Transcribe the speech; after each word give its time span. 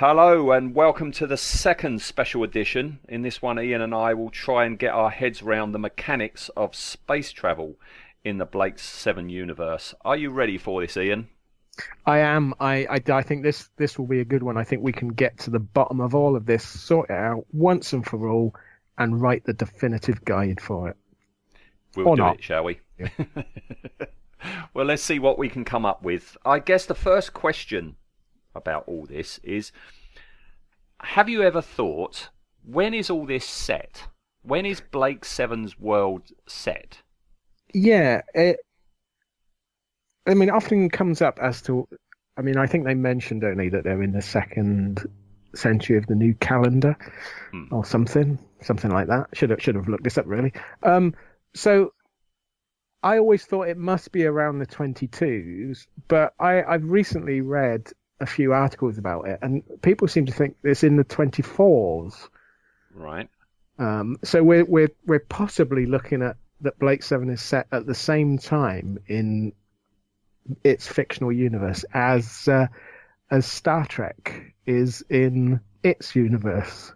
Hello 0.00 0.50
and 0.52 0.74
welcome 0.74 1.12
to 1.12 1.26
the 1.26 1.36
second 1.36 2.00
special 2.00 2.42
edition. 2.42 3.00
In 3.06 3.20
this 3.20 3.42
one, 3.42 3.60
Ian 3.60 3.82
and 3.82 3.94
I 3.94 4.14
will 4.14 4.30
try 4.30 4.64
and 4.64 4.78
get 4.78 4.94
our 4.94 5.10
heads 5.10 5.42
round 5.42 5.74
the 5.74 5.78
mechanics 5.78 6.48
of 6.56 6.74
space 6.74 7.32
travel 7.32 7.74
in 8.24 8.38
the 8.38 8.46
Blake 8.46 8.78
7 8.78 9.28
universe. 9.28 9.94
Are 10.02 10.16
you 10.16 10.30
ready 10.30 10.56
for 10.56 10.80
this, 10.80 10.96
Ian? 10.96 11.28
I 12.06 12.20
am. 12.20 12.54
I, 12.58 12.86
I, 12.86 13.12
I 13.12 13.22
think 13.22 13.42
this 13.42 13.68
this 13.76 13.98
will 13.98 14.06
be 14.06 14.20
a 14.20 14.24
good 14.24 14.42
one. 14.42 14.56
I 14.56 14.64
think 14.64 14.82
we 14.82 14.90
can 14.90 15.08
get 15.08 15.38
to 15.40 15.50
the 15.50 15.58
bottom 15.58 16.00
of 16.00 16.14
all 16.14 16.34
of 16.34 16.46
this, 16.46 16.66
sort 16.66 17.10
it 17.10 17.16
out 17.16 17.44
once 17.52 17.92
and 17.92 18.02
for 18.02 18.26
all, 18.26 18.54
and 18.96 19.20
write 19.20 19.44
the 19.44 19.52
definitive 19.52 20.24
guide 20.24 20.62
for 20.62 20.88
it. 20.88 20.96
We'll 21.94 22.08
Or 22.08 22.16
do 22.16 22.22
not. 22.22 22.36
it, 22.36 22.42
shall 22.42 22.64
we? 22.64 22.80
well, 24.72 24.86
let's 24.86 25.02
see 25.02 25.18
what 25.18 25.36
we 25.36 25.50
can 25.50 25.66
come 25.66 25.84
up 25.84 26.02
with. 26.02 26.38
I 26.42 26.58
guess 26.58 26.86
the 26.86 26.94
first 26.94 27.34
question 27.34 27.96
about 28.54 28.84
all 28.86 29.06
this 29.06 29.38
is 29.42 29.72
Have 31.00 31.28
you 31.28 31.42
ever 31.42 31.62
thought, 31.62 32.28
when 32.64 32.94
is 32.94 33.10
all 33.10 33.26
this 33.26 33.44
set? 33.44 34.08
When 34.42 34.66
is 34.66 34.80
Blake 34.80 35.24
Seven's 35.24 35.78
world 35.78 36.22
set? 36.46 37.02
Yeah. 37.74 38.22
It, 38.34 38.58
I 40.26 40.34
mean, 40.34 40.50
often 40.50 40.90
comes 40.90 41.22
up 41.22 41.38
as 41.40 41.62
to. 41.62 41.86
I 42.36 42.42
mean, 42.42 42.56
I 42.56 42.66
think 42.66 42.84
they 42.84 42.94
mentioned 42.94 43.44
only 43.44 43.68
that 43.70 43.84
they're 43.84 44.02
in 44.02 44.12
the 44.12 44.22
second 44.22 45.06
century 45.54 45.96
of 45.98 46.06
the 46.06 46.14
new 46.14 46.32
calendar, 46.34 46.96
Hmm. 47.50 47.64
or 47.72 47.84
something, 47.84 48.38
something 48.62 48.90
like 48.90 49.08
that. 49.08 49.28
Should 49.34 49.50
have 49.50 49.62
should 49.62 49.74
have 49.74 49.88
looked 49.88 50.04
this 50.04 50.18
up 50.18 50.26
really. 50.26 50.52
Um, 50.82 51.14
so. 51.54 51.92
I 53.02 53.16
always 53.16 53.46
thought 53.46 53.66
it 53.68 53.78
must 53.78 54.12
be 54.12 54.26
around 54.26 54.58
the 54.58 54.66
22s, 54.66 55.86
but 56.06 56.34
I, 56.38 56.62
I've 56.62 56.84
recently 56.84 57.40
read 57.40 57.90
a 58.20 58.26
few 58.26 58.52
articles 58.52 58.98
about 58.98 59.26
it, 59.26 59.38
and 59.42 59.62
people 59.82 60.08
seem 60.08 60.26
to 60.26 60.32
think 60.32 60.56
it's 60.62 60.84
in 60.84 60.96
the 60.96 61.04
24s. 61.04 62.28
Right. 62.94 63.28
Um, 63.78 64.18
so 64.22 64.42
we're 64.42 64.64
we're 64.64 64.90
we're 65.06 65.20
possibly 65.20 65.86
looking 65.86 66.22
at 66.22 66.36
that 66.60 66.78
Blake 66.78 67.02
Seven 67.02 67.30
is 67.30 67.40
set 67.40 67.66
at 67.72 67.86
the 67.86 67.94
same 67.94 68.38
time 68.38 68.98
in 69.06 69.52
its 70.64 70.86
fictional 70.86 71.32
universe 71.32 71.84
as 71.94 72.48
uh, 72.48 72.66
as 73.30 73.46
Star 73.46 73.86
Trek 73.86 74.54
is 74.66 75.02
in 75.08 75.60
its 75.82 76.14
universe, 76.14 76.92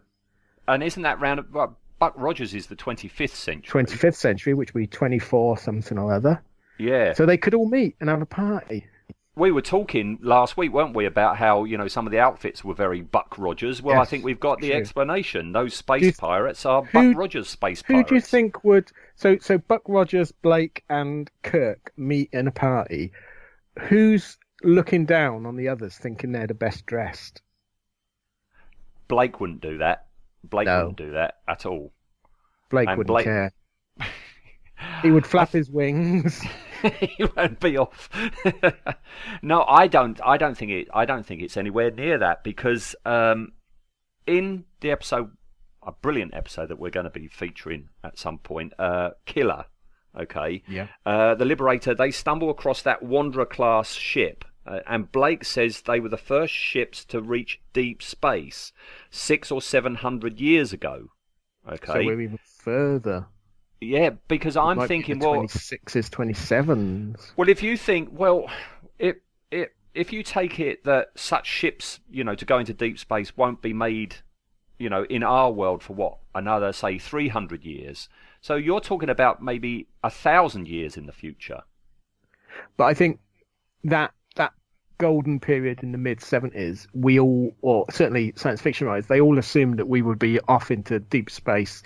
And 0.69 0.83
isn't 0.83 1.03
that 1.03 1.21
round? 1.21 1.41
Well, 1.53 1.79
Buck 1.99 2.15
Rogers 2.17 2.55
is 2.55 2.67
the 2.67 2.77
25th 2.77 3.31
century. 3.31 3.85
25th 3.85 4.17
century, 4.17 4.53
which 4.55 4.75
would 4.75 4.81
be 4.81 4.87
24 4.87 5.59
something 5.59 5.97
or 5.97 6.13
other. 6.13 6.43
Yeah. 6.79 7.15
So 7.15 7.25
they 7.25 7.39
could 7.39 7.55
all 7.55 7.69
meet 7.69 7.97
and 8.01 8.11
have 8.11 8.21
a 8.21 8.27
party. 8.27 8.87
We 9.37 9.51
were 9.51 9.63
talking 9.63 10.19
last 10.23 10.57
week, 10.57 10.73
weren't 10.73 10.95
we, 10.95 11.07
about 11.07 11.37
how 11.37 11.65
you 11.65 11.77
know 11.77 11.89
some 11.89 12.07
of 12.07 12.13
the 12.13 12.21
outfits 12.21 12.63
were 12.63 12.75
very 12.75 13.01
Buck 13.03 13.37
Rogers. 13.37 13.83
Well, 13.83 14.01
I 14.01 14.05
think 14.05 14.25
we've 14.25 14.39
got 14.39 14.61
the 14.61 14.69
true. 14.71 14.77
explanation. 14.77 15.53
Those 15.53 15.75
space 15.75 16.03
you- 16.03 16.13
pirates 16.13 16.65
are 16.65 16.85
who- 16.85 17.11
Buck 17.11 17.19
Rogers 17.19 17.49
space 17.49 17.83
Who 17.87 17.95
pirates. 17.95 18.09
do 18.11 18.15
you 18.15 18.21
think 18.21 18.63
would 18.63 18.93
so 19.17 19.37
so 19.41 19.59
Buck 19.59 19.83
Rogers, 19.87 20.31
Blake, 20.31 20.85
and 20.89 21.29
Kirk 21.43 21.93
meet 21.97 22.31
in 22.33 22.47
a 22.47 22.53
party? 22.53 23.11
Who's 23.89 24.39
looking 24.63 25.05
down 25.05 25.47
on 25.47 25.57
the 25.57 25.69
others, 25.69 25.99
thinking 25.99 26.31
they're 26.31 26.47
the 26.47 26.55
best 26.55 26.87
dressed? 26.87 27.43
Blake 29.09 29.41
wouldn't 29.41 29.61
do 29.61 29.79
that. 29.79 30.07
Blake 30.45 30.67
No. 30.67 30.79
wouldn't 30.79 30.97
do 30.99 31.11
that 31.13 31.39
at 31.49 31.67
all. 31.67 31.93
Blake 32.71 32.89
And 32.89 32.99
wouldn't 32.99 33.09
Blake- 33.09 33.25
care. 33.25 33.51
He 35.03 35.11
would 35.11 35.27
flap 35.27 35.51
his 35.51 35.71
wings. 35.71 36.41
he 37.01 37.25
won't 37.37 37.61
be 37.61 37.77
off. 37.77 38.09
no, 39.43 39.65
I 39.65 39.87
don't. 39.87 40.21
I 40.25 40.37
don't 40.37 40.57
think 40.57 40.71
it. 40.71 40.89
I 40.93 41.05
don't 41.05 41.25
think 41.25 41.43
it's 41.43 41.57
anywhere 41.57 41.91
near 41.91 42.19
that 42.19 42.45
because 42.45 42.95
um, 43.05 43.53
in 44.27 44.65
the 44.81 44.91
episode, 44.91 45.31
a 45.83 45.93
brilliant 45.93 46.35
episode 46.35 46.69
that 46.69 46.79
we're 46.79 46.91
going 46.91 47.05
to 47.05 47.11
be 47.11 47.29
featuring 47.29 47.89
at 48.03 48.19
some 48.19 48.39
point, 48.39 48.73
uh, 48.79 49.11
Killer. 49.27 49.67
Okay. 50.19 50.63
Yeah. 50.69 50.89
Uh, 51.05 51.35
the 51.35 51.45
Liberator. 51.45 51.95
They 51.95 52.11
stumble 52.11 52.51
across 52.51 52.83
that 52.83 53.03
Wanderer 53.03 53.47
class 53.47 53.93
ship. 53.93 54.45
Uh, 54.67 54.81
and 54.87 55.13
Blake 55.13 55.45
says 55.45 55.83
they 55.83 56.01
were 56.01 56.09
the 56.09 56.17
first 56.17 56.55
ships 56.55 57.05
to 57.07 57.21
reach 57.21 57.61
deep 57.75 58.03
space 58.03 58.73
six 59.11 59.51
or 59.51 59.61
seven 59.61 59.97
hundred 59.97 60.41
years 60.41 60.73
ago. 60.73 61.09
Okay. 61.69 61.93
So 61.93 61.99
we're 61.99 62.21
even 62.21 62.39
further. 62.39 63.27
Yeah, 63.85 64.11
because 64.29 64.57
I'm 64.57 64.87
thinking, 64.87 65.19
well, 65.19 65.43
26s, 65.43 66.11
27s. 66.11 67.33
Well, 67.37 67.49
if 67.49 67.63
you 67.63 67.77
think, 67.77 68.09
well, 68.13 68.51
if 68.99 69.17
if 69.51 69.69
if 69.95 70.13
you 70.13 70.23
take 70.23 70.59
it 70.61 70.85
that 70.85 71.09
such 71.15 71.47
ships, 71.47 72.01
you 72.11 72.25
know, 72.25 72.35
to 72.35 72.45
go 72.45 72.59
into 72.59 72.75
deep 72.75 72.99
space 72.99 73.37
won't 73.37 73.63
be 73.63 73.73
made, 73.73 74.17
you 74.79 74.89
know, 74.89 75.05
in 75.05 75.23
our 75.23 75.51
world 75.51 75.83
for 75.83 75.95
what 75.95 76.19
another 76.35 76.73
say 76.73 76.99
three 76.99 77.29
hundred 77.29 77.65
years. 77.65 78.09
So 78.41 78.57
you're 78.57 78.81
talking 78.81 79.09
about 79.09 79.43
maybe 79.43 79.89
a 80.03 80.11
thousand 80.11 80.69
years 80.69 80.97
in 80.97 81.07
the 81.07 81.13
future. 81.13 81.63
But 82.77 82.85
I 82.85 82.95
think 82.95 83.21
that 83.85 84.13
that 84.37 84.53
golden 84.99 85.41
period 85.41 85.83
in 85.83 85.93
the 85.93 85.99
mid 85.99 86.19
70s, 86.21 86.87
we 86.93 87.19
all, 87.19 87.55
or 87.63 87.87
certainly 87.91 88.33
science 88.37 88.61
fiction 88.61 88.87
writers, 88.87 89.07
they 89.07 89.21
all 89.21 89.39
assumed 89.39 89.79
that 89.79 89.89
we 89.89 90.03
would 90.03 90.19
be 90.19 90.41
off 90.41 90.71
into 90.71 91.01
deep 91.01 91.31
space 91.31 91.83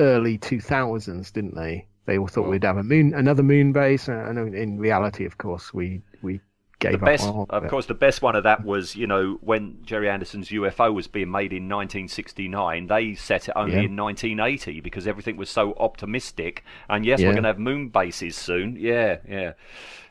early 0.00 0.38
2000s, 0.38 1.32
didn't 1.32 1.54
they? 1.54 1.86
They 2.06 2.18
all 2.18 2.26
thought 2.26 2.42
Well- 2.42 2.50
we'd 2.52 2.64
have 2.64 2.78
a 2.78 2.82
moon, 2.82 3.14
another 3.14 3.42
moon 3.42 3.72
base, 3.72 4.08
uh, 4.08 4.24
and 4.28 4.54
in 4.54 4.78
reality, 4.78 5.24
of 5.26 5.38
course, 5.38 5.72
we 5.72 6.02
we 6.22 6.40
gave 6.80 6.92
The 6.92 6.98
up 6.98 7.04
best, 7.04 7.28
all 7.28 7.46
of 7.50 7.68
course, 7.68 7.84
the 7.86 7.94
best 7.94 8.22
one 8.22 8.34
of 8.34 8.44
that 8.44 8.64
was, 8.64 8.96
you 8.96 9.06
know, 9.06 9.38
when 9.42 9.78
Gerry 9.84 10.08
Anderson's 10.08 10.48
UFO 10.50 10.90
was 10.94 11.06
being 11.06 11.30
made 11.30 11.52
in 11.52 11.68
1969. 11.68 12.86
They 12.86 13.14
set 13.14 13.48
it 13.48 13.52
only 13.54 13.74
Yeah. 13.74 13.82
in 13.82 13.96
1980 13.96 14.80
because 14.80 15.06
everything 15.06 15.36
was 15.36 15.50
so 15.50 15.74
optimistic. 15.74 16.64
And 16.88 17.04
yes, 17.04 17.20
we're 17.20 17.32
going 17.32 17.42
to 17.42 17.48
have 17.50 17.58
moon 17.58 17.90
bases 17.90 18.34
soon. 18.34 18.76
Yeah, 18.80 19.18
yeah. 19.28 19.52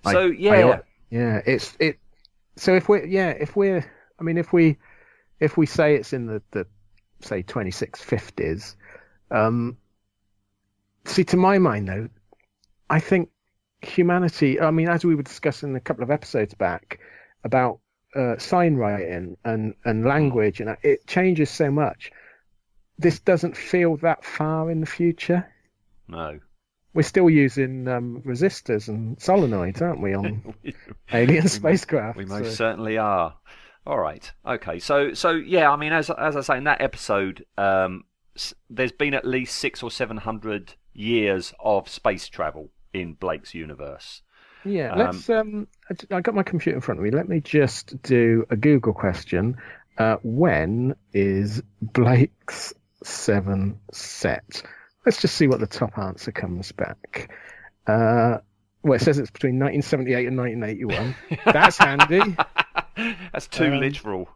So 0.05 0.27
I 0.27 0.31
yeah, 0.37 0.53
al- 0.59 0.83
yeah, 1.09 1.41
it's 1.45 1.75
it. 1.79 1.97
So 2.55 2.75
if 2.75 2.87
we're 2.87 3.03
yeah, 3.05 3.29
if 3.31 3.55
we're, 3.55 3.83
I 4.19 4.23
mean, 4.23 4.37
if 4.37 4.53
we 4.53 4.77
if 5.39 5.57
we 5.57 5.65
say 5.65 5.95
it's 5.95 6.13
in 6.13 6.27
the 6.27 6.41
the 6.51 6.67
say 7.21 7.41
2650s, 7.41 8.75
um, 9.31 9.77
see 11.05 11.23
to 11.25 11.37
my 11.37 11.57
mind 11.57 11.87
though, 11.87 12.09
I 12.89 12.99
think 12.99 13.29
humanity. 13.81 14.59
I 14.59 14.71
mean, 14.71 14.89
as 14.89 15.05
we 15.05 15.15
were 15.15 15.23
discussing 15.23 15.75
a 15.75 15.79
couple 15.79 16.03
of 16.03 16.11
episodes 16.11 16.53
back 16.53 16.99
about 17.43 17.79
uh, 18.15 18.37
sign 18.37 18.75
writing 18.75 19.37
and 19.43 19.75
and 19.85 20.05
language, 20.05 20.59
and 20.61 20.75
it 20.83 21.07
changes 21.07 21.49
so 21.49 21.71
much. 21.71 22.11
This 22.97 23.19
doesn't 23.19 23.55
feel 23.55 23.95
that 23.97 24.25
far 24.25 24.69
in 24.69 24.81
the 24.81 24.87
future. 24.87 25.47
no. 26.07 26.39
We're 26.91 27.03
still 27.03 27.29
using 27.29 27.87
um, 27.87 28.23
resistors 28.25 28.87
and 28.87 29.15
solenoids, 29.19 29.79
aren't 29.79 30.01
we, 30.01 30.15
on 30.15 30.55
alien 31.13 31.47
spacecraft? 31.47 32.17
We 32.17 32.25
most 32.25 32.45
so- 32.47 32.55
certainly 32.55 32.97
are. 32.97 33.35
All 33.85 33.99
right. 33.99 34.29
Okay. 34.45 34.79
So 34.79 35.13
so 35.13 35.31
yeah. 35.31 35.71
I 35.71 35.75
mean, 35.75 35.93
as 35.93 36.09
as 36.09 36.35
I 36.35 36.41
say 36.41 36.57
in 36.57 36.63
that 36.63 36.81
episode, 36.81 37.45
um, 37.59 38.05
there's 38.69 38.91
been 38.91 39.13
at 39.13 39.25
least 39.25 39.57
six 39.57 39.81
or 39.83 39.91
seven 39.91 40.17
hundred 40.17 40.73
years 40.93 41.53
of 41.59 41.87
space 41.89 42.27
travel 42.27 42.69
in 42.93 43.13
Blake's 43.13 43.53
universe. 43.53 44.21
Yeah, 44.65 44.91
Um, 44.91 44.99
let's. 44.99 45.29
Um, 45.29 45.67
I- 46.11 46.21
got 46.21 46.35
my 46.35 46.43
computer 46.43 46.75
in 46.75 46.81
front 46.81 46.99
of 46.99 47.03
me. 47.03 47.11
Let 47.11 47.29
me 47.29 47.39
just 47.39 48.01
do 48.03 48.45
a 48.49 48.55
Google 48.57 48.93
question. 48.93 49.57
Uh, 49.97 50.17
when 50.23 50.95
is 51.13 51.61
Blake's 51.81 52.73
seven 53.03 53.79
set? 53.91 54.61
Let's 55.05 55.21
just 55.21 55.35
see 55.35 55.47
what 55.47 55.59
the 55.59 55.67
top 55.67 55.97
answer 55.97 56.31
comes 56.31 56.71
back. 56.71 57.31
Uh, 57.87 58.39
well, 58.83 58.93
it 58.93 59.01
says 59.01 59.17
it's 59.17 59.31
between 59.31 59.59
1978 59.59 60.27
and 60.27 60.37
1981. 60.37 61.15
That's 61.53 61.77
handy. 61.77 62.35
That's 63.33 63.47
too 63.47 63.65
Um, 63.73 63.79
literal. 63.79 64.29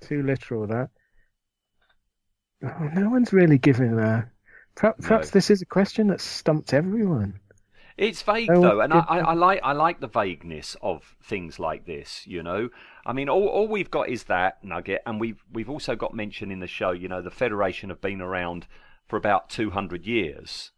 Too 0.00 0.22
literal 0.22 0.66
that. 0.66 0.90
Oh, 2.62 2.88
no 2.94 3.10
one's 3.10 3.32
really 3.32 3.58
given 3.58 3.98
a 3.98 4.30
Perhaps, 4.74 5.06
perhaps 5.06 5.26
No. 5.28 5.30
this 5.32 5.50
is 5.50 5.60
a 5.62 5.66
question 5.66 6.06
that 6.08 6.20
stumped 6.20 6.72
everyone. 6.72 7.40
It's 7.98 8.22
vague 8.22 8.50
Oh, 8.50 8.60
though, 8.60 8.80
and 8.80 8.92
I, 8.92 9.00
I, 9.00 9.18
I 9.18 9.32
like 9.34 9.60
I 9.62 9.72
like 9.72 10.00
the 10.00 10.06
vagueness 10.06 10.76
of 10.80 11.14
things 11.22 11.58
like 11.58 11.84
this. 11.84 12.26
You 12.26 12.42
know, 12.42 12.70
I 13.04 13.12
mean, 13.12 13.28
all, 13.28 13.46
all 13.48 13.68
we've 13.68 13.90
got 13.90 14.08
is 14.08 14.24
that 14.24 14.64
nugget, 14.64 15.02
and 15.04 15.20
we've 15.20 15.44
we've 15.52 15.68
also 15.68 15.94
got 15.94 16.14
mention 16.14 16.50
in 16.50 16.60
the 16.60 16.66
show. 16.66 16.92
You 16.92 17.08
know, 17.08 17.20
the 17.20 17.30
Federation 17.30 17.90
have 17.90 18.00
been 18.00 18.22
around 18.22 18.66
for 19.06 19.16
about 19.18 19.50
two 19.50 19.70
hundred 19.70 20.06
years, 20.06 20.70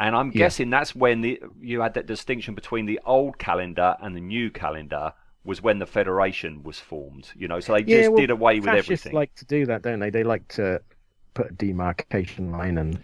and 0.00 0.16
I'm 0.16 0.32
Yeah. 0.32 0.38
guessing 0.38 0.70
that's 0.70 0.94
when 0.94 1.20
the 1.20 1.40
you 1.60 1.82
had 1.82 1.94
that 1.94 2.06
distinction 2.06 2.54
between 2.56 2.86
the 2.86 2.98
old 3.06 3.38
calendar 3.38 3.96
and 4.02 4.16
the 4.16 4.20
new 4.20 4.50
calendar 4.50 5.12
was 5.44 5.62
when 5.62 5.78
the 5.78 5.86
Federation 5.86 6.64
was 6.64 6.80
formed. 6.80 7.30
You 7.36 7.46
know, 7.46 7.60
so 7.60 7.74
they 7.74 7.84
just 7.84 8.10
well, 8.10 8.20
did 8.20 8.30
away 8.30 8.58
with 8.58 8.74
everything. 8.74 9.12
like 9.14 9.32
to 9.36 9.44
do 9.44 9.66
that, 9.66 9.82
don't 9.82 10.00
they? 10.00 10.10
They 10.10 10.24
like 10.24 10.48
to 10.48 10.80
put 11.36 11.50
a 11.50 11.54
demarcation 11.54 12.50
line 12.50 12.78
and 12.78 12.98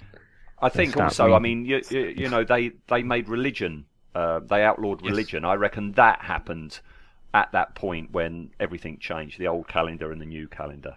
I 0.61 0.69
think 0.69 0.93
start 0.93 1.07
also, 1.07 1.35
I 1.35 1.39
mean, 1.39 1.65
you, 1.65 1.83
you, 1.91 2.01
you 2.01 2.29
know, 2.29 2.45
they, 2.45 2.73
they 2.89 3.03
made 3.03 3.29
religion, 3.29 3.87
uh, 4.15 4.41
they 4.41 4.63
outlawed 4.63 5.03
Yes. 5.03 5.11
religion. 5.11 5.45
I 5.45 5.55
reckon 5.55 5.93
that 5.93 6.23
happened 6.23 6.81
at 7.35 7.51
that 7.53 7.75
point 7.75 8.13
when 8.13 8.51
everything 8.61 8.99
changed, 8.99 9.39
the 9.39 9.49
old 9.49 9.69
calendar 9.69 10.13
and 10.13 10.21
the 10.21 10.27
new 10.27 10.49
calendar. 10.49 10.97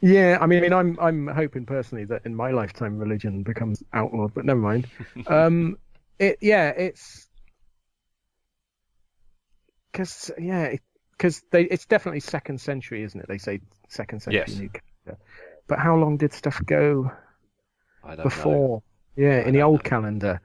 Yeah, 0.00 0.38
I 0.40 0.46
mean, 0.46 0.72
I'm 0.72 0.98
I'm 1.00 1.26
hoping 1.28 1.64
personally 1.64 2.04
that 2.06 2.26
in 2.26 2.34
my 2.34 2.50
lifetime 2.50 2.98
religion 2.98 3.42
becomes 3.42 3.82
outlawed, 3.92 4.34
but 4.34 4.44
never 4.44 4.60
mind. 4.60 4.86
um, 5.26 5.78
it 6.18 6.38
yeah, 6.42 6.70
it's 6.70 7.28
because 9.92 10.30
yeah, 10.38 10.74
because 11.16 11.42
they 11.50 11.64
it's 11.64 11.86
definitely 11.86 12.20
second 12.20 12.60
century, 12.60 13.02
isn't 13.02 13.18
it? 13.18 13.28
They 13.28 13.38
say 13.38 13.60
second 13.88 14.20
century 14.20 14.70
Yes. 14.70 15.16
But 15.66 15.78
how 15.78 15.96
long 15.96 16.16
did 16.16 16.32
stuff 16.32 16.60
go 16.64 17.10
I 18.02 18.08
don't 18.08 18.18
know. 18.18 18.24
before? 18.24 18.82
Yeah, 19.16 19.40
in 19.46 19.54
the 19.54 19.62
old 19.62 19.84
calendar. 19.84 20.40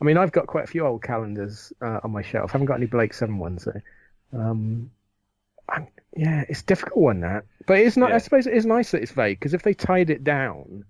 I 0.00 0.04
mean, 0.04 0.16
I've 0.16 0.32
got 0.32 0.46
quite 0.46 0.64
a 0.64 0.68
few 0.68 0.86
old 0.86 1.02
calendars 1.02 1.72
uh, 1.80 2.00
on 2.02 2.10
my 2.12 2.22
shelf. 2.22 2.50
I 2.50 2.52
haven't 2.52 2.66
got 2.66 2.76
any 2.76 2.86
Blake 2.86 3.14
Seven 3.14 3.38
ones 3.38 3.64
though. 3.64 4.38
Um, 4.38 4.90
I'm, 5.68 5.88
yeah, 6.16 6.44
it's 6.48 6.60
a 6.60 6.66
difficult 6.66 6.98
one 6.98 7.20
that, 7.20 7.44
but 7.66 7.78
it's 7.78 7.96
not. 7.96 8.10
Yeah. 8.10 8.16
I 8.16 8.18
suppose 8.18 8.46
it 8.46 8.54
is 8.54 8.66
nice 8.66 8.90
that 8.92 9.02
it's 9.02 9.12
vague 9.12 9.38
because 9.38 9.54
if 9.54 9.62
they 9.62 9.74
tied 9.74 10.10
it 10.10 10.22
down, 10.22 10.84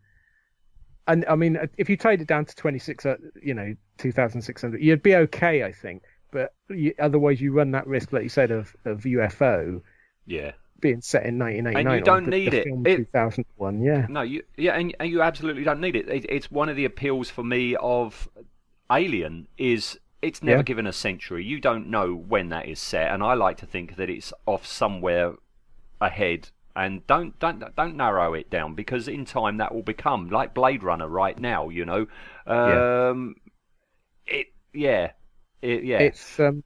and 1.06 1.24
I 1.28 1.36
mean, 1.36 1.58
if 1.78 1.88
you 1.88 1.96
tied 1.96 2.20
it 2.20 2.28
down 2.28 2.44
to 2.44 2.56
twenty 2.56 2.78
six, 2.78 3.06
uh, 3.06 3.16
you 3.42 3.54
know, 3.54 3.74
two 3.98 4.12
thousand 4.12 4.42
six 4.42 4.62
hundred, 4.62 4.82
you'd 4.82 5.02
be 5.02 5.14
okay, 5.14 5.64
I 5.64 5.72
think. 5.72 6.02
But 6.30 6.52
you, 6.68 6.94
otherwise, 6.98 7.40
you 7.40 7.52
run 7.52 7.70
that 7.70 7.86
risk, 7.86 8.12
like 8.12 8.24
you 8.24 8.28
said, 8.28 8.50
of, 8.50 8.74
of 8.84 9.02
UFO 9.02 9.80
Yeah. 10.26 10.52
Being 10.84 11.00
set 11.00 11.24
in 11.24 11.38
nineteen 11.38 11.66
eighty 11.66 11.82
nine. 11.82 11.86
And 11.86 11.96
you 11.98 12.04
don't 12.04 12.28
need 12.28 12.52
it. 12.54 12.66
It- 12.66 12.96
Two 12.96 13.04
thousand 13.06 13.46
one, 13.56 13.82
yeah. 13.82 14.06
No, 14.08 14.20
you, 14.20 14.42
yeah, 14.56 14.74
and, 14.74 14.94
and 15.00 15.10
you 15.10 15.22
absolutely 15.22 15.64
don't 15.64 15.80
need 15.80 15.96
it. 15.96 16.08
it. 16.08 16.26
It's 16.28 16.50
one 16.50 16.68
of 16.68 16.76
the 16.76 16.84
appeals 16.84 17.30
for 17.30 17.42
me 17.42 17.74
of 17.76 18.28
Alien 18.92 19.48
is 19.56 19.98
it's 20.20 20.42
never 20.42 20.58
Yeah. 20.58 20.62
given 20.62 20.86
a 20.86 20.92
century. 20.92 21.42
You 21.44 21.58
don't 21.58 21.88
know 21.88 22.14
when 22.14 22.50
that 22.50 22.66
is 22.68 22.78
set, 22.78 23.10
and 23.12 23.22
I 23.22 23.32
like 23.34 23.56
to 23.58 23.66
think 23.66 23.96
that 23.96 24.10
it's 24.10 24.32
off 24.46 24.66
somewhere 24.66 25.34
ahead. 26.00 26.50
And 26.76 27.06
don't 27.06 27.38
don't 27.38 27.62
don't 27.76 27.96
narrow 27.96 28.34
it 28.34 28.50
down 28.50 28.74
because 28.74 29.08
in 29.08 29.24
time 29.24 29.56
that 29.56 29.74
will 29.74 29.82
become 29.84 30.28
like 30.28 30.52
Blade 30.54 30.82
Runner 30.82 31.08
right 31.08 31.38
now. 31.38 31.70
You 31.70 31.84
know, 31.86 32.06
Yeah. 32.46 33.08
um, 33.10 33.36
it 34.26 34.48
yeah, 34.74 35.12
it, 35.62 35.84
yeah. 35.84 35.98
It's 36.00 36.38
um, 36.40 36.62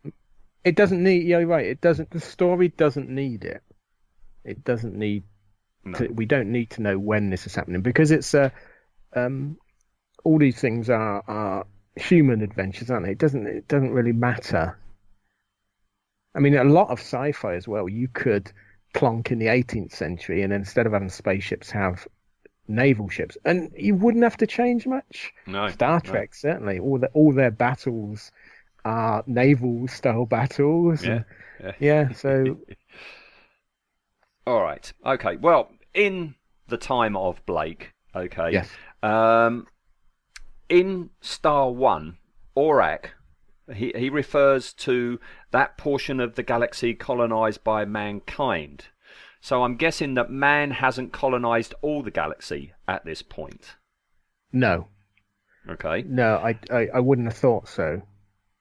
it 0.65 0.75
doesn't 0.77 1.03
need. 1.03 1.25
Yeah, 1.25 1.39
you're 1.39 1.47
right. 1.47 1.67
It 1.67 1.81
doesn't. 1.81 2.11
The 2.11 2.21
story 2.21 2.69
doesn't 2.69 3.09
need 3.09 3.45
it. 3.45 3.63
It 4.49 4.65
doesn't 4.65 4.95
need. 4.95 5.25
No. 5.85 5.99
To, 5.99 6.09
we 6.09 6.27
don't 6.27 6.51
need 6.51 6.71
to 6.71 6.83
know 6.83 6.99
when 6.99 7.31
this 7.31 7.47
is 7.47 7.55
happening 7.55 7.83
because 7.83 8.11
it's 8.11 8.35
uh, 8.35 8.51
um, 9.15 9.59
all 10.25 10.39
these 10.39 10.61
things 10.61 10.91
are 10.91 11.23
are 11.27 11.67
human 11.97 12.43
adventures, 12.43 12.91
aren't 12.91 13.07
they? 13.07 13.13
It 13.13 13.19
doesn't. 13.19 13.47
It 13.47 13.69
doesn't 13.69 13.93
really 13.93 14.13
matter. 14.13 14.79
I 16.35 16.41
mean, 16.41 16.57
a 16.57 16.65
lot 16.65 16.91
of 16.91 17.01
sci-fi 17.01 17.55
as 17.55 17.67
well. 17.67 17.89
You 17.89 18.09
could 18.09 18.53
plonk 18.95 19.31
in 19.31 19.39
the 19.39 19.47
18th 19.47 19.93
century, 19.93 20.43
and 20.43 20.53
instead 20.53 20.87
of 20.87 20.93
having 20.93 21.09
spaceships, 21.09 21.71
have 21.71 22.07
naval 22.69 23.09
ships, 23.09 23.37
and 23.45 23.73
you 23.77 23.95
wouldn't 23.95 24.25
have 24.25 24.37
to 24.39 24.47
change 24.47 24.87
much. 24.87 25.33
no, 25.47 25.69
Star 25.69 26.01
no. 26.05 26.11
Trek 26.11 26.35
certainly 26.35 26.79
all 26.79 26.99
the 26.99 27.09
all 27.09 27.33
their 27.33 27.51
battles 27.51 28.31
are 28.85 29.25
naval 29.27 29.89
style 29.89 30.27
battles. 30.27 31.05
Yeah, 31.05 31.23
yeah. 31.61 31.73
yeah. 31.79 32.13
So 32.13 32.59
All 34.49 34.63
right. 34.63 34.91
Okay. 35.05 35.37
Well, 35.37 35.71
in 35.95 36.35
the 36.69 36.77
time 36.79 37.17
of 37.17 37.45
Blake, 37.47 37.93
okay. 38.15 38.51
yes, 38.53 38.69
Um, 39.03 39.67
in 40.69 41.11
Star 41.21 41.71
One, 41.71 42.19
Aurak, 42.57 43.11
he, 43.75 43.93
he 43.97 44.09
refers 44.11 44.73
to 44.75 45.21
that 45.51 45.77
portion 45.77 46.21
of 46.21 46.35
the 46.35 46.43
galaxy 46.43 46.95
colonized 46.95 47.63
by 47.65 47.85
mankind. 47.85 48.87
So 49.41 49.63
I'm 49.65 49.77
guessing 49.77 50.15
that 50.15 50.31
man 50.31 50.71
hasn't 50.73 51.13
colonized 51.13 51.75
all 51.83 52.03
the 52.03 52.11
galaxy 52.11 52.73
at 52.87 53.05
this 53.05 53.23
point. 53.23 53.77
no, 54.53 54.89
Okay. 55.69 56.03
no, 56.09 56.37
I, 56.37 56.59
I 56.71 56.89
I 56.95 57.01
wouldn't 57.01 57.29
have 57.29 57.37
thought 57.37 57.69
so. 57.69 58.01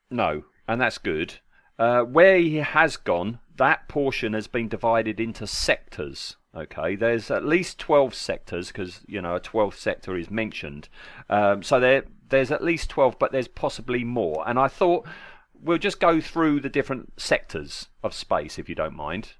No, 0.10 0.44
and 0.68 0.82
that's 0.82 0.98
good. 0.98 1.36
Uh, 1.80 2.02
where 2.02 2.38
he 2.38 2.58
has 2.58 2.98
gone, 2.98 3.40
that 3.58 3.88
portion 3.88 4.34
has 4.34 4.48
been 4.48 4.68
divided 4.68 5.20
into 5.20 5.46
sectors. 5.48 6.38
Okay, 6.56 6.96
there's 6.96 7.30
at 7.30 7.46
least 7.46 7.78
12 7.78 8.16
sectors 8.16 8.68
because 8.68 9.02
you 9.08 9.22
know 9.22 9.36
a 9.36 9.40
12th 9.40 9.76
sector 9.76 10.18
is 10.18 10.32
mentioned. 10.32 10.90
Um, 11.30 11.62
so 11.62 11.80
there, 11.80 12.04
there's 12.30 12.52
at 12.52 12.64
least 12.64 12.90
12, 12.90 13.20
but 13.20 13.32
there's 13.32 13.48
possibly 13.48 14.04
more. 14.04 14.44
And 14.48 14.58
I 14.58 14.68
thought 14.68 15.06
we'll 15.62 15.78
just 15.78 16.00
go 16.00 16.20
through 16.20 16.62
the 16.62 16.70
different 16.70 17.14
sectors 17.20 17.90
of 18.04 18.14
space, 18.14 18.58
if 18.58 18.70
you 18.70 18.76
don't 18.76 18.96
mind. 18.96 19.34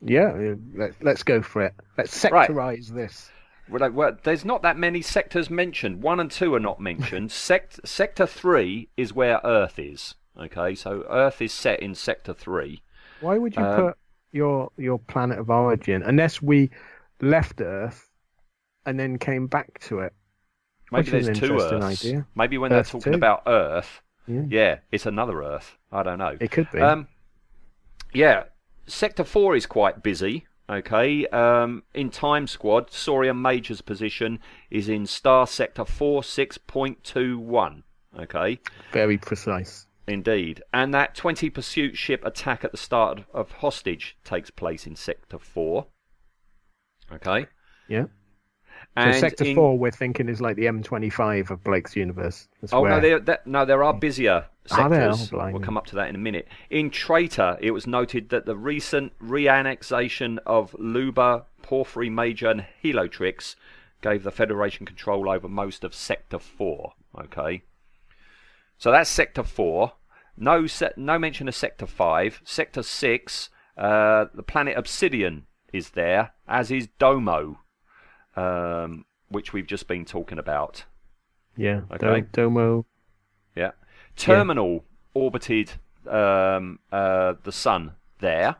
Yeah, 0.00 0.38
yeah, 0.38 0.54
let, 0.74 0.92
let's 1.02 1.22
go 1.22 1.42
for 1.42 1.62
it. 1.62 1.74
Let's 1.98 2.24
Right. 2.24 2.48
sectorize 2.48 2.88
this. 2.88 3.30
Well, 3.68 4.16
there's 4.24 4.44
not 4.44 4.62
that 4.62 4.76
many 4.76 5.00
sectors 5.02 5.48
mentioned. 5.48 6.02
One 6.02 6.20
and 6.20 6.30
two 6.30 6.54
are 6.54 6.60
not 6.60 6.80
mentioned. 6.80 7.30
Sect- 7.32 7.86
sector 7.86 8.26
three 8.26 8.88
is 8.96 9.12
where 9.12 9.40
Earth 9.44 9.78
is. 9.78 10.14
Okay, 10.40 10.74
so 10.74 11.04
Earth 11.10 11.40
is 11.42 11.52
set 11.52 11.80
in 11.80 11.94
sector 11.94 12.32
three. 12.34 12.82
Why 13.22 13.38
would 13.38 13.56
you 13.56 13.62
Um, 13.62 13.76
put 13.86 13.98
your 14.32 14.70
your 14.76 14.98
planet 14.98 15.38
of 15.38 15.48
origin 15.50 16.02
unless 16.02 16.42
we 16.42 16.70
left 17.20 17.60
Earth 17.60 18.10
and 18.84 18.98
then 19.00 19.18
came 19.18 19.46
back 19.46 19.78
to 19.88 20.00
it? 20.00 20.12
Maybe 20.90 21.02
Which 21.04 21.10
there's 21.12 21.28
an 21.28 21.34
two 21.34 21.58
Earths. 21.58 22.04
idea. 22.04 22.26
Maybe 22.34 22.58
when 22.58 22.72
Earth 22.72 22.92
they're 22.92 23.00
talking 23.00 23.12
two. 23.12 23.16
about 23.16 23.42
Earth, 23.46 24.02
Yeah, 24.26 24.42
yeah, 24.48 24.78
it's 24.90 25.06
another 25.06 25.42
Earth. 25.42 25.78
I 25.90 26.02
don't 26.02 26.18
know. 26.18 26.36
it 26.38 26.50
could 26.50 26.70
be. 26.70 26.80
Um, 26.80 27.06
yeah, 28.12 28.44
Sector 28.86 29.24
4 29.24 29.56
is 29.56 29.64
quite 29.66 30.02
busy. 30.02 30.46
Okay, 30.68 31.26
um, 31.28 31.82
in 31.94 32.08
Time 32.10 32.46
Squad, 32.46 32.90
Saurian 32.92 33.40
Major's 33.40 33.80
position 33.80 34.38
is 34.70 34.88
in 34.88 35.06
Star 35.06 35.46
Sector 35.46 35.84
46.21. 35.84 37.82
Okay, 38.18 38.58
Very 38.92 39.16
precise. 39.18 39.86
Indeed. 40.06 40.62
And 40.72 40.92
that 40.94 41.14
20 41.14 41.50
pursuit 41.50 41.96
ship 41.96 42.24
attack 42.24 42.64
at 42.64 42.72
the 42.72 42.78
start 42.78 43.24
of 43.32 43.50
Hostage 43.52 44.16
takes 44.24 44.50
place 44.50 44.86
in 44.86 44.96
Sector 44.96 45.38
4. 45.38 45.86
Okay. 47.12 47.46
Yeah. 47.88 48.04
And 48.96 49.14
so 49.14 49.20
Sector 49.20 49.44
in- 49.44 49.54
Four, 49.54 49.78
we're 49.78 49.90
thinking 49.90 50.28
is 50.28 50.40
like 50.40 50.56
the 50.56 50.66
M25 50.66 51.50
of 51.50 51.62
Blake's 51.64 51.94
universe. 51.96 52.48
That's 52.60 52.72
Oh 52.72 52.82
where... 52.82 53.00
no, 53.00 53.18
there, 53.18 53.38
no, 53.46 53.64
there 53.64 53.82
are 53.84 53.94
busier 53.94 54.46
Are 54.70 54.90
there? 54.90 55.10
Oh, 55.10 55.12
sectors. 55.12 55.32
we'll 55.32 55.60
come 55.60 55.76
up 55.76 55.86
to 55.86 55.94
that 55.96 56.08
in 56.08 56.14
a 56.14 56.18
minute. 56.18 56.48
In 56.68 56.90
Traitor, 56.90 57.58
it 57.60 57.70
was 57.70 57.86
noted 57.86 58.28
that 58.30 58.44
the 58.44 58.56
recent 58.56 59.12
reannexation 59.20 60.38
of 60.46 60.74
Luba, 60.78 61.44
Porphyry 61.62 62.10
Major, 62.10 62.48
and 62.50 62.66
Helotrix 62.82 63.54
gave 64.02 64.24
the 64.24 64.30
Federation 64.32 64.84
control 64.84 65.30
over 65.30 65.48
most 65.48 65.84
of 65.84 65.94
Sector 65.94 66.40
Four. 66.40 66.94
Okay, 67.18 67.62
so 68.82 68.90
that's 68.90 69.08
Sector 69.08 69.44
Four. 69.44 69.92
No, 70.36 70.66
se- 70.66 70.94
no 70.96 71.16
mention 71.16 71.46
of 71.46 71.54
Sector 71.54 71.86
Five. 71.86 72.40
Sector 72.42 72.82
Six, 72.82 73.48
uh, 73.78 74.24
the 74.34 74.42
planet 74.42 74.76
Obsidian 74.76 75.46
is 75.72 75.90
there, 75.90 76.32
as 76.48 76.72
is 76.72 76.88
Domo, 76.98 77.60
um, 78.34 79.04
which 79.28 79.52
we've 79.52 79.68
just 79.68 79.86
been 79.86 80.04
talking 80.04 80.36
about. 80.36 80.84
Yeah. 81.56 81.82
Okay. 81.92 82.22
Do- 82.22 82.26
Domo. 82.32 82.84
Yeah. 83.54 83.70
Terminal 84.16 84.84
orbited 85.14 85.74
um, 86.10 86.80
uh, 86.90 87.34
the 87.44 87.52
sun 87.52 87.92
there, 88.18 88.56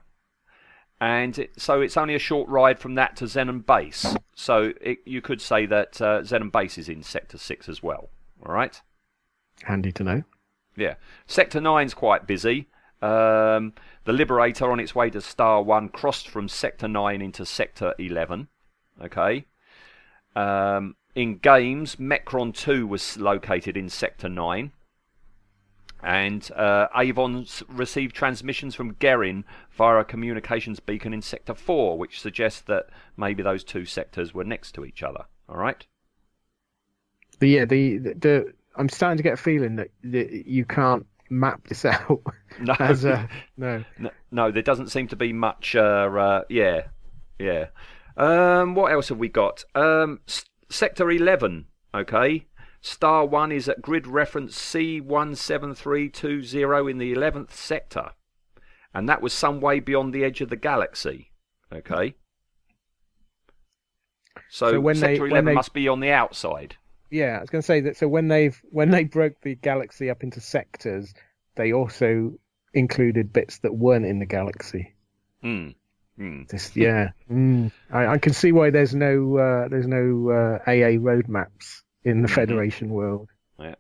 and 1.01 1.37
it, 1.37 1.61
so 1.61 1.81
it's 1.81 1.97
only 1.97 2.15
a 2.15 2.21
short 2.21 2.49
ride 2.49 2.79
from 2.79 2.95
that 2.95 3.17
to 3.17 3.25
Xenon 3.25 3.67
Base. 3.67 4.15
So 4.37 4.73
it, 4.81 4.99
you 5.05 5.21
could 5.21 5.41
say 5.41 5.67
that 5.67 6.01
uh, 6.01 6.21
Xenon 6.21 6.53
Base 6.53 6.79
is 6.79 6.89
in 6.89 7.03
Sector 7.03 7.39
Six 7.39 7.69
as 7.69 7.83
well. 7.83 8.11
All 8.47 8.55
right. 8.55 8.81
Handy 9.65 9.93
to 9.93 10.05
know. 10.05 10.23
Yeah. 10.77 10.95
Sector 11.27 11.61
Nine's 11.61 11.95
quite 11.95 12.27
busy. 12.27 12.69
Um, 13.01 13.73
the 14.05 14.13
Liberator 14.13 14.71
on 14.71 14.79
its 14.79 14.95
way 14.95 15.11
to 15.11 15.21
Star 15.21 15.63
One 15.63 15.89
crossed 15.89 16.29
from 16.29 16.49
Sector 16.49 16.89
Nine 16.89 17.21
into 17.21 17.45
Sector 17.45 17.95
Eleven. 17.99 18.49
Okay. 19.03 19.47
Um, 20.35 20.97
in 21.15 21.37
games, 21.39 21.97
Mecron 21.97 22.55
2 22.55 22.87
was 22.87 23.19
located 23.19 23.77
in 23.77 23.89
Sector 23.89 24.29
9. 24.29 24.73
And 26.03 26.51
uh, 26.53 26.89
Avon 26.97 27.47
received 27.69 28.17
transmissions 28.17 28.75
from 28.75 28.97
Gerren 29.01 29.45
via 29.71 29.99
a 29.99 30.05
communications 30.05 30.81
beacon 30.81 31.13
in 31.15 31.23
Sector 31.23 31.55
4, 31.55 31.97
which 31.97 32.21
suggests 32.21 32.61
that 32.63 32.89
maybe 33.17 33.43
those 33.43 33.63
two 33.63 33.85
sectors 33.85 34.35
were 34.35 34.43
next 34.43 34.73
to 34.73 34.85
each 34.85 35.03
other. 35.03 35.27
All 35.49 35.59
right? 35.59 35.87
But 37.39 37.49
yeah, 37.49 37.65
the, 37.67 37.99
the 37.99 38.53
I'm 38.77 38.89
starting 38.89 39.17
to 39.19 39.23
get 39.23 39.35
a 39.35 39.37
feeling 39.37 39.77
that, 39.77 39.91
that 40.05 40.47
you 40.47 40.65
can't 40.65 41.07
map 41.31 41.67
this 41.69 41.85
out. 41.95 42.23
No. 42.61 42.75
as 42.79 43.05
a, 43.07 43.27
no. 43.57 43.83
no. 43.99 44.11
No, 44.31 44.51
there 44.51 44.61
doesn't 44.63 44.89
seem 44.89 45.09
to 45.09 45.17
be 45.17 45.33
much. 45.33 45.75
Uh, 45.75 45.81
uh, 45.81 46.43
yeah. 46.51 46.83
Yeah. 47.39 47.69
Um, 48.17 48.75
what 48.75 48.93
else 48.93 49.09
have 49.09 49.17
we 49.19 49.29
got? 49.29 49.65
Um, 49.75 50.21
S- 50.29 50.45
Sector 50.69 51.11
11, 51.11 51.65
okay. 51.95 52.45
Star 52.83 53.25
1 53.25 53.53
is 53.53 53.71
at 53.71 53.81
grid 53.81 54.07
reference 54.07 54.55
C17320 54.59 56.91
in 56.91 56.99
the 56.99 57.15
11th 57.15 57.53
sector. 57.53 58.11
And 58.95 59.09
that 59.09 59.23
was 59.23 59.33
some 59.33 59.61
way 59.61 59.81
beyond 59.81 60.13
the 60.13 60.25
edge 60.25 60.43
of 60.43 60.51
the 60.51 60.57
galaxy, 60.57 61.31
okay. 61.73 62.15
So, 64.51 64.73
So 64.73 64.81
when 64.81 64.97
Sector 64.97 65.15
they- 65.15 65.21
when 65.21 65.31
11 65.31 65.45
they- 65.47 65.55
must 65.55 65.73
be 65.73 65.89
on 65.89 66.01
the 66.01 66.11
outside. 66.11 66.77
Yeah, 67.13 67.37
I 67.37 67.41
was 67.41 67.51
going 67.51 67.61
to 67.63 67.67
say 67.67 67.81
that. 67.83 67.97
So 67.97 68.09
when 68.09 68.29
they've 68.29 68.59
when 68.71 68.91
they 68.91 69.05
broke 69.05 69.41
the 69.43 69.55
galaxy 69.55 70.09
up 70.11 70.23
into 70.23 70.41
sectors, 70.41 71.13
they 71.57 71.73
also 71.73 72.33
included 72.75 73.33
bits 73.33 73.59
that 73.59 73.75
weren't 73.75 74.07
in 74.07 74.19
the 74.19 74.27
galaxy. 74.27 74.95
Hmm. 75.43 75.69
Hmm. 76.17 76.43
This, 76.49 76.75
yeah, 76.75 77.11
mm. 77.31 77.71
I, 77.91 78.07
I 78.07 78.19
can 78.19 78.33
see 78.33 78.53
why 78.53 78.71
there's 78.71 78.95
no 78.95 79.37
uh, 79.37 79.69
there's 79.69 79.87
no 79.87 80.31
uh, 80.31 80.59
AA 80.71 80.97
roadmaps 80.99 81.83
in 82.05 82.23
the 82.23 82.29
Mhm. 82.29 82.35
Federation 82.35 82.91
world. 82.91 83.29
Yeah. 83.59 83.75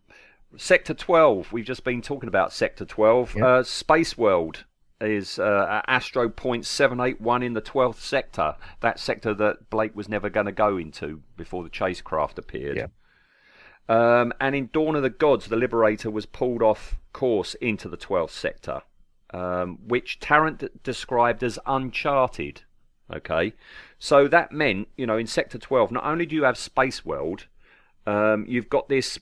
Sector 0.58 0.92
12, 0.94 1.50
we've 1.52 1.64
just 1.64 1.82
been 1.84 2.02
talking 2.02 2.28
about 2.28 2.52
Sector 2.52 2.84
12. 2.84 3.36
Yeah. 3.36 3.46
Uh, 3.46 3.62
Space 3.62 4.18
World 4.18 4.64
is 5.00 5.38
uh, 5.38 5.80
Astro 5.86 6.28
Point 6.28 6.66
781 6.66 7.42
in 7.42 7.54
the 7.54 7.62
12th 7.62 7.96
sector. 8.00 8.54
That 8.80 9.00
sector 9.00 9.32
that 9.34 9.70
Blake 9.70 9.96
was 9.96 10.08
never 10.10 10.28
going 10.28 10.46
to 10.46 10.52
go 10.52 10.76
into 10.76 11.22
before 11.38 11.64
the 11.64 11.70
chasecraft 11.70 12.36
appeared. 12.36 12.76
Yeah. 12.76 12.86
Um, 13.92 14.32
and 14.40 14.54
in 14.54 14.70
Dawn 14.72 14.96
of 14.96 15.02
the 15.02 15.10
Gods, 15.10 15.46
the 15.48 15.56
Liberator 15.56 16.10
was 16.10 16.24
pulled 16.24 16.62
off 16.62 16.96
course 17.12 17.54
into 17.54 17.88
the 17.88 17.96
12th 17.96 18.30
sector, 18.30 18.80
um, 19.34 19.78
which 19.86 20.18
Tarrant 20.20 20.58
d- 20.60 20.68
described 20.82 21.42
as 21.42 21.58
uncharted. 21.66 22.62
Okay, 23.12 23.52
so 23.98 24.26
that 24.28 24.52
meant, 24.52 24.88
you 24.96 25.04
know, 25.06 25.18
in 25.18 25.26
Sector 25.26 25.58
12, 25.58 25.90
not 25.92 26.04
only 26.04 26.24
do 26.24 26.34
you 26.34 26.44
have 26.44 26.56
Space 26.56 27.04
World, 27.04 27.46
um, 28.06 28.46
you've 28.48 28.70
got 28.70 28.88
this 28.88 29.18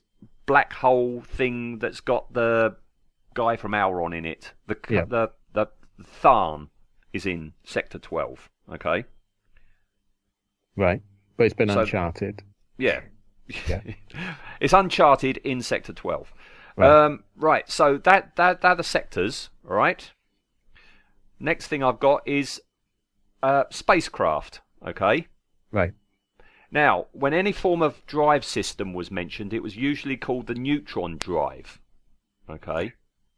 black 0.46 0.72
hole 0.74 1.20
thing 1.22 1.78
that's 1.80 2.00
got 2.00 2.32
the 2.32 2.76
guy 3.34 3.56
from 3.56 3.74
Auron 3.74 4.12
in 4.12 4.24
it. 4.24 4.52
The 4.68 4.76
Yeah. 4.88 5.04
the 5.06 5.30
the 5.52 5.66
Thaarn 6.22 6.68
is 7.12 7.26
in 7.26 7.54
Sector 7.64 7.98
12. 7.98 8.48
Okay, 8.72 9.04
Right, 10.76 11.02
but 11.36 11.44
it's 11.44 11.54
been 11.54 11.68
So- 11.70 11.80
uncharted. 11.80 12.42
yeah, 12.78 13.00
Yeah. 13.68 13.82
it's 14.60 14.72
Uncharted 14.72 15.38
in 15.38 15.62
Sector 15.62 15.92
12. 15.92 16.32
Right. 16.76 17.04
Um, 17.04 17.24
right, 17.36 17.68
so 17.68 17.98
that 17.98 18.36
that 18.36 18.62
that 18.62 18.68
are 18.68 18.76
the 18.76 18.84
sectors. 18.84 19.50
All 19.68 19.76
right. 19.76 20.10
Next 21.38 21.66
thing 21.66 21.82
I've 21.82 22.00
got 22.00 22.26
is 22.26 22.60
uh, 23.42 23.64
spacecraft. 23.70 24.60
Okay. 24.86 25.26
Right. 25.72 25.92
Now, 26.70 27.06
when 27.12 27.34
any 27.34 27.52
form 27.52 27.82
of 27.82 28.04
drive 28.06 28.44
system 28.44 28.94
was 28.94 29.10
mentioned, 29.10 29.52
it 29.52 29.62
was 29.62 29.76
usually 29.76 30.16
called 30.16 30.46
the 30.46 30.54
neutron 30.54 31.18
drive. 31.18 31.80
Okay. 32.48 32.92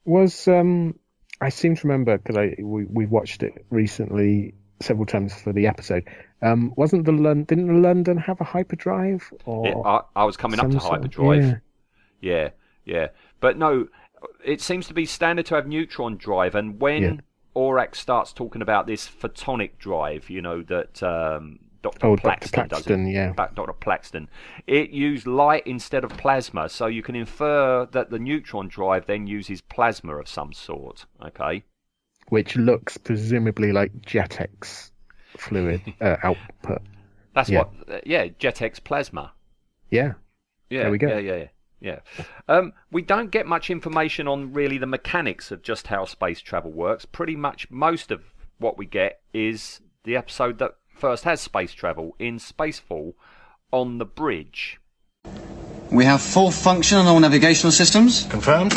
Was 0.05 0.47
um, 0.49 0.99
I 1.41 1.49
seem 1.49 1.77
to 1.77 1.89
remember 1.89 2.19
because 2.19 2.37
I 2.37 2.57
we 2.63 2.85
we 2.85 3.07
watched 3.07 3.43
it 3.43 3.65
recently 3.71 4.55
several 4.83 5.07
times 5.07 5.35
for 5.41 5.53
the 5.53 5.67
episode. 5.67 6.07
Um, 6.43 6.73
wasn't 6.77 7.05
the 7.05 7.13
London 7.13 7.45
didn't 7.45 7.67
the 7.69 7.89
London 7.89 8.17
have 8.19 8.41
a 8.41 8.45
hyperdrive 8.45 9.33
or 9.45 9.69
It- 9.69 9.77
I, 9.85 10.01
I 10.17 10.25
was 10.25 10.37
coming 10.37 10.59
up 10.61 10.67
to 10.71 10.81
sort 10.81 10.85
of- 10.85 10.91
hyperdrive. 11.03 11.45
yeah. 11.45 11.57
Yeah, 12.21 12.49
yeah. 12.85 13.07
But 13.41 13.59
no, 13.59 13.89
it 14.45 14.61
seems 14.61 14.87
to 14.89 14.95
be 14.95 15.05
standard 15.07 15.47
to 15.47 15.55
have 15.57 15.67
neutron 15.67 16.17
drive, 16.17 16.55
and 16.55 16.81
when 16.81 17.03
Yeah. 17.03 17.17
Starts 17.93 18.33
talking 18.33 18.63
about 18.63 18.87
this 18.87 19.07
photonic 19.09 19.77
drive, 19.79 20.31
you 20.31 20.41
know, 20.41 20.63
that 20.63 21.03
um, 21.03 21.59
Dr. 21.83 22.07
Oh, 22.07 22.17
Dr. 22.17 22.23
Plaxton 22.23 22.69
does 22.69 22.87
it, 22.87 22.99
yeah. 23.11 23.33
Dr. 23.35 23.73
Plaxton, 23.75 24.31
it 24.67 24.91
used 24.91 25.27
light 25.27 25.67
instead 25.67 26.03
of 26.05 26.11
plasma, 26.17 26.69
so 26.69 26.87
you 26.87 27.03
can 27.03 27.15
infer 27.17 27.87
that 27.93 28.09
the 28.11 28.19
neutron 28.19 28.69
drive 28.69 29.07
then 29.07 29.27
uses 29.27 29.61
plasma 29.61 30.17
of 30.17 30.29
some 30.29 30.53
sort, 30.53 31.05
okay? 31.21 31.65
Which 32.29 32.57
looks 32.57 32.97
presumably 32.97 33.73
like 33.73 33.93
Jetex 34.03 34.91
fluid 35.37 35.81
uh, 36.01 36.17
output. 36.23 36.83
That's 37.35 37.49
Yeah. 37.51 37.59
what, 37.59 37.71
uh, 37.89 38.01
yeah, 38.05 38.27
Jetex 38.29 38.83
plasma. 38.83 39.33
Yeah, 39.91 40.13
Yeah, 40.71 40.83
There 40.85 40.91
we 40.91 40.99
go. 40.99 41.09
Yeah, 41.09 41.19
yeah, 41.19 41.37
yeah. 41.37 41.99
yeah. 42.19 42.25
Um, 42.49 42.73
we 42.91 43.03
don't 43.03 43.31
get 43.31 43.47
much 43.47 43.69
information 43.71 44.27
on 44.29 44.53
really 44.53 44.79
the 44.79 44.87
mechanics 44.87 45.51
of 45.51 45.63
just 45.63 45.89
how 45.89 46.05
space 46.05 46.41
travel 46.41 46.71
works. 46.71 47.05
Pretty 47.05 47.37
much 47.37 47.71
most 47.71 48.11
of 48.11 48.23
what 48.59 48.79
we 48.79 48.87
get 48.87 49.21
is 49.35 49.81
the 50.05 50.17
episode 50.17 50.59
that 50.59 50.77
first 50.95 51.25
has 51.25 51.41
space 51.41 51.73
travel 51.73 52.15
in 52.19 52.39
Spacefall 52.39 53.15
on 53.73 53.99
the 53.99 54.05
bridge. 54.05 54.79
We 55.91 56.05
have 56.05 56.23
full 56.23 56.51
function 56.51 56.99
on 56.99 57.07
all 57.07 57.21
navigational 57.21 57.73
systems. 57.73 58.27
Confirmed? 58.31 58.73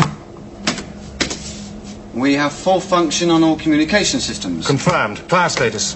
We 2.16 2.34
have 2.36 2.54
full 2.54 2.80
function 2.80 3.30
on 3.30 3.44
all 3.44 3.58
communication 3.58 4.22
systems. 4.22 4.66
Confirmed. 4.66 5.28
Power 5.28 5.50
status. 5.50 5.96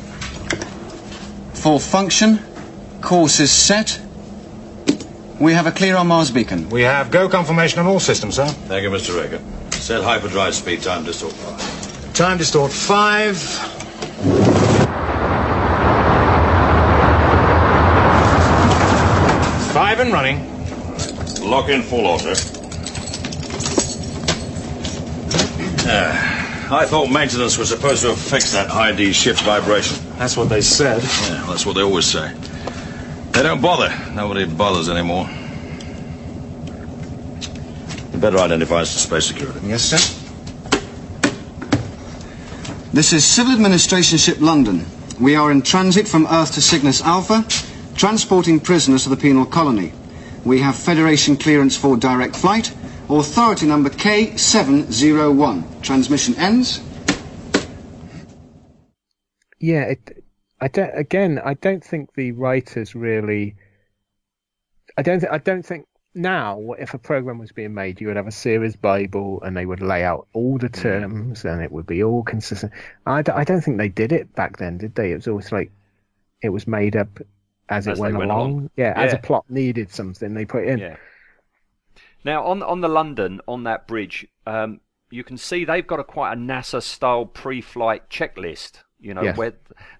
full 1.53 1.79
function. 1.79 2.39
Course 3.01 3.39
is 3.39 3.51
set. 3.51 3.99
We 5.39 5.53
have 5.53 5.65
a 5.67 5.71
clear 5.71 5.95
on 5.95 6.07
Mars 6.07 6.29
beacon. 6.31 6.69
We 6.69 6.81
have 6.81 7.09
go 7.11 7.29
confirmation 7.29 7.79
on 7.79 7.87
all 7.87 8.01
systems, 8.01 8.35
sir. 8.35 8.47
Thank 8.67 8.83
you, 8.83 8.89
Mr. 8.89 9.11
Raiker. 9.15 9.39
Set 9.73 10.03
hyperdrive 10.03 10.53
speed 10.53 10.81
time 10.81 11.05
distort 11.05 11.31
five. 11.33 12.13
Time 12.13 12.37
distort 12.37 12.71
five. 12.73 13.37
Five 19.71 19.99
and 19.99 20.11
running. 20.11 20.39
Lock 21.41 21.69
in 21.69 21.81
full 21.83 22.05
auto. 22.05 22.58
Ah, 25.91 26.81
I 26.81 26.85
thought 26.85 27.09
maintenance 27.09 27.57
was 27.57 27.69
supposed 27.69 28.03
to 28.03 28.09
have 28.09 28.19
fixed 28.19 28.53
that 28.53 28.69
ID 28.69 29.11
shift 29.11 29.41
vibration. 29.41 29.97
That's 30.19 30.37
what 30.37 30.47
they 30.47 30.61
said. 30.61 31.01
Yeah, 31.01 31.41
well, 31.41 31.47
that's 31.47 31.65
what 31.65 31.73
they 31.75 31.81
always 31.81 32.05
say. 32.05 32.31
They 33.31 33.41
don't 33.41 33.59
bother. 33.59 33.91
Nobody 34.13 34.45
bothers 34.45 34.87
anymore. 34.87 35.27
You 38.13 38.19
better 38.19 38.37
identify 38.37 38.81
us 38.81 38.93
to 38.93 38.99
space 38.99 39.25
security. 39.25 39.59
Yes, 39.65 39.81
sir. 39.81 39.97
This 42.93 43.11
is 43.13 43.25
Civil 43.25 43.53
Administration 43.53 44.19
Ship 44.19 44.39
London. 44.39 44.85
We 45.19 45.35
are 45.35 45.51
in 45.51 45.63
transit 45.63 46.07
from 46.07 46.27
Earth 46.27 46.53
to 46.53 46.61
Cygnus 46.61 47.01
Alpha, 47.01 47.45
transporting 47.95 48.59
prisoners 48.59 49.03
to 49.03 49.09
the 49.09 49.17
penal 49.17 49.45
colony. 49.45 49.93
We 50.45 50.59
have 50.61 50.75
Federation 50.75 51.35
clearance 51.35 51.75
for 51.75 51.97
direct 51.97 52.35
flight. 52.35 52.73
Authority 53.09 53.65
number 53.65 53.89
K701. 53.89 55.81
Transmission 55.81 56.35
ends. 56.35 56.81
yeah. 59.59 59.81
It, 59.83 60.23
I 60.61 60.67
don't. 60.67 60.91
Again, 60.97 61.39
I 61.43 61.53
don't 61.55 61.83
think 61.83 62.13
the 62.13 62.33
writers 62.33 62.93
really. 62.95 63.55
I 64.97 65.01
don't. 65.01 65.21
Th- 65.21 65.31
I 65.31 65.37
don't 65.39 65.65
think 65.65 65.87
now, 66.13 66.73
if 66.77 66.93
a 66.93 66.97
program 66.97 67.37
was 67.39 67.51
being 67.51 67.73
made, 67.73 68.01
you 68.01 68.07
would 68.07 68.15
have 68.17 68.27
a 68.27 68.31
series 68.31 68.75
bible 68.75 69.41
and 69.43 69.55
they 69.55 69.65
would 69.65 69.81
lay 69.81 70.03
out 70.03 70.27
all 70.33 70.57
the 70.57 70.69
mm. 70.69 70.81
terms 70.81 71.45
and 71.45 71.61
it 71.61 71.71
would 71.71 71.85
be 71.85 72.03
all 72.03 72.23
consistent. 72.23 72.73
I, 73.05 73.21
d- 73.21 73.31
I 73.31 73.43
don't 73.43 73.61
think 73.61 73.77
they 73.77 73.89
did 73.89 74.11
it 74.11 74.33
back 74.35 74.57
then, 74.57 74.77
did 74.77 74.95
they? 74.95 75.11
It 75.11 75.15
was 75.15 75.27
always 75.27 75.51
like 75.51 75.71
it 76.41 76.49
was 76.49 76.67
made 76.67 76.95
up 76.95 77.19
as, 77.69 77.87
As 77.87 77.87
it 77.87 77.95
they 77.95 78.01
went, 78.01 78.17
went 78.17 78.31
along. 78.31 78.51
along. 78.51 78.69
Yeah, 78.75 78.93
as 78.95 79.13
a 79.13 79.17
plot 79.17 79.45
needed 79.49 79.91
something, 79.91 80.33
they 80.33 80.45
put 80.45 80.63
it 80.63 80.69
in. 80.69 80.79
Yeah. 80.79 80.97
Now 82.23 82.45
on 82.45 82.61
on 82.63 82.81
the 82.81 82.87
London 82.89 83.41
on 83.47 83.63
that 83.63 83.87
bridge, 83.87 84.27
um, 84.45 84.81
you 85.09 85.23
can 85.23 85.37
see 85.37 85.65
they've 85.65 85.85
got 85.87 85.99
a 85.99 86.03
quite 86.03 86.33
a 86.33 86.35
NASA 86.35 86.81
style 86.83 87.25
pre-flight 87.25 88.09
checklist. 88.09 88.83
You 88.99 89.13
know 89.13 89.23
Yes. 89.23 89.37
where 89.37 89.53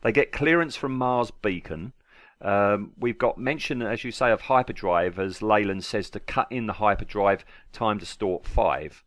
they 0.04 0.12
get 0.12 0.32
clearance 0.32 0.76
from 0.76 0.94
Mars 0.98 1.32
beacon. 1.32 1.94
Um, 2.42 2.94
we've 2.98 3.18
got 3.18 3.38
mention, 3.38 3.82
as 3.82 4.04
you 4.04 4.12
say, 4.12 4.32
of 4.32 4.42
hyperdrive, 4.42 5.20
as 5.20 5.42
Leyland 5.42 5.84
says 5.84 6.10
to 6.12 6.20
cut 6.20 6.48
in 6.52 6.68
the 6.68 6.74
hyperdrive 6.74 7.44
time 7.74 7.98
distort 7.98 8.46
five. 8.46 9.04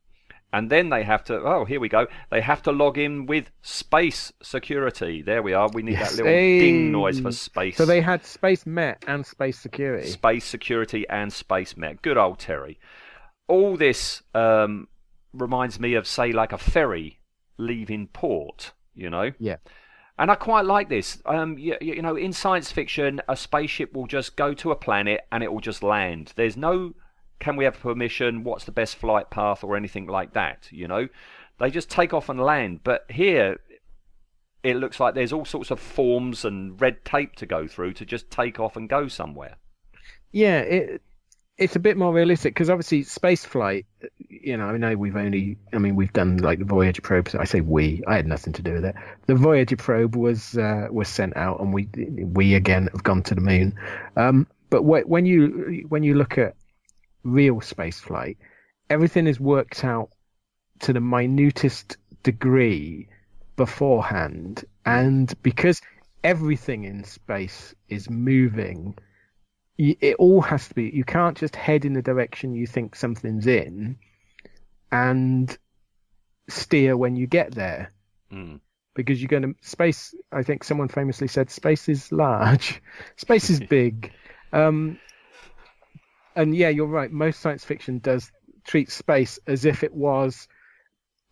And 0.54 0.69
then 0.69 0.90
they 0.90 1.02
have 1.04 1.25
to, 1.25 1.40
oh, 1.40 1.64
here 1.64 1.81
we 1.81 1.88
go. 1.88 2.09
They 2.31 2.42
have 2.42 2.61
to 2.64 2.73
log 2.73 2.99
in 2.99 3.25
with 3.25 3.50
space 3.62 4.35
security. 4.42 5.23
There 5.23 5.42
we 5.42 5.54
are. 5.54 5.71
We 5.73 5.83
need 5.83 5.92
Yes. 5.92 6.11
that 6.11 6.16
little 6.19 6.31
Hey. 6.33 6.59
ding 6.61 6.92
noise 6.92 7.21
for 7.21 7.33
space. 7.33 7.78
So 7.78 7.87
they 7.87 8.02
had 8.02 8.23
Space 8.26 8.66
Met 8.66 9.02
and 9.07 9.25
Space 9.25 9.59
Security. 9.59 10.09
Space 10.09 10.45
security 10.45 11.09
and 11.09 11.33
space 11.33 11.75
met. 11.75 12.02
Good 12.02 12.19
old 12.19 12.38
Terry. 12.38 12.78
All 13.49 13.76
this 13.76 14.22
um, 14.34 14.88
reminds 15.32 15.78
me 15.78 15.94
of, 15.94 16.06
say, 16.06 16.32
like 16.32 16.52
a 16.52 16.58
ferry 16.58 17.20
leaving 17.58 18.06
port, 18.08 18.72
you 18.94 19.11
know? 19.11 19.32
Yeah. 19.38 19.56
And 20.18 20.30
I 20.30 20.34
quite 20.34 20.64
like 20.64 20.88
this. 20.88 21.22
Um, 21.26 21.58
you, 21.58 21.76
you 21.80 22.02
know, 22.02 22.16
in 22.16 22.32
science 22.32 22.70
fiction, 22.70 23.20
a 23.28 23.37
spaceship 23.37 23.92
will 23.92 24.06
just 24.06 24.37
go 24.37 24.54
to 24.54 24.70
a 24.70 24.76
planet 24.76 25.22
and 25.32 25.42
it 25.42 25.52
will 25.52 25.61
just 25.61 25.82
land. 25.82 26.32
There's 26.37 26.56
no, 26.56 26.94
can 27.40 27.56
we 27.56 27.64
have 27.64 27.80
permission? 27.80 28.44
What's 28.44 28.64
the 28.64 28.72
best 28.72 28.96
flight 28.96 29.30
path 29.30 29.64
or 29.64 29.76
anything 29.76 30.06
like 30.06 30.34
that? 30.34 30.68
You 30.70 30.87
know, 30.87 31.08
they 31.58 31.70
just 31.70 31.90
take 31.90 32.12
off 32.12 32.28
and 32.28 32.40
land. 32.40 32.80
But 32.84 33.06
here, 33.11 33.58
it 34.62 34.76
looks 34.76 35.00
like 35.00 35.14
there's 35.14 35.32
all 35.32 35.44
sorts 35.44 35.70
of 35.70 35.80
forms 35.80 36.44
and 36.44 36.80
red 36.80 37.04
tape 37.04 37.34
to 37.37 37.46
go 37.46 37.66
through 37.66 37.94
to 37.94 38.04
just 38.04 38.30
take 38.30 38.61
off 38.61 38.76
and 38.76 38.88
go 38.88 39.08
somewhere. 39.08 39.56
Yeah, 40.30 40.61
it 40.61 41.02
it's 41.59 41.76
a 41.76 41.80
bit 41.80 41.97
more 41.97 42.12
realistic 42.12 42.54
because 42.54 42.71
obviously 42.71 43.02
space 43.02 43.44
flight. 43.44 43.87
You 44.28 44.56
know, 44.56 44.66
I 44.66 44.76
know 44.78 44.97
we've 44.97 45.16
only. 45.16 45.59
I 45.73 45.78
mean, 45.78 45.97
we've 45.97 46.12
done 46.12 46.38
like 46.38 46.59
the 46.59 46.64
Voyager 46.64 47.02
probe. 47.02 47.28
I 47.38 47.44
say 47.44 47.61
we. 47.61 48.02
I 48.06 48.16
had 48.16 48.26
nothing 48.26 48.52
to 48.54 48.62
do 48.62 48.73
with 48.75 48.85
it. 48.85 48.94
The 49.26 49.35
Voyager 49.35 49.76
probe 49.76 50.16
was 50.16 50.56
uh, 50.56 50.88
was 50.90 51.09
sent 51.09 51.37
out, 51.37 51.61
and 51.61 51.73
we 51.73 51.88
we 51.94 52.54
again 52.54 52.88
have 52.92 53.02
gone 53.02 53.23
to 53.25 53.35
the 53.35 53.40
moon. 53.40 53.75
Um, 54.16 54.47
but 54.71 54.82
wh- 54.82 55.09
when 55.09 55.26
you 55.26 55.85
when 55.88 56.02
you 56.02 56.14
look 56.14 56.38
at 56.38 56.56
real 57.23 57.61
space 57.61 58.00
flight, 58.00 58.38
everything 58.88 59.26
is 59.26 59.38
worked 59.38 59.85
out 59.85 60.11
to 60.80 60.92
the 60.92 61.00
minutest 61.00 61.97
degree 62.23 63.09
beforehand, 63.56 64.64
and 64.87 65.32
because 65.42 65.82
everything 66.25 66.85
in 66.85 67.04
space 67.04 67.75
is 67.88 68.09
moving 68.09 68.97
it 70.00 70.14
all 70.16 70.40
has 70.40 70.68
to 70.68 70.74
be 70.74 70.90
you 70.90 71.04
can't 71.04 71.36
just 71.36 71.56
head 71.56 71.84
in 71.84 71.92
the 71.92 72.02
direction 72.02 72.54
you 72.54 72.66
think 72.66 72.94
something's 72.94 73.46
in 73.46 73.96
and 74.90 75.56
steer 76.48 76.96
when 76.96 77.16
you 77.16 77.26
get 77.26 77.52
there 77.54 77.90
Mm. 78.32 78.60
because 78.94 79.20
you're 79.20 79.28
going 79.28 79.42
to 79.42 79.54
space 79.60 80.14
i 80.32 80.42
think 80.42 80.64
someone 80.64 80.88
famously 80.88 81.28
said 81.28 81.50
space 81.50 81.88
is 81.88 82.10
large 82.10 82.80
space 83.16 83.50
is 83.50 83.60
big 83.60 84.10
um 84.54 84.98
and 86.34 86.56
yeah 86.56 86.70
you're 86.70 86.86
right 86.86 87.10
most 87.12 87.40
science 87.40 87.62
fiction 87.64 87.98
does 87.98 88.30
treat 88.64 88.90
space 88.90 89.38
as 89.46 89.64
if 89.66 89.82
it 89.84 89.92
was 89.94 90.48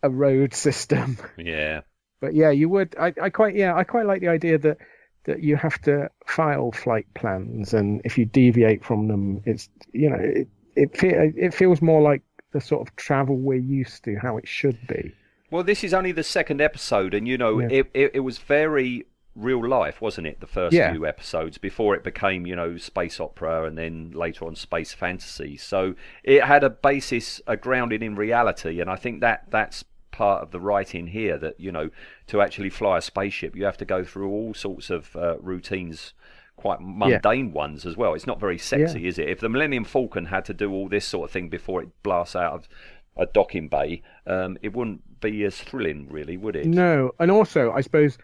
a 0.03 0.09
road 0.11 0.53
system 0.65 1.17
Yeah. 1.37 1.81
but 2.19 2.35
yeah, 2.35 2.51
you 2.51 2.69
would. 2.69 2.95
I, 2.99 3.13
I 3.19 3.29
quite 3.31 3.55
yeah, 3.55 3.75
I 3.75 3.83
quite 3.83 4.05
like 4.05 4.21
the 4.21 4.27
idea 4.27 4.57
that 4.59 4.77
that 5.25 5.41
you 5.43 5.55
have 5.55 5.79
to 5.81 6.09
file 6.25 6.71
flight 6.71 7.05
plans, 7.13 7.73
and 7.73 8.01
if 8.03 8.17
you 8.17 8.25
deviate 8.25 8.83
from 8.83 9.07
them, 9.07 9.41
it's 9.45 9.69
you 9.93 10.09
know 10.09 10.17
it 10.19 10.47
it, 10.75 10.97
fe- 10.97 11.33
it 11.35 11.53
feels 11.53 11.81
more 11.81 12.01
like 12.01 12.21
the 12.53 12.61
sort 12.61 12.87
of 12.87 12.95
travel 12.95 13.35
we're 13.37 13.55
used 13.55 14.03
to, 14.05 14.15
how 14.17 14.37
it 14.37 14.47
should 14.47 14.77
be. 14.87 15.13
Well, 15.51 15.63
this 15.63 15.83
is 15.83 15.93
only 15.93 16.11
the 16.13 16.23
second 16.23 16.61
episode, 16.61 17.13
and 17.13 17.27
you 17.27 17.37
know, 17.37 17.59
Yeah. 17.59 17.67
it, 17.69 17.91
it 17.93 18.11
it 18.15 18.19
was 18.21 18.37
very 18.39 19.05
real 19.33 19.65
life, 19.65 20.01
wasn't 20.01 20.27
it? 20.27 20.39
The 20.41 20.47
first 20.47 20.73
Yeah. 20.73 20.91
few 20.91 21.05
episodes 21.05 21.57
before 21.57 21.95
it 21.95 22.03
became, 22.03 22.45
you 22.45 22.55
know, 22.55 22.75
space 22.77 23.19
opera, 23.19 23.63
and 23.65 23.77
then 23.77 24.11
later 24.11 24.45
on 24.45 24.55
space 24.55 24.93
fantasy. 24.93 25.55
So 25.55 25.95
it 26.23 26.43
had 26.43 26.63
a 26.65 26.69
basis, 26.69 27.39
a 27.47 27.55
grounded 27.55 28.03
in 28.03 28.15
reality, 28.15 28.81
and 28.81 28.89
I 28.89 28.95
think 28.97 29.21
that 29.21 29.45
that's 29.49 29.83
part 30.11 30.43
of 30.43 30.51
the 30.51 30.59
writing 30.59 31.07
here. 31.07 31.37
That 31.37 31.59
you 31.59 31.71
know, 31.71 31.89
to 32.27 32.41
actually 32.41 32.69
fly 32.69 32.97
a 32.97 33.01
spaceship, 33.01 33.55
you 33.55 33.65
have 33.65 33.77
to 33.77 33.85
go 33.85 34.03
through 34.03 34.29
all 34.29 34.53
sorts 34.53 34.89
of 34.89 35.15
uh, 35.15 35.37
routines. 35.39 36.13
Quite 36.57 36.79
mundane 36.79 37.53
ones 37.53 37.87
as 37.87 37.97
well. 37.97 38.13
It's 38.13 38.27
not 38.27 38.39
very 38.39 38.59
sexy, 38.59 39.07
is 39.07 39.17
it? 39.17 39.27
If 39.27 39.39
the 39.39 39.49
Millennium 39.49 39.83
Falcon 39.83 40.25
had 40.25 40.45
to 40.45 40.53
do 40.53 40.71
all 40.71 40.87
this 40.87 41.05
sort 41.05 41.27
of 41.27 41.31
thing 41.31 41.49
before 41.49 41.81
it 41.81 41.89
blasts 42.03 42.35
out 42.35 42.53
of 42.53 42.69
a 43.17 43.25
docking 43.25 43.67
bay, 43.67 44.03
um, 44.27 44.59
it 44.61 44.71
wouldn't 44.73 45.19
be 45.21 45.43
as 45.43 45.59
thrilling, 45.59 46.07
really, 46.11 46.37
would 46.37 46.55
it? 46.55 46.67
No, 46.67 47.11
and 47.19 47.31
also 47.31 47.71
I 47.71 47.81
suppose 47.81 48.19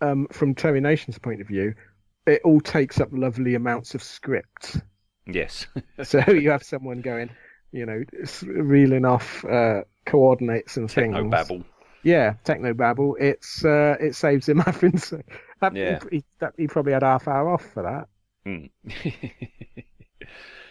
um, 0.00 0.26
from 0.32 0.54
Terry 0.54 0.80
Nation's 0.80 1.18
point 1.18 1.40
of 1.40 1.48
view, 1.48 1.74
it 2.26 2.40
all 2.44 2.60
takes 2.60 3.00
up 3.00 3.08
lovely 3.12 3.54
amounts 3.54 3.94
of 3.94 4.02
script. 4.02 4.80
Yes. 5.26 5.66
So 6.02 6.18
you 6.30 6.50
have 6.50 6.64
someone 6.64 7.00
going, 7.00 7.30
you 7.70 7.86
know, 7.86 8.02
reeling 8.42 9.04
off 9.04 9.44
uh, 9.44 9.82
coordinates 10.06 10.76
and 10.76 10.90
things. 10.90 11.14
Techno 11.14 11.28
babble. 11.30 11.64
Yeah, 12.04 12.34
techno 12.44 12.74
babble. 12.74 13.16
It's 13.20 13.64
uh, 13.64 13.96
it 14.00 14.14
saves 14.14 14.48
him 14.48 14.58
having 14.66 14.92
to. 14.98 15.22
That, 15.60 15.76
Yeah. 15.76 16.00
he, 16.10 16.24
that, 16.40 16.54
he 16.56 16.66
probably 16.66 16.92
had 16.92 17.02
half 17.02 17.28
hour 17.28 17.50
off 17.50 17.64
for 17.72 17.82
that. 17.84 18.08
Hmm. 18.44 18.66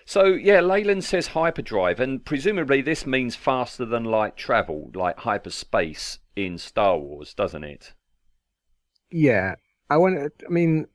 so 0.05 0.25
yeah, 0.25 0.59
Leyland 0.59 1.03
says 1.03 1.27
hyperdrive, 1.27 1.99
and 1.99 2.23
presumably 2.23 2.81
this 2.81 3.05
means 3.05 3.35
faster 3.35 3.85
than 3.85 4.03
light 4.03 4.35
travel, 4.35 4.91
like 4.93 5.19
hyperspace 5.19 6.19
in 6.35 6.57
Star 6.57 6.97
Wars, 6.97 7.33
doesn't 7.33 7.63
it? 7.63 7.93
Yeah, 9.11 9.55
I 9.89 9.97
want. 9.97 10.17
I 10.45 10.49
mean, 10.51 10.87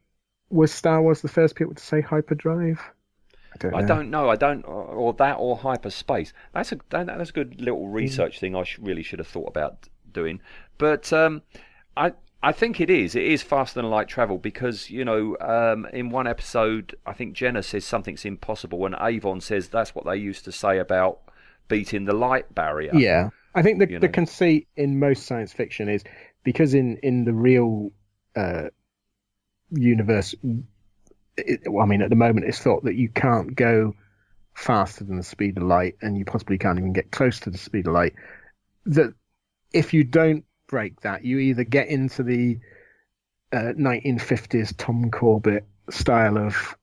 was 0.50 0.72
Star 0.72 1.00
Wars 1.02 1.22
the 1.22 1.28
first 1.28 1.54
people 1.56 1.74
to 1.74 1.82
say 1.82 2.00
hyperdrive? 2.00 2.80
I 3.64 3.68
don't 3.70 3.72
know. 3.72 3.78
I 3.78 3.86
don't 3.86 4.10
know. 4.10 4.28
I 4.30 4.36
don't, 4.36 4.62
or, 4.64 5.12
that, 5.14 5.34
or 5.38 5.56
hyperspace. 5.56 6.32
That's 6.54 6.72
a 6.72 6.78
that's 6.90 7.30
a 7.30 7.32
good 7.32 7.60
little 7.60 7.88
research 7.88 8.38
thing. 8.40 8.54
I 8.56 8.64
sh- 8.64 8.78
really 8.80 9.02
should 9.02 9.18
have 9.18 9.28
thought 9.28 9.48
about 9.48 9.88
doing. 10.12 10.40
But 10.78 11.12
um, 11.12 11.42
I 11.96 12.12
I 12.42 12.52
think 12.52 12.80
it 12.80 12.90
is. 12.90 13.14
It 13.14 13.24
is 13.24 13.42
faster 13.42 13.80
than 13.80 13.90
light 13.90 14.08
travel 14.08 14.38
because 14.38 14.90
you 14.90 15.04
know 15.04 15.36
um, 15.40 15.86
in 15.92 16.10
one 16.10 16.26
episode 16.26 16.94
I 17.06 17.12
think 17.12 17.34
Jenna 17.34 17.62
says 17.62 17.84
something's 17.84 18.24
impossible, 18.24 18.84
and 18.86 18.94
Avon 19.00 19.40
says 19.40 19.68
that's 19.68 19.94
what 19.94 20.04
they 20.04 20.16
used 20.16 20.44
to 20.44 20.52
say 20.52 20.78
about 20.78 21.20
beating 21.68 22.04
the 22.04 22.12
light 22.12 22.54
barrier. 22.54 22.92
Yeah, 22.94 23.30
I 23.54 23.62
think 23.62 23.78
the 23.78 23.90
You 23.90 23.98
the 23.98 24.06
know. 24.06 24.12
conceit 24.12 24.68
in 24.76 24.98
most 24.98 25.26
science 25.26 25.52
fiction 25.52 25.88
is 25.88 26.04
because 26.44 26.74
in 26.74 26.98
in 26.98 27.24
the 27.24 27.32
real 27.32 27.90
uh, 28.36 28.68
universe, 29.70 30.34
it, 31.36 31.60
well, 31.70 31.84
I 31.84 31.86
mean, 31.86 32.02
at 32.02 32.10
the 32.10 32.16
moment, 32.16 32.46
it's 32.46 32.58
thought 32.58 32.84
that 32.84 32.94
you 32.94 33.08
can't 33.08 33.54
go 33.54 33.94
faster 34.54 35.04
than 35.04 35.16
the 35.16 35.22
speed 35.22 35.56
of 35.56 35.64
light, 35.64 35.96
and 36.00 36.16
you 36.16 36.24
possibly 36.24 36.58
can't 36.58 36.78
even 36.78 36.92
get 36.92 37.10
close 37.10 37.40
to 37.40 37.50
the 37.50 37.58
speed 37.58 37.86
of 37.86 37.92
light. 37.92 38.14
That 38.86 39.12
if 39.72 39.92
you 39.92 40.04
don't 40.04 40.44
break 40.68 41.00
that, 41.02 41.24
you 41.24 41.38
either 41.38 41.64
get 41.64 41.88
into 41.88 42.22
the 42.22 42.58
uh, 43.52 43.72
1950s 43.78 44.74
Tom 44.76 45.10
Corbett 45.10 45.66
style 45.90 46.38
of 46.38 46.76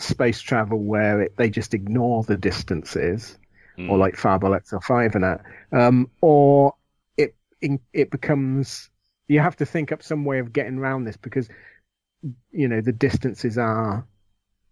space 0.00 0.40
travel 0.40 0.78
where 0.78 1.22
it, 1.22 1.36
they 1.36 1.50
just 1.50 1.74
ignore 1.74 2.22
the 2.22 2.36
distances 2.36 3.36
Mm. 3.78 3.90
or 3.90 3.96
like 3.96 4.16
Fireball 4.16 4.50
XL5 4.50 5.14
and 5.14 5.24
that, 5.24 5.42
um, 5.70 6.10
or 6.20 6.74
it 7.16 7.36
it 7.92 8.10
becomes 8.10 8.90
you 9.28 9.40
have 9.40 9.56
to 9.56 9.66
think 9.66 9.92
up 9.92 10.02
some 10.02 10.24
way 10.24 10.40
of 10.40 10.52
getting 10.52 10.78
around 10.78 11.04
this 11.04 11.16
because 11.16 11.48
you 12.50 12.68
know 12.68 12.80
the 12.80 12.92
distances 12.92 13.58
are 13.58 14.06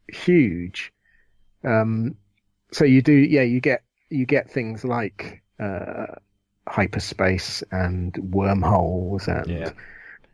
huge. 0.09 0.93
Um, 1.65 2.17
so 2.73 2.85
you 2.85 3.03
do, 3.03 3.13
yeah, 3.13 3.43
you 3.43 3.61
get 3.61 3.83
you 4.11 4.27
get 4.27 4.51
things 4.51 4.85
like 4.85 5.43
uh, 5.61 6.07
hyperspace 6.69 7.63
and 7.71 8.17
wormholes 8.19 9.29
and 9.29 9.47
Yeah. 9.49 9.71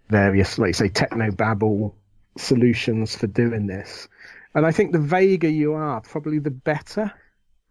various, 0.09 0.59
like 0.59 0.75
say, 0.75 0.89
technobabble 0.89 1.95
solutions 2.39 3.17
for 3.17 3.27
doing 3.27 3.67
this. 3.67 4.09
And 4.55 4.67
I 4.67 4.73
think 4.73 4.93
the 4.93 4.99
vaguer 4.99 5.49
you 5.49 5.75
are, 5.75 6.01
probably 6.01 6.39
the 6.39 6.51
better 6.51 7.13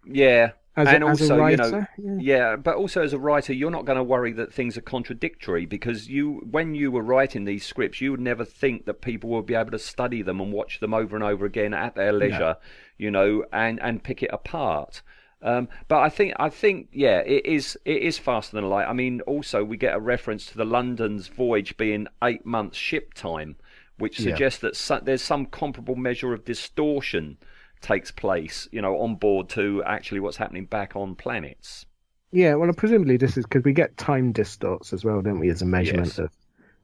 Yeah. 0.06 0.52
As, 0.76 0.88
and 0.88 1.04
a, 1.04 1.08
also, 1.08 1.46
you 1.48 1.58
know, 1.58 1.86
yeah. 1.98 2.18
yeah, 2.20 2.56
but 2.56 2.76
also 2.76 3.02
as 3.02 3.12
a 3.12 3.20
writer, 3.20 3.52
you're 3.52 3.72
not 3.72 3.86
going 3.86 3.98
to 3.98 4.04
worry 4.04 4.32
that 4.34 4.54
things 4.54 4.78
are 4.78 4.82
contradictory 4.82 5.66
because 5.66 6.08
you, 6.08 6.48
when 6.50 6.76
you 6.76 6.92
were 6.92 7.02
writing 7.02 7.44
these 7.44 7.66
scripts, 7.66 8.00
you 8.00 8.12
would 8.12 8.22
never 8.22 8.46
think 8.46 8.86
that 8.86 9.02
people 9.02 9.30
would 9.32 9.46
be 9.46 9.54
able 9.54 9.72
to 9.72 9.80
study 9.80 10.22
them 10.22 10.40
and 10.40 10.54
watch 10.54 10.80
them 10.80 10.94
over 10.94 11.16
and 11.16 11.26
over 11.26 11.46
again 11.46 11.74
at 11.74 11.96
their 11.96 12.14
leisure, 12.14 12.56
you 12.98 13.12
know, 13.12 13.44
and 13.52 13.82
and 13.82 14.04
pick 14.04 14.24
it 14.24 14.30
apart. 14.32 15.02
Um, 15.42 15.68
but 15.88 16.00
I 16.00 16.10
think 16.10 16.36
I 16.40 16.50
think 16.50 16.88
yeah, 16.94 17.20
it 17.20 17.46
is 17.46 17.78
it 17.84 18.02
is 18.04 18.18
faster 18.18 18.56
than 18.56 18.70
light. 18.70 18.88
I 18.88 18.94
mean, 18.94 19.22
also 19.22 19.64
we 19.64 19.76
get 19.76 19.96
a 19.96 20.00
reference 20.00 20.46
to 20.48 20.58
the 20.58 20.66
London's 20.66 21.28
voyage 21.28 21.76
being 21.78 22.08
eight 22.24 22.46
months 22.46 22.78
ship 22.78 23.14
time, 23.14 23.56
which 23.98 24.20
Yeah. 24.20 24.32
suggests 24.32 24.60
that 24.60 24.76
so, 24.76 25.02
there's 25.04 25.22
some 25.22 25.48
comparable 25.48 25.96
measure 25.96 26.34
of 26.34 26.46
distortion 26.46 27.38
takes 27.82 28.12
place, 28.12 28.68
you 28.72 28.82
know, 28.82 29.00
on 29.02 29.16
board 29.16 29.50
to 29.50 29.84
actually 29.86 30.20
what's 30.20 30.38
happening 30.38 30.66
back 30.66 30.96
on 30.96 31.16
planets. 31.16 31.86
Yeah, 32.32 32.56
well, 32.56 32.72
presumably 32.74 33.18
this 33.18 33.38
is 33.38 33.46
because 33.46 33.64
we 33.64 33.74
get 33.74 33.98
time 33.98 34.32
distorts 34.32 34.94
as 34.94 35.04
well, 35.04 35.22
don't 35.22 35.40
we, 35.40 35.50
as 35.50 35.62
a 35.62 35.66
measurement 35.66 36.08
Yes. 36.08 36.20
of, 36.20 36.32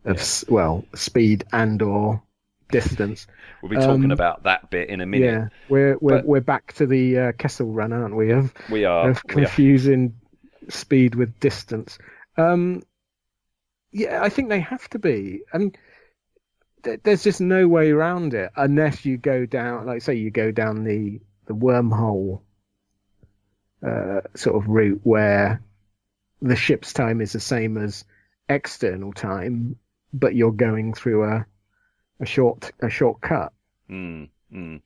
of 0.06 0.18
s 0.18 0.44
well, 0.50 0.84
speed 0.96 1.46
and 1.54 1.82
or 1.82 2.22
distance. 2.72 3.28
We'll 3.64 3.72
be 3.72 3.78
talking 3.78 4.06
Um, 4.06 4.12
about 4.12 4.44
that 4.44 4.70
bit 4.70 4.90
in 4.90 5.02
a 5.02 5.06
minute. 5.08 5.26
Yeah, 5.26 5.48
we're 5.70 5.98
we're 6.00 6.18
But- 6.18 6.26
we're 6.26 6.42
back 6.42 6.74
to 6.74 6.86
the 6.86 7.18
uh, 7.20 7.32
Kessel 7.34 7.72
Run, 7.72 7.92
aren't 7.92 8.16
we? 8.16 8.32
Of 8.32 8.54
We 8.70 8.86
are. 8.86 9.10
of 9.10 9.22
we 9.34 9.34
are. 9.34 9.46
confusing 9.46 10.14
speed 10.70 11.16
with 11.16 11.40
distance. 11.40 11.98
Um, 12.38 12.84
yeah, 13.92 14.22
I 14.22 14.30
think 14.30 14.50
they 14.50 14.60
have 14.60 14.88
to 14.90 15.00
be. 15.00 15.42
I 15.54 15.58
mean, 15.58 15.74
there's 17.04 17.24
just 17.24 17.42
no 17.42 17.68
way 17.68 17.92
around 17.92 18.34
it 18.34 18.52
unless 18.56 19.06
you 19.06 19.18
go 19.18 19.46
down, 19.46 19.86
like 19.86 20.02
say, 20.02 20.16
you 20.16 20.32
go 20.32 20.52
down 20.52 20.84
the 20.84 21.20
the 21.46 21.54
wormhole 21.54 22.42
uh, 23.86 24.22
sort 24.36 24.56
of 24.56 24.68
route 24.68 25.00
where 25.04 25.62
the 26.42 26.56
ship's 26.56 26.94
time 26.94 27.22
is 27.22 27.34
the 27.34 27.40
same 27.40 27.78
as 27.78 28.06
external 28.50 29.14
time, 29.14 29.76
but 30.14 30.36
you're 30.36 30.52
going 30.52 30.94
through 30.94 31.24
a 31.24 31.46
a 32.20 32.26
short 32.26 32.72
a 32.82 32.90
shortcut. 32.90 33.54
Mm, 33.90 34.30
mm. 34.54 34.82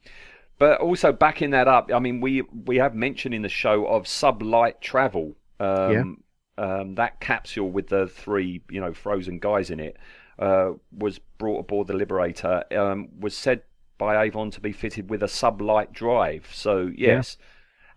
But 0.59 0.79
also 0.79 1.11
backing 1.11 1.51
that 1.51 1.67
up, 1.67 1.89
I 1.93 1.99
mean, 1.99 2.21
we 2.21 2.41
we 2.65 2.77
have 2.77 2.93
mentioned 2.93 3.33
in 3.33 3.41
the 3.41 3.49
show 3.49 3.85
of 3.85 4.03
sublight 4.03 4.79
travel. 4.81 5.35
Um, 5.59 6.23
Yeah. 6.57 6.81
um, 6.81 6.95
that 6.95 7.19
capsule 7.19 7.69
with 7.69 7.87
the 7.87 8.07
three, 8.07 8.61
you 8.69 8.81
know, 8.81 8.93
frozen 8.93 9.39
guys 9.39 9.69
in 9.69 9.79
it 9.79 9.97
uh, 10.41 10.71
was 10.91 11.19
brought 11.37 11.59
aboard 11.59 11.87
the 11.87 11.93
Liberator. 11.93 12.63
Um, 12.75 13.09
was 13.19 13.37
said 13.37 13.61
by 13.97 14.23
Avon 14.23 14.49
to 14.51 14.59
be 14.59 14.71
fitted 14.71 15.09
with 15.09 15.21
a 15.21 15.27
sublight 15.27 15.93
drive. 15.93 16.49
So 16.51 16.91
yes. 16.97 17.37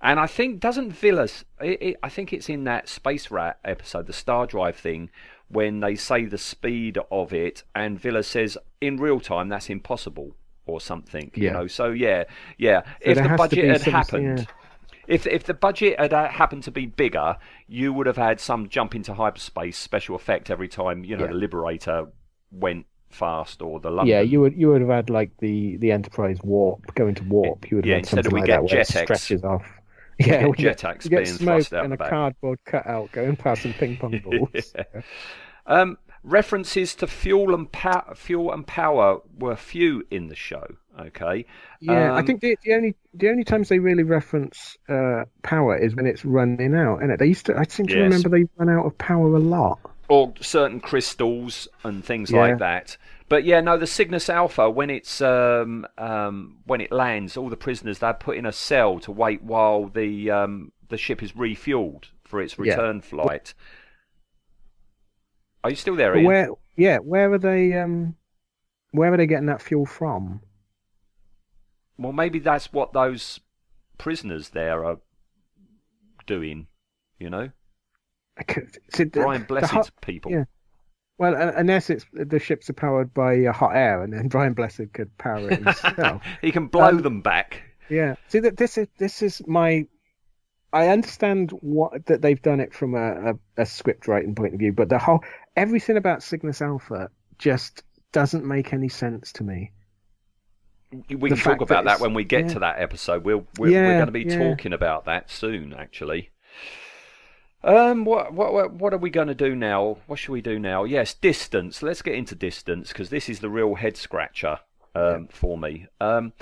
And 0.02 0.20
I 0.20 0.26
think 0.26 0.61
doesn't 0.61 0.90
Vila's? 0.90 1.46
It, 1.61 1.83
it, 1.83 1.96
I 2.02 2.11
think 2.11 2.33
it's 2.35 2.50
in 2.50 2.64
that 2.64 2.88
Space 2.88 3.30
Rat 3.30 3.59
episode, 3.64 4.07
the 4.07 4.12
Star 4.12 4.46
Drive 4.46 4.76
thing, 4.76 5.09
when 5.48 5.80
they 5.80 5.94
say 5.94 6.26
the 6.26 6.37
speed 6.37 6.98
of 7.11 7.33
it, 7.33 7.62
and 7.74 7.98
Vila 7.98 8.22
says 8.22 8.59
in 8.83 8.98
real 8.98 9.18
time 9.18 9.48
that's 9.48 9.70
impossible 9.70 10.37
or 10.66 10.80
something. 10.80 11.30
You 11.35 11.50
know, 11.50 11.66
so 11.66 11.90
yeah, 11.90 12.24
yeah. 12.59 12.83
So 12.83 13.11
if 13.12 13.22
the 13.22 13.35
budget 13.37 13.64
had 13.64 13.83
happened, 13.90 14.38
yeah. 14.40 14.44
if 15.07 15.26
if 15.26 15.44
the 15.44 15.54
budget 15.54 15.98
had 15.98 16.12
uh, 16.12 16.28
happened 16.28 16.64
to 16.64 16.70
be 16.70 16.85
bigger, 16.85 17.38
you 17.66 17.94
would 17.94 18.07
have 18.07 18.18
had 18.18 18.40
some 18.40 18.68
jump 18.68 18.94
into 18.94 19.14
hyperspace 19.14 19.78
special 19.78 20.16
effect 20.16 20.50
every 20.50 20.68
time 20.68 21.02
you 21.04 21.16
know 21.16 21.24
Yeah. 21.24 21.30
the 21.30 21.37
Liberator 21.37 22.09
went 22.54 22.86
fast 23.10 23.62
or 23.62 23.80
the 23.80 23.90
London. 23.90 24.06
Yeah, 24.06 24.20
you 24.20 24.40
would 24.40 24.54
you 24.56 24.68
would 24.68 24.80
have 24.80 24.90
had 24.90 25.10
like 25.10 25.36
the 25.38 25.76
the 25.78 25.92
Enterprise 25.92 26.38
warp 26.42 26.94
going 26.94 27.14
to 27.16 27.24
warp. 27.24 27.70
You 27.70 27.76
would 27.76 27.84
have 27.86 27.90
Yeah, 27.90 27.94
had 27.94 28.04
instead 28.04 28.06
something 28.06 28.32
we 28.32 28.40
like 28.40 28.46
get 28.46 28.62
that 28.62 28.64
where 28.64 28.80
it 28.80 28.86
stretches 28.86 29.44
off. 29.44 29.66
Yeah, 30.18 30.46
we 30.46 30.56
get, 30.56 30.84
get 31.08 31.24
being 31.24 31.38
smoke 31.38 31.38
thrust 31.38 31.72
out 31.72 31.84
and 31.84 31.92
a 31.92 31.96
back. 31.96 32.10
cardboard 32.10 32.60
cutout 32.64 33.12
going 33.12 33.36
past 33.36 33.62
some 33.62 33.74
ping 33.74 33.96
pong 33.96 34.18
balls. 34.24 34.74
Um, 35.66 35.98
references 36.22 36.94
to 36.96 37.06
fuel 37.06 37.54
and 37.54 37.70
pow- 37.70 38.12
fuel 38.14 38.52
and 38.52 38.66
power 38.66 39.20
were 39.38 39.56
few 39.56 40.04
in 40.10 40.28
the 40.28 40.34
show. 40.36 40.66
Okay. 40.98 41.46
Yeah, 41.80 42.12
I 42.14 42.20
Um, 42.20 42.24
think 42.24 42.40
the, 42.40 42.56
the 42.62 42.74
only 42.74 42.94
the 43.14 43.28
only 43.30 43.44
times 43.44 43.68
they 43.68 43.78
really 43.80 44.04
reference 44.04 44.76
uh, 44.88 45.24
power 45.42 45.76
is 45.76 45.94
when 45.94 46.06
it's 46.06 46.24
running 46.24 46.74
out, 46.74 47.02
and 47.02 47.10
it? 47.10 47.18
they 47.18 47.26
used 47.26 47.46
to. 47.46 47.56
I 47.56 47.64
seem 47.64 47.88
to 47.88 47.98
Yes. 47.98 48.00
remember 48.00 48.28
they 48.28 48.44
run 48.56 48.68
out 48.70 48.86
of 48.86 48.96
power 48.98 49.34
a 49.36 49.40
lot. 49.40 49.78
Or 50.08 50.34
certain 50.40 50.80
crystals 50.80 51.68
and 51.82 52.04
things 52.04 52.30
Yeah. 52.30 52.40
like 52.40 52.58
that. 52.58 52.96
But 53.28 53.44
yeah, 53.44 53.60
no, 53.60 53.78
the 53.78 53.86
Cygnus 53.86 54.28
Alpha 54.28 54.68
when 54.70 54.90
it's 54.90 55.20
um, 55.20 55.86
um, 55.96 56.58
when 56.66 56.80
it 56.80 56.92
lands, 56.92 57.36
all 57.36 57.48
the 57.48 57.56
prisoners 57.56 57.98
they're 57.98 58.12
put 58.14 58.36
in 58.36 58.44
a 58.46 58.52
cell 58.52 58.98
to 59.00 59.10
wait 59.12 59.42
while 59.42 59.86
the 59.88 60.30
um, 60.30 60.72
the 60.88 60.98
ship 60.98 61.22
is 61.22 61.32
refueled 61.32 62.04
for 62.22 62.40
its 62.42 62.54
Yeah. 62.58 62.74
return 62.74 63.00
flight. 63.00 63.54
Are 65.62 65.70
you 65.70 65.76
still 65.76 65.96
there, 65.96 66.14
Ian? 66.14 66.26
where, 66.26 66.48
yeah, 66.76 66.98
where 66.98 67.32
are 67.32 67.38
they? 67.38 67.72
Um, 67.72 68.16
where 68.90 69.12
are 69.12 69.16
they 69.16 69.26
getting 69.26 69.46
that 69.46 69.62
fuel 69.62 69.86
from? 69.86 70.42
Well, 71.96 72.12
maybe 72.12 72.38
that's 72.38 72.72
what 72.72 72.92
those 72.92 73.40
prisoners 73.98 74.50
there 74.50 74.84
are 74.84 74.98
doing. 76.26 76.66
You 77.18 77.30
know, 77.30 77.50
see, 78.94 79.04
the- 79.04 79.10
Brian 79.20 79.42
the 79.42 79.46
Blessed's 79.46 79.70
hot- 79.72 79.90
people. 80.00 80.32
yeah. 80.32 80.44
Well, 81.16 81.36
un- 81.36 81.52
unless 81.56 81.90
it's 81.90 82.04
the 82.12 82.40
ships 82.40 82.68
are 82.70 82.74
powered 82.74 83.14
by 83.14 83.44
uh, 83.44 83.52
hot 83.52 83.76
air, 83.76 84.02
and 84.02 84.12
then 84.12 84.26
Brian 84.34 84.52
Blessed 84.54 84.92
could 84.92 85.16
power 85.18 85.48
it 85.50 85.62
himself. 85.62 86.22
he 86.42 86.50
can 86.50 86.66
blow 86.66 86.88
Um, 86.88 87.02
them 87.02 87.20
back. 87.22 87.62
Yeah. 87.88 88.16
See 88.28 88.40
that 88.40 88.56
this 88.56 88.76
is 88.78 88.88
this 88.98 89.22
is 89.22 89.40
my. 89.46 89.86
I 90.72 90.88
understand 90.88 91.52
what 91.60 92.06
that 92.06 92.20
they've 92.20 92.42
done 92.42 92.58
it 92.58 92.74
from 92.74 92.96
a, 92.96 93.30
a, 93.30 93.62
a 93.62 93.66
script 93.66 94.08
writing 94.08 94.34
point 94.34 94.54
of 94.54 94.58
view, 94.58 94.72
but 94.72 94.88
the 94.88 94.98
whole 94.98 95.20
everything 95.56 95.96
about 95.96 96.20
Cygnus 96.24 96.60
Alpha 96.60 97.10
just 97.38 97.84
doesn't 98.10 98.44
make 98.44 98.72
any 98.72 98.88
sense 98.88 99.32
to 99.34 99.44
me. 99.44 99.70
We 101.08 101.30
the 101.30 101.36
can 101.36 101.44
talk 101.44 101.60
about 101.60 101.84
that 101.84 101.92
it's- 101.94 102.00
when 102.00 102.14
we 102.14 102.24
get 102.24 102.46
yeah. 102.46 102.52
to 102.54 102.58
that 102.60 102.80
episode. 102.80 103.24
We'll, 103.24 103.46
we're, 103.58 103.70
we're 103.70 103.94
going 103.94 104.06
to 104.06 104.12
be 104.12 104.22
yeah. 104.24 104.38
talking 104.50 104.72
about 104.72 105.04
that 105.04 105.30
soon, 105.30 105.72
actually. 105.74 106.30
Um, 107.64 108.05
what 108.05 108.33
what 108.35 108.72
what- 108.72 108.92
are 108.92 108.98
we 108.98 109.11
going 109.11 109.29
to 109.29 109.35
do 109.35 109.57
now? 109.57 109.96
What 110.07 110.18
should 110.18 110.33
we 110.33 110.42
do 110.42 110.59
now? 110.59 110.85
Yes, 110.85 111.14
distance. 111.14 111.83
Let's 111.83 112.03
get 112.03 112.14
into 112.14 112.35
distance 112.35 112.88
because 112.88 113.09
this 113.11 113.29
is 113.29 113.40
the 113.40 113.48
real 113.48 113.74
head 113.74 113.96
scratcher 113.96 114.61
um, 114.94 115.29
for 115.29 115.57
me. 115.57 115.87
Um, 116.00 116.33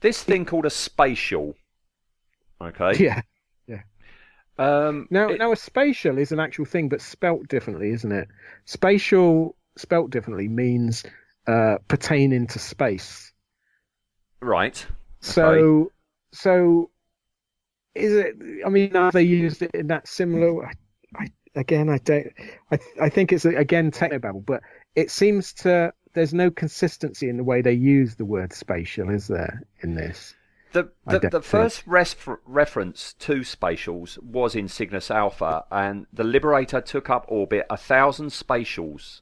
this 0.00 0.22
thing 0.22 0.44
called 0.44 0.66
a 0.66 0.70
spatial. 0.70 1.54
Okay. 2.60 2.92
Yeah. 3.68 3.82
Um, 4.58 5.06
Now, 5.10 5.28
it- 5.28 5.38
now 5.38 5.52
a 5.52 5.56
spatial 5.56 6.16
is 6.18 6.32
an 6.32 6.40
actual 6.40 6.64
thing, 6.64 6.88
but 6.88 7.02
spelt 7.02 7.46
differently, 7.46 7.90
isn't 7.90 8.10
it? 8.10 8.26
Spatial 8.64 9.54
spelt 9.76 10.10
differently 10.10 10.48
means 10.48 11.04
uh, 11.46 11.76
pertaining 11.88 12.46
to 12.48 12.58
space. 12.58 13.32
right. 14.40 14.84
So, 15.20 15.92
so 16.32 16.90
is 17.96 18.12
it? 18.14 18.36
I 18.64 18.68
mean, 18.68 18.92
have 18.92 19.12
they 19.12 19.22
used 19.22 19.62
it 19.62 19.70
in 19.74 19.86
that 19.88 20.06
similar? 20.08 20.66
I, 20.66 20.72
I 21.16 21.26
again, 21.54 21.88
I 21.88 21.98
don't. 21.98 22.28
I 22.70 22.78
I 23.00 23.08
think 23.08 23.32
it's 23.32 23.44
again 23.44 23.90
technobabble, 23.90 24.44
but 24.46 24.62
it 24.94 25.10
seems 25.10 25.52
to. 25.54 25.92
There's 26.14 26.32
no 26.32 26.50
consistency 26.50 27.28
in 27.28 27.36
the 27.36 27.44
way 27.44 27.60
they 27.60 27.74
use 27.74 28.14
the 28.14 28.24
word 28.24 28.54
spatial, 28.54 29.10
is 29.10 29.28
there? 29.28 29.62
In 29.82 29.94
this, 29.94 30.34
The 30.72 30.90
the, 31.06 31.18
the 31.30 31.42
first 31.42 31.82
ref- 31.86 32.26
reference 32.46 33.12
to 33.18 33.40
spatials 33.40 34.22
was 34.22 34.54
in 34.54 34.66
Cygnus 34.68 35.10
Alpha, 35.10 35.64
and 35.70 36.06
the 36.12 36.24
Liberator 36.24 36.80
took 36.80 37.10
up 37.10 37.26
orbit 37.28 37.66
a 37.68 37.76
thousand 37.76 38.28
spatials 38.30 39.20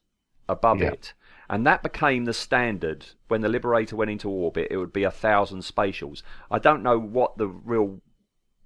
above 0.49 0.81
Yeah. 0.81 0.91
it, 0.93 1.15
and 1.51 1.67
that 1.67 1.83
became 1.83 2.27
the 2.27 2.33
standard. 2.33 3.07
When 3.27 3.41
the 3.41 3.49
Liberator 3.49 3.97
went 3.97 4.13
into 4.13 4.31
orbit, 4.31 4.69
it 4.71 4.77
would 4.77 4.93
be 4.93 5.03
a 5.03 5.11
thousand 5.11 5.63
spatials. 5.63 6.23
I 6.49 6.61
don't 6.61 6.85
know 6.85 7.01
what 7.01 7.39
the 7.39 7.49
real 7.49 8.01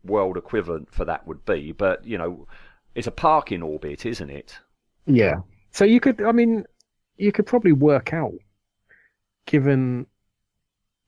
world 0.08 0.36
equivalent 0.36 0.92
for 0.92 1.04
that 1.04 1.26
would 1.26 1.44
be, 1.44 1.72
but 1.72 2.04
you 2.04 2.18
know, 2.18 2.48
it's 2.94 3.06
a 3.06 3.12
parking 3.12 3.62
orbit, 3.62 4.06
isn't 4.06 4.30
it? 4.30 4.58
yeah. 5.06 5.36
So 5.70 5.84
you 5.84 6.00
could, 6.00 6.22
I 6.22 6.32
mean, 6.32 6.64
you 7.16 7.30
could 7.32 7.46
probably 7.46 7.72
work 7.72 8.12
out, 8.12 8.34
given 9.46 10.06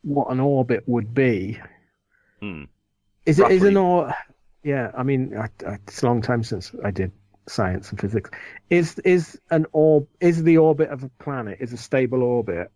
what 0.03 0.31
an 0.31 0.41
orbit 0.41 0.85
would 0.87 1.15
be, 1.15 1.61
Hmm. 2.41 2.65
Is 3.27 3.39
it 3.39 3.51
is 3.51 3.63
Roughly. 3.63 3.69
an 3.69 3.77
or? 3.77 4.15
Yeah, 4.63 4.91
I 4.97 5.03
mean, 5.03 5.37
I, 5.37 5.49
I, 5.67 5.75
it's 5.87 6.03
a 6.03 6.07
long 6.07 6.23
time 6.23 6.43
since 6.43 6.73
I 6.85 6.91
did 6.91 7.13
science 7.49 7.91
and 7.91 8.01
physics. 8.01 8.31
Is 8.71 8.99
is 9.01 9.41
an 9.51 9.67
orb? 9.73 10.09
Is 10.21 10.43
the 10.43 10.59
orbit 10.59 10.91
of 10.91 11.03
a 11.05 11.09
planet 11.23 11.59
is 11.61 11.73
a 11.73 11.77
stable 11.77 12.23
orbit 12.23 12.71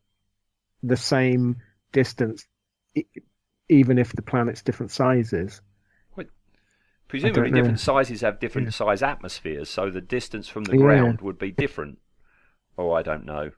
the 0.83 0.97
same 0.97 1.57
distance, 1.93 2.47
even 3.69 3.99
if 3.99 4.13
the 4.13 4.23
planet's 4.23 4.63
different 4.63 4.93
sizes? 4.93 5.63
Presumably, 7.21 7.51
different 7.53 7.81
sizes 7.81 8.21
have 8.23 8.41
different 8.41 8.67
Yeah. 8.69 8.73
size 8.73 9.03
atmospheres, 9.03 9.69
so 9.69 9.91
the 9.91 10.01
distance 10.01 10.49
from 10.49 10.65
the 10.65 10.73
Yeah. 10.77 10.83
ground 10.83 11.21
would 11.21 11.39
be 11.39 11.51
different. 11.51 11.99
Oh, 12.77 12.93
I 12.93 13.03
don't 13.03 13.25
know. 13.25 13.51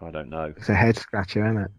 I 0.00 0.10
don't 0.10 0.28
know. 0.30 0.54
It's 0.56 0.68
a 0.68 0.74
head 0.74 0.96
scratcher, 0.96 1.44
isn't 1.44 1.58
it? 1.62 1.70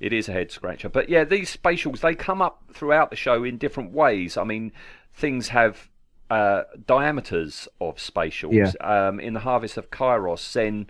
It 0.00 0.12
is 0.12 0.28
a 0.28 0.32
head 0.32 0.50
scratcher. 0.50 0.88
But 0.88 1.08
yeah, 1.08 1.24
these 1.24 1.54
spatials, 1.56 2.00
they 2.00 2.14
come 2.14 2.42
up 2.42 2.64
throughout 2.72 3.10
the 3.10 3.16
show 3.16 3.44
in 3.44 3.58
different 3.58 3.92
ways. 3.92 4.36
I 4.36 4.44
mean, 4.44 4.72
things 5.12 5.48
have 5.48 5.88
uh, 6.30 6.62
diameters 6.86 7.68
of 7.80 7.96
spatials. 7.96 8.74
Um, 8.80 9.20
in 9.20 9.34
the 9.34 9.40
Harvest 9.40 9.76
of 9.76 9.90
Kairos, 9.90 10.38
Zen 10.50 10.88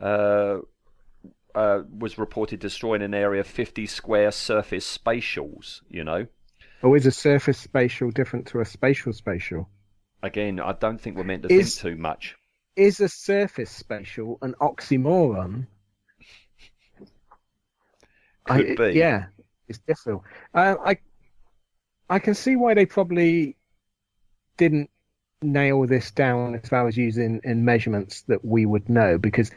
uh, 0.00 0.58
uh, 1.54 1.82
was 1.96 2.18
reported 2.18 2.58
destroying 2.60 3.02
an 3.02 3.14
area 3.14 3.40
of 3.40 3.46
50 3.46 3.86
square 3.86 4.30
surface 4.32 4.98
spatials, 4.98 5.82
you 5.88 6.02
know. 6.02 6.26
Or 6.82 6.96
is 6.96 7.06
a 7.06 7.10
surface 7.12 7.58
spatial 7.58 8.10
different 8.10 8.46
to 8.48 8.60
a 8.60 8.64
spatial 8.64 9.12
spatial? 9.12 9.68
Again, 10.22 10.60
I 10.60 10.72
don't 10.72 11.00
think 11.00 11.16
we're 11.16 11.24
meant 11.24 11.44
to 11.44 11.52
Is- 11.52 11.78
think 11.80 11.94
too 11.96 12.00
much. 12.00 12.36
Is 12.74 13.00
a 13.00 13.08
surface 13.08 13.70
spatial 13.70 14.38
an 14.40 14.54
oxymoron? 14.60 15.66
Could 18.44 18.80
I, 18.80 18.90
be. 18.92 18.98
Yeah, 18.98 19.26
it's 19.68 19.78
difficult. 19.80 20.22
Uh, 20.54 20.76
I 20.84 20.96
I 22.08 22.18
can 22.18 22.34
see 22.34 22.56
why 22.56 22.74
they 22.74 22.86
probably 22.86 23.56
didn't 24.56 24.90
nail 25.42 25.86
this 25.86 26.10
down 26.10 26.54
as 26.54 26.68
far 26.68 26.88
as 26.88 26.96
using 26.96 27.40
in 27.44 27.64
measurements 27.64 28.22
that 28.22 28.44
we 28.44 28.64
would 28.64 28.88
know 28.88 29.18
because 29.18 29.50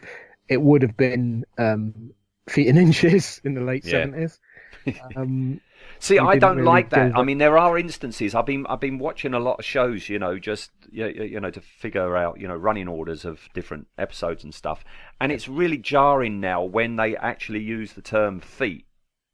it 0.50 0.62
would 0.62 0.82
have 0.82 0.98
been 0.98 1.46
um, 1.58 2.12
feet 2.50 2.68
and 2.68 2.78
inches 2.88 3.40
in 3.44 3.54
the 3.54 3.62
late 3.62 3.86
Yeah. 3.86 3.92
seventies. 4.04 4.40
Um, 5.16 5.62
See, 6.00 6.20
I 6.20 6.38
don't 6.38 6.58
really 6.58 6.68
like 6.68 6.90
that. 6.90 7.18
I 7.18 7.24
mean, 7.24 7.38
there 7.38 7.58
are 7.58 7.78
instances. 7.78 8.36
I've 8.36 8.46
been 8.46 8.66
I've 8.68 8.80
been 8.80 9.00
watching 9.00 9.34
a 9.34 9.40
lot 9.40 9.60
of 9.60 9.66
shows, 9.66 10.10
you 10.10 10.20
know, 10.20 10.38
just 10.38 10.72
you 10.92 11.08
you 11.08 11.40
know 11.40 11.52
to 11.52 11.62
figure 11.62 12.16
out 12.16 12.40
you 12.40 12.48
know 12.48 12.56
running 12.56 12.88
orders 12.88 13.26
of 13.26 13.48
different 13.54 13.88
episodes 13.98 14.44
and 14.44 14.54
stuff, 14.54 14.84
and 15.22 15.32
it's 15.32 15.48
really 15.48 15.78
jarring 15.78 16.40
now 16.40 16.64
when 16.64 16.96
they 16.96 17.16
actually 17.16 17.62
use 17.62 17.94
the 17.94 18.02
term 18.02 18.40
feet. 18.40 18.86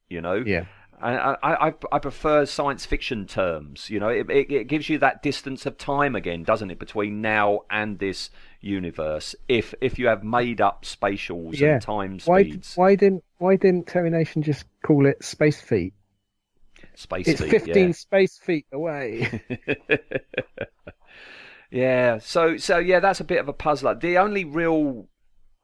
You 0.09 0.21
know, 0.21 0.35
yeah, 0.45 0.65
and 1.01 1.17
I, 1.17 1.37
I, 1.43 1.73
I 1.91 1.99
prefer 1.99 2.45
science 2.45 2.85
fiction 2.85 3.25
terms. 3.25 3.89
You 3.89 3.99
know, 3.99 4.09
it, 4.09 4.29
it, 4.29 4.51
it 4.51 4.67
gives 4.67 4.89
you 4.89 4.97
that 4.99 5.23
distance 5.23 5.65
of 5.65 5.77
time 5.77 6.15
again, 6.15 6.43
doesn't 6.43 6.69
it, 6.69 6.79
between 6.79 7.21
now 7.21 7.61
and 7.69 7.99
this 7.99 8.29
universe? 8.61 9.35
If 9.47 9.73
if 9.81 9.99
you 9.99 10.07
have 10.07 10.23
made 10.23 10.61
up 10.61 10.85
spatials 10.85 11.59
yeah. 11.59 11.73
and 11.73 11.81
time 11.81 12.19
Why 12.25 12.43
speeds, 12.43 12.75
why 12.75 12.95
didn't 12.95 13.23
why 13.37 13.55
didn't 13.55 13.87
Terry 13.87 14.09
Nation 14.09 14.41
just 14.41 14.65
call 14.83 15.05
it 15.05 15.23
space 15.23 15.59
feet? 15.59 15.93
space 16.95 17.27
It's 17.27 17.41
feet, 17.41 17.51
15 17.51 17.87
yeah. 17.87 17.93
space 17.93 18.37
feet 18.37 18.65
away. 18.71 19.41
yeah. 21.71 22.19
So 22.19 22.57
so 22.57 22.77
yeah, 22.77 22.99
that's 22.99 23.19
a 23.19 23.25
bit 23.25 23.39
of 23.39 23.47
a 23.47 23.53
puzzler. 23.53 23.95
The 23.95 24.17
only 24.17 24.45
real 24.45 25.07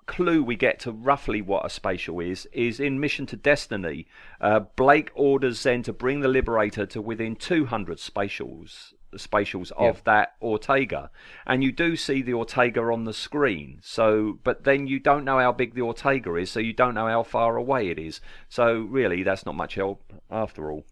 clue 0.06 0.42
we 0.42 0.56
get 0.56 0.80
to 0.80 0.92
roughly 0.92 1.42
what 1.42 1.66
a 1.66 1.70
spatial 1.70 2.20
is 2.20 2.48
is 2.54 2.80
in 2.80 3.00
Mission 3.00 3.26
to 3.28 3.36
Destiny. 3.36 4.08
Uh, 4.42 4.62
Blake 4.76 5.12
orders 5.14 5.62
Zen 5.62 5.84
to 5.84 5.94
bring 5.94 6.22
the 6.22 6.28
Liberator 6.28 6.86
to 6.88 7.02
within 7.02 7.36
200 7.36 7.98
spatials 7.98 8.94
spatials 9.16 9.72
of 9.72 10.04
that 10.04 10.34
Ortega, 10.42 11.10
and 11.46 11.64
you 11.64 11.72
do 11.72 11.96
see 11.96 12.22
the 12.22 12.34
Ortega 12.34 12.82
on 12.82 13.06
the 13.06 13.14
screen. 13.14 13.80
So, 13.82 14.40
but 14.44 14.64
then 14.64 14.88
you 14.88 15.00
don't 15.00 15.26
know 15.26 15.40
how 15.40 15.52
big 15.52 15.74
the 15.76 15.82
Ortega 15.82 16.36
is, 16.36 16.52
so 16.52 16.60
you 16.60 16.74
don't 16.74 16.96
know 16.96 17.08
how 17.08 17.24
far 17.24 17.58
away 17.58 17.90
it 17.90 18.00
is. 18.00 18.22
So 18.50 18.80
really, 18.80 19.24
that's 19.24 19.46
not 19.46 19.56
much 19.56 19.76
help 19.76 20.14
after 20.30 20.72
all. 20.72 20.86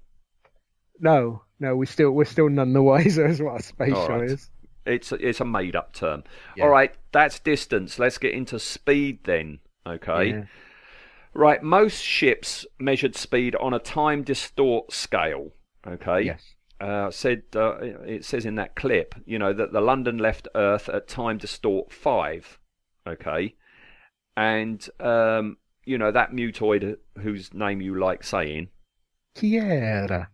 no, 1.00 1.44
no, 1.60 1.76
we 1.76 1.86
still 1.86 2.12
we're 2.12 2.26
still 2.26 2.50
none 2.50 2.74
the 2.74 2.82
wiser 2.82 3.26
as 3.26 3.42
what 3.42 3.60
a 3.60 3.64
spatial 3.64 4.08
right. 4.08 4.30
is. 4.30 4.50
It's 4.86 5.12
it's 5.12 5.42
a 5.42 5.46
made 5.46 5.76
up 5.76 5.94
term. 5.94 6.24
Yeah. 6.56 6.66
All 6.66 6.70
right, 6.70 6.94
that's 7.12 7.40
distance. 7.40 7.98
Let's 7.98 8.18
get 8.18 8.34
into 8.34 8.60
speed 8.60 9.20
then. 9.24 9.60
Okay. 9.88 10.30
Yeah. 10.30 10.44
Right, 11.34 11.62
most 11.62 12.02
ships 12.02 12.66
measured 12.80 13.16
speed 13.16 13.56
on 13.56 13.74
a 13.74 13.80
time 13.80 14.24
distort 14.24 14.94
scale. 14.94 15.52
Okay. 15.86 16.22
Yes. 16.22 16.55
Uh, 16.86 17.10
said 17.10 17.42
uh, 17.56 17.78
it 18.06 18.24
says 18.24 18.46
in 18.46 18.54
that 18.56 18.76
clip, 18.76 19.16
you 19.26 19.40
know, 19.40 19.54
that 19.54 19.74
the 19.74 19.82
London 19.82 20.20
left 20.20 20.48
Earth 20.54 20.88
at 20.88 21.08
time 21.08 21.40
distort 21.40 21.92
five. 21.92 22.60
Okay. 23.08 23.56
And 24.38 24.88
um, 25.00 25.58
you 25.84 25.98
know 25.98 26.12
that 26.12 26.32
mutoid 26.32 26.98
whose 27.18 27.52
name 27.56 27.82
you 27.82 27.98
like 27.98 28.24
saying. 28.24 28.70
Kiera. 29.36 30.28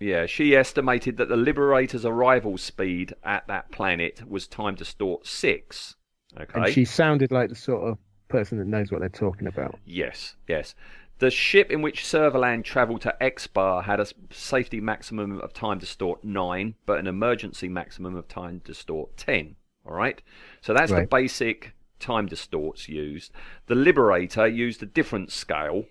Yeah, 0.00 0.24
she 0.24 0.56
estimated 0.56 1.18
that 1.18 1.28
the 1.28 1.36
Liberator's 1.36 2.06
arrival 2.06 2.56
speed 2.56 3.12
at 3.22 3.46
that 3.48 3.70
planet 3.70 4.22
was 4.26 4.46
time 4.46 4.76
distort 4.76 5.26
six. 5.26 5.96
Okay. 6.40 6.60
And 6.60 6.72
she 6.72 6.86
sounded 6.86 7.32
like 7.32 7.50
the 7.50 7.54
sort 7.54 7.86
of 7.86 7.98
person 8.28 8.56
that 8.58 8.66
knows 8.66 8.90
what 8.90 9.00
they're 9.00 9.10
talking 9.10 9.46
about. 9.46 9.78
Yes, 9.84 10.36
yes. 10.46 10.74
The 11.18 11.30
ship 11.30 11.70
in 11.70 11.82
which 11.82 12.04
Servalan 12.04 12.62
travelled 12.62 13.00
to 13.02 13.22
X-Bar 13.22 13.82
had 13.82 13.98
a 13.98 14.06
safety 14.30 14.80
maximum 14.80 15.40
of 15.40 15.52
time 15.52 15.78
distort 15.78 16.22
9, 16.22 16.74
but 16.86 16.98
an 16.98 17.06
emergency 17.06 17.68
maximum 17.68 18.14
of 18.14 18.28
time 18.28 18.60
distort 18.64 19.16
10. 19.16 19.56
All 19.84 19.94
right? 19.94 20.22
So 20.60 20.72
that's 20.72 20.92
the 20.92 21.08
basic 21.10 21.72
time 21.98 22.26
distorts 22.26 22.88
used. 22.88 23.32
The 23.66 23.74
Liberator 23.74 24.46
used 24.46 24.82
a 24.82 24.86
different 24.86 25.32
scale 25.32 25.86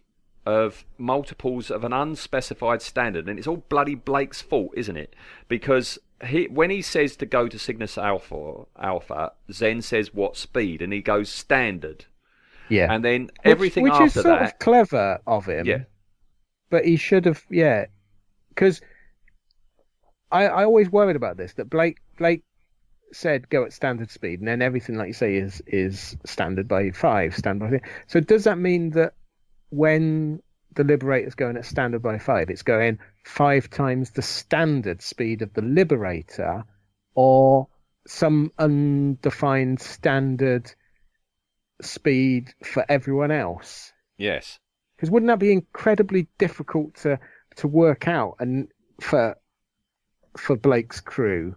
of 0.45 0.85
multiples 0.97 1.69
of 1.69 1.83
an 1.83 1.91
unspecified 1.91 2.81
standard, 2.81 3.27
and 3.27 3.37
it's 3.37 3.47
all 3.47 3.65
bloody 3.67 3.95
Blake's 3.95 4.41
fault, 4.41 4.71
isn't 4.75 4.95
it? 4.95 5.13
Because 5.49 5.99
he, 6.25 6.47
when 6.47 6.69
he 6.69 6.81
says 6.81 7.17
to 7.17 7.25
go 7.25 7.49
to 7.49 7.59
Cygnus 7.59 7.97
Alpha, 7.97 8.65
Alpha, 8.79 9.33
Zen 9.51 9.81
says 9.81 10.13
what 10.13 10.37
speed, 10.37 10.81
and 10.81 10.93
he 10.93 11.01
goes 11.01 11.29
standard. 11.29 12.05
Yeah. 12.69 12.93
And 12.93 13.03
then 13.03 13.21
Which- 13.23 13.31
everything 13.45 13.83
which, 13.83 13.93
after 13.93 14.05
is 14.05 14.13
sort 14.13 14.25
that, 14.25 14.41
of 14.41 14.59
clever 14.59 15.19
of 15.25 15.45
him. 15.45 15.65
Yeah. 15.65 15.83
But 16.69 16.85
he 16.85 16.97
should 16.97 17.25
have, 17.25 17.43
yeah, 17.49 17.85
because 18.49 18.81
I 20.31 20.47
I 20.47 20.63
always 20.65 20.89
worried 20.89 21.15
about 21.15 21.37
this 21.37 21.53
that 21.53 21.69
Blake 21.69 21.97
Blake 22.17 22.43
said 23.13 23.49
go 23.49 23.63
at 23.63 23.71
standard 23.71 24.11
speed, 24.11 24.39
and 24.39 24.47
then 24.47 24.61
everything 24.61 24.95
like 24.95 25.07
you 25.07 25.13
say 25.13 25.35
is 25.35 25.61
is 25.65 26.17
standard 26.25 26.67
by 26.67 26.91
five, 26.91 27.35
standard 27.35 27.71
by. 27.71 27.89
So 28.07 28.19
does 28.19 28.43
that 28.43 28.57
mean 28.57 28.89
that 28.91 29.13
when 29.69 30.41
the 30.75 30.83
Liberator's 30.83 31.35
going 31.35 31.57
at 31.57 31.65
standard 31.65 32.01
by 32.03 32.17
five, 32.19 32.49
it's 32.49 32.63
going 32.63 32.99
five 33.23 33.69
times 33.69 34.11
the 34.11 34.21
standard 34.21 35.01
speed 35.01 35.41
of 35.41 35.53
the 35.53 35.61
Liberator, 35.61 36.65
or 37.15 37.67
some 38.05 38.51
undefined 38.59 39.79
standard 39.79 40.73
speed 41.81 42.53
for 42.63 42.85
everyone 42.89 43.31
else? 43.31 43.91
yes. 44.17 44.59
Because 44.95 45.11
wouldn't 45.11 45.27
that 45.27 45.37
be 45.37 45.51
incredibly 45.51 46.27
difficult 46.39 46.95
to 47.03 47.19
to 47.57 47.67
work 47.67 48.07
out 48.07 48.35
and 48.39 48.67
for 48.99 49.37
for 50.35 50.55
Blake's 50.55 50.99
crew? 50.99 51.55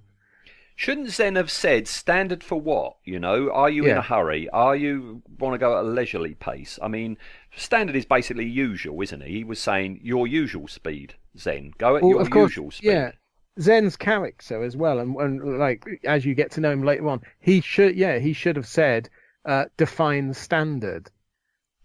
Shouldn't 0.76 1.08
Zen 1.08 1.36
have 1.36 1.50
said 1.50 1.88
standard 1.88 2.44
for 2.44 2.60
what? 2.60 2.96
You 3.04 3.18
know, 3.18 3.50
are 3.50 3.70
you 3.70 3.86
in 3.86 3.96
a 3.96 4.02
hurry? 4.02 4.48
Are 4.50 4.76
you 4.76 5.22
want 5.38 5.54
to 5.54 5.58
go 5.58 5.78
at 5.78 5.84
a 5.84 5.88
leisurely 5.88 6.34
pace? 6.34 6.78
I 6.82 6.88
mean, 6.88 7.16
standard 7.56 7.96
is 7.96 8.04
basically 8.04 8.46
usual, 8.46 9.00
isn't 9.00 9.22
it? 9.22 9.28
He 9.28 9.42
was 9.42 9.58
saying 9.58 10.00
your 10.02 10.26
usual 10.26 10.68
speed, 10.68 11.14
Zen. 11.38 11.72
Go 11.78 11.96
at 11.96 12.02
Well, 12.02 12.10
your 12.12 12.26
course, 12.26 12.50
usual 12.50 12.70
speed. 12.70 12.88
yeah. 12.92 13.12
Zen's 13.58 13.96
character 13.96 14.62
as 14.62 14.76
well, 14.76 14.98
and, 15.00 15.16
and 15.16 15.58
like 15.58 15.84
as 16.04 16.24
you 16.26 16.34
get 16.34 16.50
to 16.52 16.60
know 16.60 16.70
him 16.72 16.82
later 16.82 17.08
on, 17.08 17.20
he 17.40 17.60
should 17.62 17.96
yeah 17.96 18.18
he 18.18 18.34
should 18.34 18.56
have 18.56 18.66
said 18.66 19.08
uh, 19.44 19.64
define 19.76 20.34
standard 20.34 21.10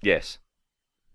Yes, 0.02 0.39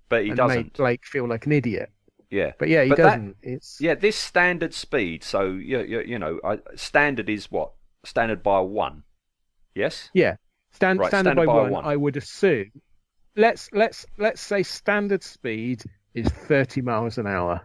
but 0.09 0.23
he 0.25 0.29
and 0.31 0.37
doesn't. 0.37 0.57
make 0.57 0.77
Blake 0.77 1.07
feel 1.07 1.29
like 1.29 1.47
an 1.47 1.53
idiot. 1.53 1.93
Yeah, 2.31 2.53
But 2.59 2.69
yeah, 2.69 2.85
he 2.85 2.91
But 2.91 2.99
doesn't. 2.99 3.37
It's 3.43 3.81
yeah. 3.81 3.95
This 3.95 4.17
standard 4.17 4.73
speed. 4.75 5.25
So 5.25 5.43
you 5.45 5.81
you, 5.81 6.01
you 6.01 6.19
know, 6.19 6.41
I, 6.45 6.59
standard 6.77 7.29
is 7.29 7.51
what 7.51 7.73
standard 8.05 8.43
by 8.43 8.61
one. 8.61 9.03
Yes. 9.75 10.11
yeah 10.15 10.37
stand, 10.73 10.99
Right, 11.01 11.09
standard, 11.09 11.33
standard 11.33 11.47
by, 11.47 11.53
by 11.53 11.63
one, 11.63 11.71
one. 11.73 11.85
I 11.85 11.97
would 11.97 12.17
assume. 12.17 12.71
Let's 13.37 13.69
let's 13.73 14.07
let's 14.19 14.41
say 14.41 14.63
standard 14.63 15.23
speed 15.23 15.83
is 16.15 16.29
thirty 16.29 16.81
miles 16.81 17.19
an 17.19 17.27
hour. 17.27 17.63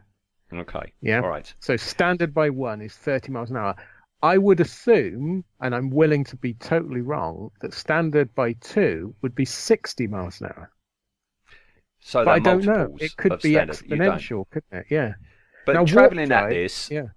Okay. 0.53 0.93
Yeah. 1.01 1.21
All 1.21 1.29
right. 1.29 1.51
So 1.59 1.75
standard 1.75 2.33
by 2.33 2.49
one 2.49 2.81
is 2.81 2.93
30 2.93 3.31
miles 3.31 3.49
an 3.49 3.57
hour. 3.57 3.75
I 4.21 4.37
would 4.37 4.59
assume, 4.59 5.43
and 5.61 5.75
I'm 5.75 5.89
willing 5.89 6.23
to 6.25 6.35
be 6.35 6.53
totally 6.55 7.01
wrong, 7.01 7.51
that 7.61 7.73
standard 7.73 8.33
by 8.33 8.53
two 8.53 9.13
would 9.21 9.35
be 9.35 9.45
60 9.45 10.07
miles 10.07 10.41
an 10.41 10.47
hour. 10.47 10.71
So 11.99 12.23
but 12.25 12.31
I 12.31 12.39
don't 12.39 12.63
know. 12.65 12.95
It 12.99 13.15
could 13.17 13.39
be 13.41 13.53
standard. 13.53 13.75
Exponential, 13.77 14.45
couldn't 14.49 14.79
it? 14.79 14.85
Yeah. 14.89 15.13
But 15.65 15.73
Now, 15.73 15.85
traveling 15.85 16.31
at 16.31 16.49
this, 16.49 16.91
Yeah. 16.91 17.07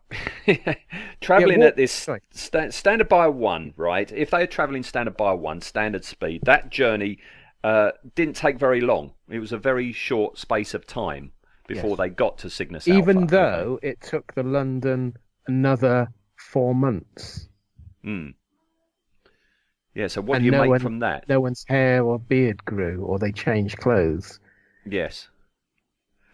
traveling 1.20 1.58
warp- 1.58 1.68
at 1.72 1.76
this 1.76 1.92
sta- 2.32 2.70
standard 2.70 3.08
by 3.08 3.28
one, 3.28 3.74
right? 3.76 4.10
If 4.10 4.30
they're 4.30 4.46
traveling 4.46 4.82
standard 4.82 5.16
by 5.16 5.32
one, 5.32 5.60
standard 5.60 6.04
speed, 6.04 6.42
that 6.44 6.70
journey 6.70 7.18
uh, 7.62 7.90
didn't 8.14 8.36
take 8.36 8.58
very 8.58 8.80
long. 8.80 9.12
It 9.28 9.38
was 9.40 9.52
a 9.52 9.58
very 9.58 9.92
short 9.92 10.38
space 10.38 10.72
of 10.72 10.86
time 10.86 11.32
before 11.66 11.90
Yes. 11.90 11.98
they 11.98 12.08
got 12.08 12.38
to 12.38 12.48
Cygnus 12.50 12.88
Even 12.88 13.18
Alpha, 13.18 13.30
though 13.30 13.78
it 13.82 14.00
took 14.00 14.34
the 14.34 14.42
London 14.42 15.14
another 15.46 16.08
four 16.38 16.74
months. 16.74 17.48
Hmm. 18.02 18.28
Yeah. 19.94 20.06
So 20.06 20.20
what 20.20 20.36
and 20.36 20.42
do 20.42 20.46
you 20.46 20.52
no 20.52 20.62
make 20.62 20.70
one, 20.70 20.80
from 20.80 20.98
that? 21.00 21.28
No 21.28 21.40
one's 21.40 21.64
hair 21.68 22.04
or 22.04 22.18
beard 22.18 22.64
grew, 22.64 23.04
or 23.04 23.18
they 23.18 23.32
changed 23.32 23.78
clothes. 23.78 24.40
Yes. 24.86 25.28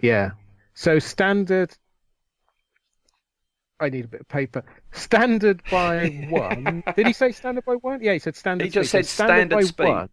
Yeah. 0.00 0.32
So 0.74 0.98
standard. 0.98 1.76
I 3.80 3.88
need 3.88 4.04
a 4.04 4.08
bit 4.08 4.20
of 4.20 4.28
paper. 4.28 4.62
Standard 4.92 5.62
by 5.70 6.26
one. 6.30 6.84
Did 6.94 7.06
he 7.06 7.12
say 7.12 7.32
standard 7.32 7.64
by 7.64 7.74
one? 7.74 8.00
Yeah, 8.02 8.12
he 8.12 8.18
said 8.18 8.36
standard. 8.36 8.64
He 8.64 8.70
just 8.70 8.90
speed. 8.90 9.06
said 9.06 9.06
standard 9.06 9.50
by 9.50 9.62
speed. 9.62 9.88
one, 9.88 10.08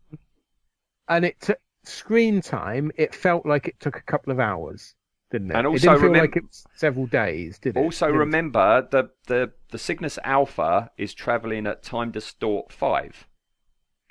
and 1.08 1.26
it 1.26 1.40
took 1.42 1.60
screen 1.84 2.42
time. 2.42 2.92
It 2.96 3.14
felt 3.14 3.46
like 3.46 3.68
it 3.68 3.80
took 3.80 3.98
a 3.98 4.02
couple 4.02 4.32
of 4.32 4.40
hours, 4.40 4.96
didn't 5.32 5.52
it? 5.52 5.56
And 5.56 5.66
it 5.66 5.70
also 5.70 5.88
didn't 5.94 6.02
feel 6.02 6.10
remem- 6.12 6.20
like 6.22 6.36
it 6.36 6.44
was 6.44 6.66
several 6.76 7.06
days, 7.08 7.58
did 7.60 7.78
it? 7.78 7.80
Also, 7.80 8.08
It 8.10 8.12
remember 8.12 8.88
the 8.92 9.10
the 9.28 9.52
the 9.72 9.78
Cygnus 9.78 10.20
Alpha 10.24 10.92
is 10.98 11.14
traveling 11.14 11.66
at 11.68 11.82
time 11.84 12.12
distort 12.12 12.72
five, 12.72 13.28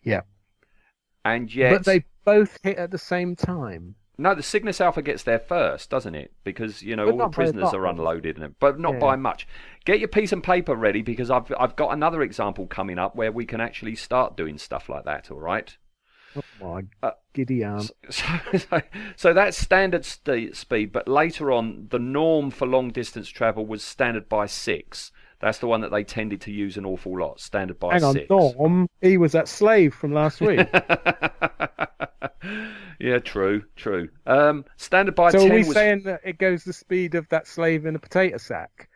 Yeah, 0.03 0.23
and 1.25 1.55
yet 1.55 1.73
but 1.73 1.85
they 1.85 2.05
both 2.25 2.59
hit 2.63 2.77
at 2.79 2.91
the 2.91 2.99
same 2.99 3.37
time. 3.37 3.95
No, 4.19 4.35
the 4.35 4.43
Cygnus 4.43 4.83
Alpha 4.83 5.01
gets 5.01 5.23
there 5.23 5.39
first, 5.39 5.89
doesn't 5.89 6.15
it? 6.15 6.33
Because 6.45 6.83
you 6.83 6.95
know 6.95 7.07
But 7.07 7.13
all 7.13 7.17
the 7.19 7.25
not 7.25 7.31
by 7.37 7.43
a 7.43 7.47
prisoners 7.47 7.73
are 7.75 7.87
unloaded, 7.87 8.39
and 8.39 8.59
but 8.59 8.79
not 8.79 8.95
Yeah. 8.95 8.99
by 9.01 9.17
much. 9.17 9.49
Get 9.87 9.99
your 9.99 10.09
piece 10.09 10.31
and 10.33 10.45
paper 10.45 10.75
ready 10.75 11.01
because 11.03 11.31
I've 11.31 11.51
I've 11.59 11.77
got 11.77 11.93
another 11.95 12.21
example 12.23 12.67
coming 12.67 12.99
up 12.99 13.17
where 13.17 13.33
we 13.33 13.47
can 13.47 13.61
actually 13.63 13.97
start 13.97 14.37
doing 14.37 14.59
stuff 14.59 14.89
like 14.91 15.05
that. 15.05 15.31
All 15.31 15.41
right. 15.41 15.77
Oh 16.37 16.43
my 16.61 16.83
Uh, 17.03 17.13
giddy 17.33 17.65
arm. 17.65 17.89
So, 18.11 18.25
so, 18.57 18.81
so 19.17 19.33
that's 19.33 19.57
standard 19.57 20.05
st- 20.05 20.57
speed, 20.57 20.93
but 20.93 21.09
later 21.09 21.51
on, 21.53 21.89
the 21.91 21.99
norm 21.99 22.51
for 22.51 22.67
long 22.67 22.91
distance 22.91 23.29
travel 23.29 23.67
was 23.67 23.83
standard 23.83 24.29
by 24.29 24.47
six. 24.47 25.13
That's 25.41 25.59
the 25.59 25.67
one 25.67 25.81
that 25.81 25.91
they 25.91 26.05
tended 26.05 26.41
to 26.43 26.53
use 26.53 26.77
an 26.77 26.85
awful 26.85 27.19
lot. 27.19 27.41
Standard 27.41 27.79
by 27.81 27.95
Hang 27.95 28.05
on, 28.05 28.15
six. 28.15 28.29
Norm. 28.29 28.87
He 29.01 29.17
was 29.17 29.33
that 29.33 29.49
slave 29.49 29.95
from 29.95 30.13
last 30.13 30.41
week. 30.41 30.69
yeah, 33.01 33.19
true, 33.21 33.65
true. 33.75 34.11
Um, 34.27 34.65
standard 34.77 35.15
by 35.15 35.31
so 35.31 35.39
are 35.39 35.49
ten 35.49 35.53
we 35.53 35.59
was 35.65 35.73
saying 35.73 36.03
that 36.05 36.21
it 36.25 36.39
goes 36.39 36.65
the 36.65 36.73
speed 36.75 37.15
of 37.15 37.29
that 37.31 37.47
slave 37.47 37.87
in 37.87 37.97
a 37.97 37.99
potato 37.99 38.37
sack? 38.37 38.89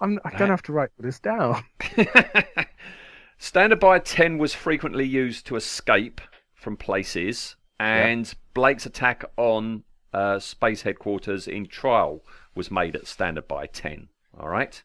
I'm, 0.00 0.18
I 0.24 0.30
don't 0.36 0.50
have 0.50 0.62
to 0.62 0.72
write 0.72 0.90
this 0.98 1.20
down. 1.20 1.62
Standard 3.38 3.80
by 3.80 3.98
10 3.98 4.38
was 4.38 4.54
frequently 4.54 5.06
used 5.06 5.46
to 5.46 5.56
escape 5.56 6.20
from 6.64 6.76
places, 6.76 7.54
and 7.78 8.34
Blake's 8.54 8.86
attack 8.86 9.24
on 9.36 9.84
uh, 10.12 10.38
space 10.38 10.82
headquarters 10.82 11.46
in 11.46 11.66
Trial 11.66 12.24
was 12.54 12.70
made 12.70 12.96
at 12.96 13.06
standard 13.06 13.46
by 13.46 13.66
10. 13.66 14.08
All 14.38 14.48
right? 14.48 14.82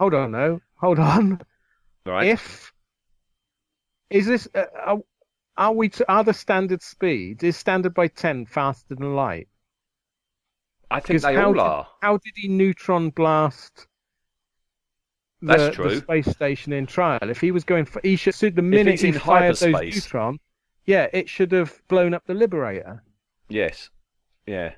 Hold 0.00 0.14
on, 0.14 0.32
no. 0.32 0.60
Hold 0.76 0.98
on. 0.98 1.40
All 2.06 2.12
right? 2.12 2.26
If 2.28 2.72
is 4.10 4.26
this 4.26 4.48
uh, 4.54 4.64
are, 4.86 4.98
are 5.56 5.72
we 5.72 5.88
to, 5.90 6.10
are 6.10 6.24
the 6.24 6.32
standard 6.32 6.82
speed 6.82 7.42
is 7.44 7.56
standard 7.56 7.92
by 7.92 8.08
ten 8.08 8.46
faster 8.46 8.94
than 8.94 9.14
light? 9.14 9.48
I 10.90 11.00
think 11.00 11.20
they 11.20 11.34
how 11.34 11.48
all 11.48 11.52
did- 11.52 11.60
are. 11.60 11.86
How 12.00 12.16
did 12.16 12.32
he 12.36 12.48
neutron 12.48 13.10
blast? 13.10 13.86
The, 15.42 15.56
That's 15.56 15.74
true. 15.76 15.90
The 15.90 16.00
space 16.00 16.28
station 16.30 16.72
in 16.72 16.86
trial. 16.86 17.18
If 17.22 17.40
he 17.40 17.50
was 17.50 17.64
going, 17.64 17.84
for, 17.84 18.00
he 18.02 18.16
should. 18.16 18.34
So 18.34 18.48
the 18.50 18.62
minute 18.62 18.92
he's 18.92 19.00
he 19.02 19.08
in 19.08 19.14
fired 19.18 19.50
those 19.50 19.60
hyperspace- 19.60 19.94
neutron, 19.96 20.38
yeah, 20.88 21.08
it 21.12 21.28
should 21.28 21.52
have 21.52 21.82
blown 21.86 22.14
up 22.14 22.24
the 22.26 22.32
Liberator. 22.32 23.02
Yes. 23.50 23.90
Yeah. 24.46 24.72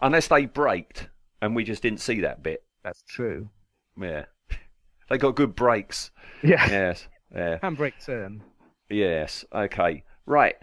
Unless 0.00 0.26
they 0.26 0.46
braked, 0.46 1.08
and 1.40 1.54
we 1.54 1.62
just 1.62 1.80
didn't 1.80 2.00
see 2.00 2.20
that 2.22 2.42
bit. 2.42 2.64
That's 2.82 3.02
true. 3.08 3.48
Yeah. 3.98 4.24
They 5.10 5.18
got 5.18 5.36
good 5.36 5.54
brakes. 5.54 6.10
Yeah. 6.42 6.66
Yes. 6.70 7.08
Yeah. 7.32 7.58
Handbrake 7.62 8.04
turn. 8.04 8.42
Yes. 8.88 9.44
Okay. 9.54 10.02
Right. 10.24 10.56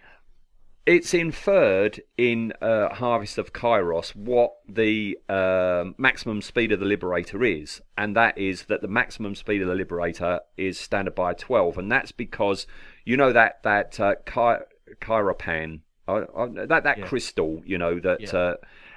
It's 0.87 1.13
inferred 1.13 2.01
in 2.17 2.51
uh, 2.59 2.89
Harvest 2.89 3.37
of 3.37 3.53
Kairos 3.53 4.15
what 4.15 4.53
the 4.67 5.17
um 5.29 5.93
maximum 5.99 6.41
speed 6.41 6.71
of 6.71 6.79
the 6.79 6.87
Liberator 6.87 7.45
is, 7.45 7.81
and 7.97 8.15
that 8.15 8.35
is 8.37 8.63
that 8.63 8.81
the 8.81 8.87
maximum 8.87 9.35
speed 9.35 9.61
of 9.61 9.67
the 9.67 9.75
Liberator 9.75 10.39
is 10.57 10.79
standard 10.79 11.13
by 11.13 11.33
12, 11.33 11.77
and 11.77 11.91
that's 11.91 12.11
because 12.11 12.65
you 13.05 13.15
know 13.15 13.31
that 13.31 13.61
that 13.63 13.99
uh, 13.99 14.15
Ky- 14.25 14.65
Kairopan, 14.99 15.79
that 16.07 16.81
that 16.83 16.97
Yeah. 16.97 17.05
crystal, 17.05 17.61
you 17.65 17.77
know 17.77 17.99
that. 17.99 18.21
Yeah. 18.21 18.29
Uh, 18.31 18.55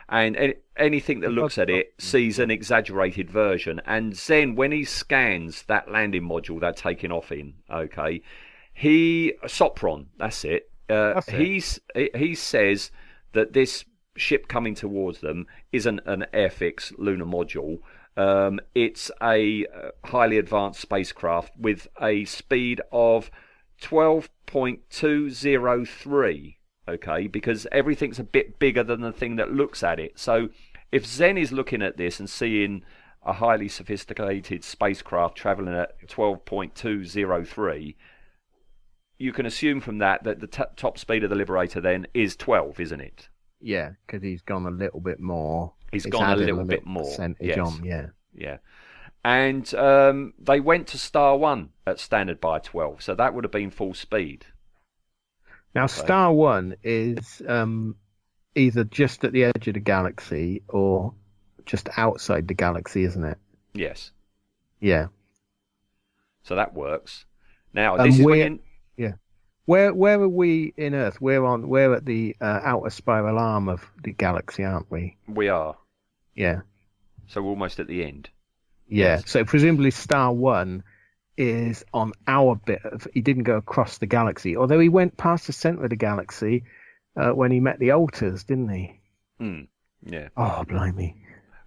and 0.08 0.36
any, 0.36 0.54
anything 0.76 1.20
that 1.20 1.30
looks 1.30 1.56
at 1.56 1.70
it 1.70 1.94
sees 1.98 2.38
an 2.38 2.50
exaggerated 2.50 3.30
version. 3.30 3.80
And 3.86 4.14
Zen, 4.14 4.54
when 4.54 4.70
he 4.70 4.84
scans 4.84 5.62
that 5.64 5.90
landing 5.90 6.22
module 6.22 6.60
they're 6.60 6.72
taking 6.72 7.10
off 7.10 7.32
in, 7.32 7.54
okay, 7.70 8.20
he 8.74 9.32
Sopron, 9.44 10.06
that's 10.18 10.44
it. 10.44 10.70
Uh, 10.90 11.14
That's 11.14 11.30
he's 11.30 11.80
he 11.94 12.10
he 12.14 12.34
says 12.34 12.90
that 13.32 13.54
this 13.54 13.86
ship 14.16 14.46
coming 14.48 14.74
towards 14.74 15.20
them 15.20 15.46
isn't 15.72 16.00
an 16.04 16.26
Airfix 16.34 16.92
lunar 16.98 17.24
module. 17.24 17.78
Um, 18.16 18.60
it's 18.74 19.10
a 19.22 19.66
uh, 19.66 19.90
highly 20.04 20.38
advanced 20.38 20.80
spacecraft 20.80 21.56
with 21.56 21.88
a 22.00 22.24
speed 22.26 22.80
of 22.92 23.30
12.203. 23.84 26.56
Okay, 26.86 27.26
because 27.28 27.66
everything's 27.72 28.18
a 28.18 28.24
bit 28.24 28.58
bigger 28.58 28.84
than 28.84 29.00
the 29.00 29.12
thing 29.12 29.36
that 29.36 29.52
looks 29.52 29.82
at 29.82 29.98
it. 29.98 30.18
So 30.18 30.50
if 30.92 31.06
Zen 31.06 31.38
is 31.38 31.52
looking 31.52 31.80
at 31.82 31.96
this 31.96 32.20
and 32.20 32.28
seeing 32.28 32.82
a 33.24 33.32
highly 33.32 33.68
sophisticated 33.68 34.62
spacecraft 34.62 35.36
traveling 35.36 35.74
at 35.74 36.06
12.203, 36.08 37.94
you 39.18 39.32
can 39.32 39.46
assume 39.46 39.80
from 39.80 39.98
that 39.98 40.24
that 40.24 40.40
the 40.40 40.46
t- 40.46 40.62
top 40.76 40.98
speed 40.98 41.24
of 41.24 41.30
the 41.30 41.36
Liberator 41.36 41.80
then 41.80 42.06
is 42.12 42.36
12, 42.36 42.80
isn't 42.80 43.00
it? 43.00 43.28
Yeah, 43.60 43.92
because 44.06 44.22
he's 44.22 44.42
gone 44.42 44.66
a 44.66 44.70
little 44.70 45.00
bit 45.00 45.20
more. 45.20 45.72
He's 45.90 46.04
It's 46.04 46.12
gone 46.12 46.28
a 46.28 46.32
added 46.32 46.46
little 46.46 46.64
bit 46.64 46.84
more, 46.84 47.04
Percentage 47.04 47.56
yes. 47.56 47.58
on, 47.58 47.82
yeah. 47.84 48.06
Yeah. 48.34 48.58
And 49.24 49.72
um, 49.74 50.34
they 50.38 50.60
went 50.60 50.86
to 50.88 50.98
Star 50.98 51.36
1 51.38 51.70
at 51.86 51.98
standard 51.98 52.40
by 52.40 52.58
12, 52.58 53.02
so 53.02 53.14
that 53.14 53.32
would 53.34 53.44
have 53.44 53.50
been 53.52 53.70
full 53.70 53.94
speed. 53.94 54.44
Now, 55.74 55.86
Star 55.86 56.32
One 56.32 56.76
is 56.84 57.42
um, 57.48 57.96
either 58.54 58.84
just 58.84 59.24
at 59.24 59.32
the 59.32 59.44
edge 59.44 59.66
of 59.66 59.74
the 59.74 59.80
galaxy 59.80 60.62
or 60.68 61.14
just 61.66 61.88
outside 61.96 62.46
the 62.46 62.54
galaxy, 62.54 63.02
isn't 63.04 63.24
it? 63.24 63.38
Yes. 63.72 64.10
Yeah. 64.78 65.06
So 66.42 66.54
that 66.54 66.74
works. 66.74 67.24
Now, 67.72 67.96
Um, 67.96 68.06
this 68.06 68.18
is 68.18 68.24
where- 68.24 68.44
when 68.44 68.52
you, 68.96 69.14
Where 69.66 69.94
where 69.94 70.20
are 70.20 70.28
we 70.28 70.74
in 70.76 70.94
Earth? 70.94 71.22
We're 71.22 71.42
on 71.42 71.68
we're 71.70 71.94
at 71.94 72.04
the 72.04 72.36
uh, 72.38 72.60
outer 72.62 72.90
spiral 72.90 73.38
arm 73.38 73.70
of 73.70 73.82
the 74.02 74.12
galaxy, 74.12 74.62
aren't 74.62 74.90
we? 74.90 75.16
we 75.26 75.48
are. 75.48 75.78
Yeah. 76.34 76.60
So 77.28 77.40
we're 77.42 77.48
almost 77.48 77.80
at 77.80 77.86
the 77.86 78.04
end. 78.04 78.28
Yeah. 78.88 79.20
So 79.24 79.44
presumably 79.44 79.90
Star 79.90 80.32
One 80.32 80.82
is 81.36 81.84
on 81.92 82.12
our 82.26 82.54
bit 82.54 82.84
of. 82.84 83.06
He 83.12 83.20
didn't 83.20 83.44
go 83.44 83.56
across 83.56 83.98
the 83.98 84.06
galaxy, 84.06 84.56
although 84.56 84.78
he 84.80 84.88
went 84.88 85.16
past 85.16 85.46
the 85.46 85.52
center 85.52 85.84
of 85.84 85.90
the 85.90 85.96
galaxy 85.96 86.64
uh, 87.16 87.30
when 87.30 87.50
he 87.50 87.60
met 87.60 87.78
the 87.78 87.88
Altas, 87.88 88.46
didn't 88.46 88.68
he? 88.68 89.00
Hmm. 89.38 89.60
Yeah. 90.04 90.28
Oh, 90.36 90.64
blimey. 90.68 91.16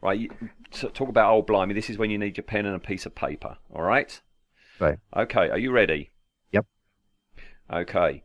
Right. 0.02 0.20
You, 0.20 0.30
so 0.72 0.90
talk 0.90 1.10
about 1.10 1.32
old 1.32 1.48
blimey. 1.48 1.74
This 1.74 1.90
is 1.90 1.98
when 1.98 2.12
you 2.12 2.18
need 2.18 2.38
your 2.38 2.44
pen 2.44 2.66
and 2.66 2.76
a 2.76 2.80
piece 2.80 3.06
of 3.06 3.16
paper. 3.16 3.58
All 3.74 3.82
right. 3.82 4.20
Right. 4.80 5.00
Okay. 5.16 5.50
Are 5.50 5.58
you 5.58 5.72
ready? 5.72 6.12
Yep. 6.52 6.66
Okay. 7.74 8.24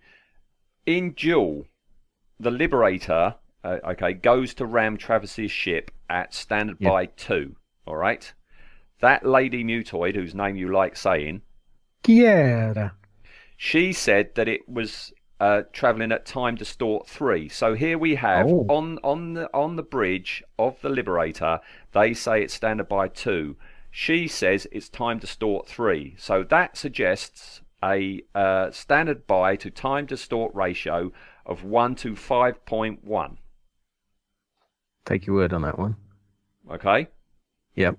In 0.85 1.13
Duel, 1.13 1.65
the 2.39 2.51
Liberator, 2.51 3.37
uh, 3.65 3.79
okay, 3.85 4.13
goes 4.13 4.55
to 4.55 4.67
ram 4.67 4.97
Travis's 4.97 5.51
ship 5.51 5.91
at 6.11 6.35
standard 6.35 6.77
Yep. 6.81 6.91
by 6.91 7.07
two. 7.07 7.57
All 7.87 7.97
right. 7.97 8.33
That 9.03 9.27
lady 9.27 9.63
mutoid, 9.63 10.15
whose 10.15 10.35
name 10.35 10.57
you 10.57 10.73
like 10.73 10.97
saying, 10.97 11.43
Kiera. 12.03 12.93
she 13.57 13.93
said 13.93 14.35
that 14.37 14.49
it 14.49 14.69
was 14.69 15.13
uh, 15.41 15.63
traveling 15.73 16.13
at 16.13 16.25
time 16.25 16.55
distort 16.55 17.09
three. 17.09 17.49
So 17.49 17.75
here 17.75 17.99
we 17.99 18.15
have 18.15 18.47
Oh. 18.47 18.65
on 18.69 18.99
on 19.03 19.35
the 19.35 19.51
on 19.53 19.77
the 19.77 19.83
bridge 19.83 20.43
of 20.59 20.81
the 20.83 20.89
Liberator, 20.89 21.61
they 21.93 22.15
say 22.15 22.43
it's 22.43 22.55
standard 22.55 22.89
by 22.89 23.09
two. 23.09 23.57
She 23.91 24.27
says 24.29 24.67
it's 24.73 24.89
time 24.89 25.19
distort 25.19 25.67
three. 25.69 26.15
So 26.17 26.45
that 26.45 26.77
suggests 26.77 27.61
a 27.85 28.23
uh, 28.35 28.71
standard 28.71 29.27
by 29.27 29.57
to 29.57 29.69
time 29.71 30.07
distort 30.07 30.55
ratio 30.55 31.13
of 31.45 31.65
one 31.65 31.97
to 31.97 32.15
five 32.15 32.65
point 32.65 33.03
one. 33.05 33.39
Take 35.05 35.27
your 35.27 35.35
word 35.37 35.53
on 35.53 35.63
that 35.63 35.79
one. 35.79 35.97
Okay, 36.71 37.09
Yep. 37.75 37.99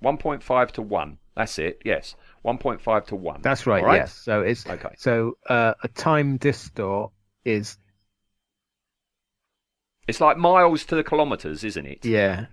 One 0.00 0.16
point 0.16 0.42
five 0.42 0.72
to 0.72 0.82
one. 0.82 1.18
That's 1.36 1.58
it. 1.58 1.80
Yes, 1.84 2.16
one 2.42 2.58
point 2.58 2.80
five 2.80 3.06
to 3.06 3.16
one. 3.16 3.40
That's 3.42 3.66
right. 3.66 3.82
Right? 3.84 3.96
Yes. 4.00 4.12
So 4.14 4.40
it's 4.42 4.66
Okay. 4.66 4.94
so 4.98 5.36
uh, 5.48 5.74
a 5.82 5.88
time 5.88 6.36
distort 6.36 7.12
is 7.44 7.78
It's 10.06 10.20
like 10.20 10.36
miles 10.36 10.84
to 10.86 10.96
the 10.96 11.04
kilometers, 11.04 11.62
isn't 11.64 11.86
it? 11.86 12.04
yeah 12.04 12.46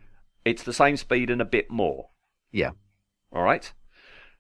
It's 0.46 0.64
the 0.64 0.74
same 0.74 0.98
speed 0.98 1.30
and 1.30 1.42
a 1.42 1.46
bit 1.46 1.70
more. 1.72 2.10
yeah 2.52 2.72
All 3.34 3.44
right. 3.44 3.72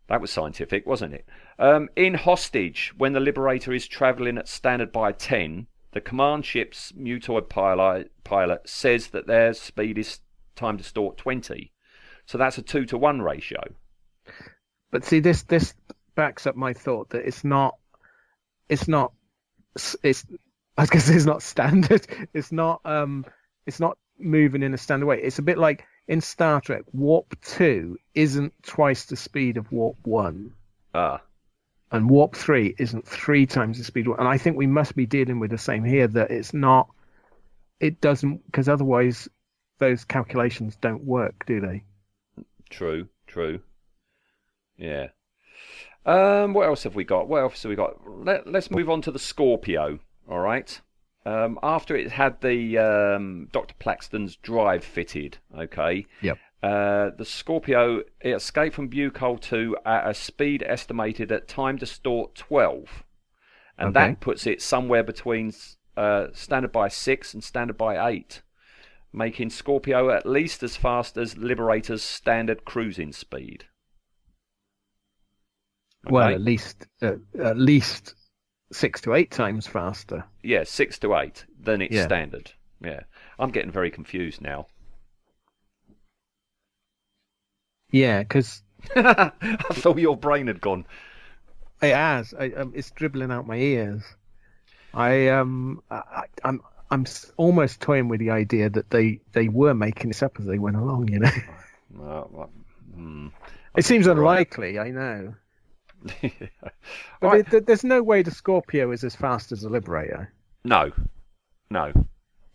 That 0.07 0.21
was 0.21 0.31
scientific, 0.31 0.85
wasn't 0.85 1.15
it? 1.15 1.25
Um, 1.59 1.89
in 1.97 2.13
Hostage, 2.13 2.93
when 2.97 3.11
the 3.11 3.19
Liberator 3.19 3.73
is 3.73 3.87
travelling 3.87 4.37
at 4.37 4.47
standard 4.47 4.93
by 4.93 5.11
10, 5.11 5.67
the 5.91 5.99
command 5.99 6.45
ship's 6.45 6.93
mutoid 6.93 7.49
pilot, 7.49 8.11
pilot 8.23 8.69
says 8.69 9.07
that 9.07 9.27
their 9.27 9.53
speed 9.53 9.97
is 9.97 10.19
time 10.55 10.77
distort 10.77 11.17
20. 11.17 11.73
So 12.27 12.37
that's 12.37 12.57
a 12.57 12.61
2 12.61 12.85
to 12.87 12.97
1 12.97 13.21
ratio. 13.21 13.61
But 14.91 15.05
see, 15.05 15.19
this 15.21 15.43
this 15.43 15.73
backs 16.15 16.45
up 16.45 16.55
my 16.55 16.73
thought 16.73 17.09
that 17.09 17.25
it's 17.25 17.43
not, 17.43 17.75
it's 18.69 18.87
not, 18.87 19.13
it's. 20.03 20.25
I 20.79 20.85
say 20.85 21.15
it's 21.15 21.25
not 21.25 21.41
standard. 21.41 22.05
It's 22.33 22.51
not 22.51 22.81
um, 22.85 23.25
it's 23.65 23.79
not 23.79 23.97
moving 24.19 24.61
in 24.61 24.73
a 24.75 24.77
standard 24.77 25.07
way. 25.07 25.19
It's 25.21 25.39
a 25.39 25.41
bit 25.43 25.57
like 25.57 25.85
in 26.07 26.21
Star 26.21 26.61
Trek, 26.61 26.83
warp 26.93 27.35
two 27.41 27.97
isn't 28.13 28.53
twice 28.61 29.05
the 29.05 29.15
speed 29.15 29.57
of 29.57 29.71
warp 29.71 29.97
one, 30.03 30.53
Ah, 30.93 31.21
and 31.91 32.09
warp 32.09 32.35
three 32.35 32.75
isn't 32.77 33.07
three 33.07 33.45
times 33.45 33.77
the 33.77 33.83
speed. 33.83 34.07
And 34.07 34.27
I 34.27 34.37
think 34.37 34.55
we 34.55 34.67
must 34.67 34.95
be 34.95 35.05
dealing 35.05 35.39
with 35.39 35.51
the 35.51 35.57
same 35.57 35.83
here. 35.83 36.07
That 36.07 36.29
it's 36.29 36.53
not, 36.53 36.89
it 37.79 37.99
doesn't 37.99 38.45
because 38.45 38.69
otherwise 38.69 39.27
those 39.79 40.05
calculations 40.05 40.75
don't 40.75 41.03
work, 41.03 41.45
do 41.45 41.59
they? 41.59 41.83
True, 42.69 43.07
true. 43.27 43.61
Yeah. 44.77 45.07
Um, 46.05 46.53
what 46.53 46.67
else 46.67 46.83
have 46.83 46.95
we 46.95 47.03
got? 47.03 47.27
What 47.27 47.41
else 47.41 47.63
have 47.63 47.69
we 47.69 47.75
got? 47.75 47.95
Let, 48.07 48.47
let's 48.47 48.71
move 48.71 48.89
on 48.89 49.01
to 49.03 49.11
the 49.11 49.19
Scorpio. 49.19 49.99
all 50.29 50.39
right. 50.39 50.79
Um, 51.25 51.59
after 51.61 51.93
it 51.97 52.11
had 52.11 52.39
the 52.39 52.77
um, 52.77 53.49
Dr. 53.51 53.73
Plaxton's 53.79 54.37
drive 54.37 54.85
fitted, 54.85 55.39
okay. 55.57 56.05
Yep. 56.21 56.37
Uh, 56.63 57.09
the 57.17 57.25
Scorpio 57.25 57.99
it 58.21 58.29
escaped 58.31 58.75
from 58.75 58.89
Bucol 58.89 59.37
2 59.41 59.75
at 59.85 60.07
a 60.09 60.13
speed 60.13 60.63
estimated 60.65 61.31
at 61.31 61.47
time 61.49 61.75
distort 61.75 62.33
12, 62.35 63.03
and 63.77 63.89
Okay. 63.89 64.07
that 64.11 64.19
puts 64.21 64.47
it 64.47 64.61
somewhere 64.61 65.03
between 65.03 65.51
uh, 65.97 66.27
standard 66.31 66.71
by 66.71 66.87
6 66.87 67.33
and 67.33 67.43
standard 67.43 67.77
by 67.77 68.09
8, 68.09 68.41
making 69.17 69.49
Scorpio 69.49 70.09
at 70.11 70.25
least 70.25 70.63
as 70.63 70.75
fast 70.77 71.17
as 71.17 71.37
Liberator's 71.37 72.03
standard 72.03 72.63
cruising 72.65 73.11
speed. 73.11 73.65
Well, 76.05 76.29
at 76.29 76.41
least 76.41 76.87
uh, 77.01 77.15
at 77.41 77.57
least 77.57 78.13
six 78.71 79.01
to 79.01 79.13
eight 79.15 79.31
times 79.31 79.67
faster. 79.67 80.23
Yeah, 80.43 80.63
six 80.63 80.99
to 80.99 81.15
eight 81.17 81.45
than 81.59 81.81
its 81.81 81.95
Yeah. 81.95 82.05
standard. 82.05 82.51
Yeah, 82.81 83.01
I'm 83.39 83.49
getting 83.51 83.71
very 83.71 83.91
confused 83.91 84.39
now. 84.39 84.67
Yeah, 87.91 88.19
because 88.23 88.61
I 88.95 89.31
thought 89.73 89.97
your 89.97 90.17
brain 90.17 90.47
had 90.47 90.61
gone. 90.61 90.85
it 91.81 91.93
has. 91.95 92.33
I, 92.37 92.51
um, 92.51 92.73
it's 92.75 92.91
dribbling 92.91 93.31
out 93.31 93.47
my 93.47 93.55
ears. 93.57 94.03
I 94.93 95.27
um, 95.29 95.81
I, 95.89 95.95
I- 95.95 96.23
I'm 96.43 96.61
I'm 96.89 97.05
almost 97.37 97.81
toying 97.81 98.07
with 98.07 98.19
the 98.19 98.31
idea 98.31 98.69
that 98.69 98.89
they 98.89 99.19
they 99.33 99.49
were 99.49 99.73
making 99.73 100.09
this 100.09 100.23
up 100.23 100.39
as 100.39 100.45
they 100.45 100.57
went 100.59 100.77
along. 100.77 101.09
You 101.09 101.19
know, 101.19 101.29
Uh, 101.99 102.23
well, 102.31 102.49
hmm. 102.93 103.27
it 103.75 103.85
seems 103.85 104.07
Right. 104.07 104.17
unlikely. 104.17 104.79
I 104.79 104.91
know, 104.91 105.33
but 106.21 106.31
Right. 107.21 107.53
it, 107.53 107.65
there's 107.65 107.83
no 107.83 108.01
way 108.03 108.21
the 108.21 108.31
Scorpio 108.31 108.91
is 108.91 109.03
as 109.03 109.15
fast 109.15 109.51
as 109.51 109.61
the 109.61 109.69
Liberator. 109.69 110.31
No, 110.63 110.91
no. 111.69 111.91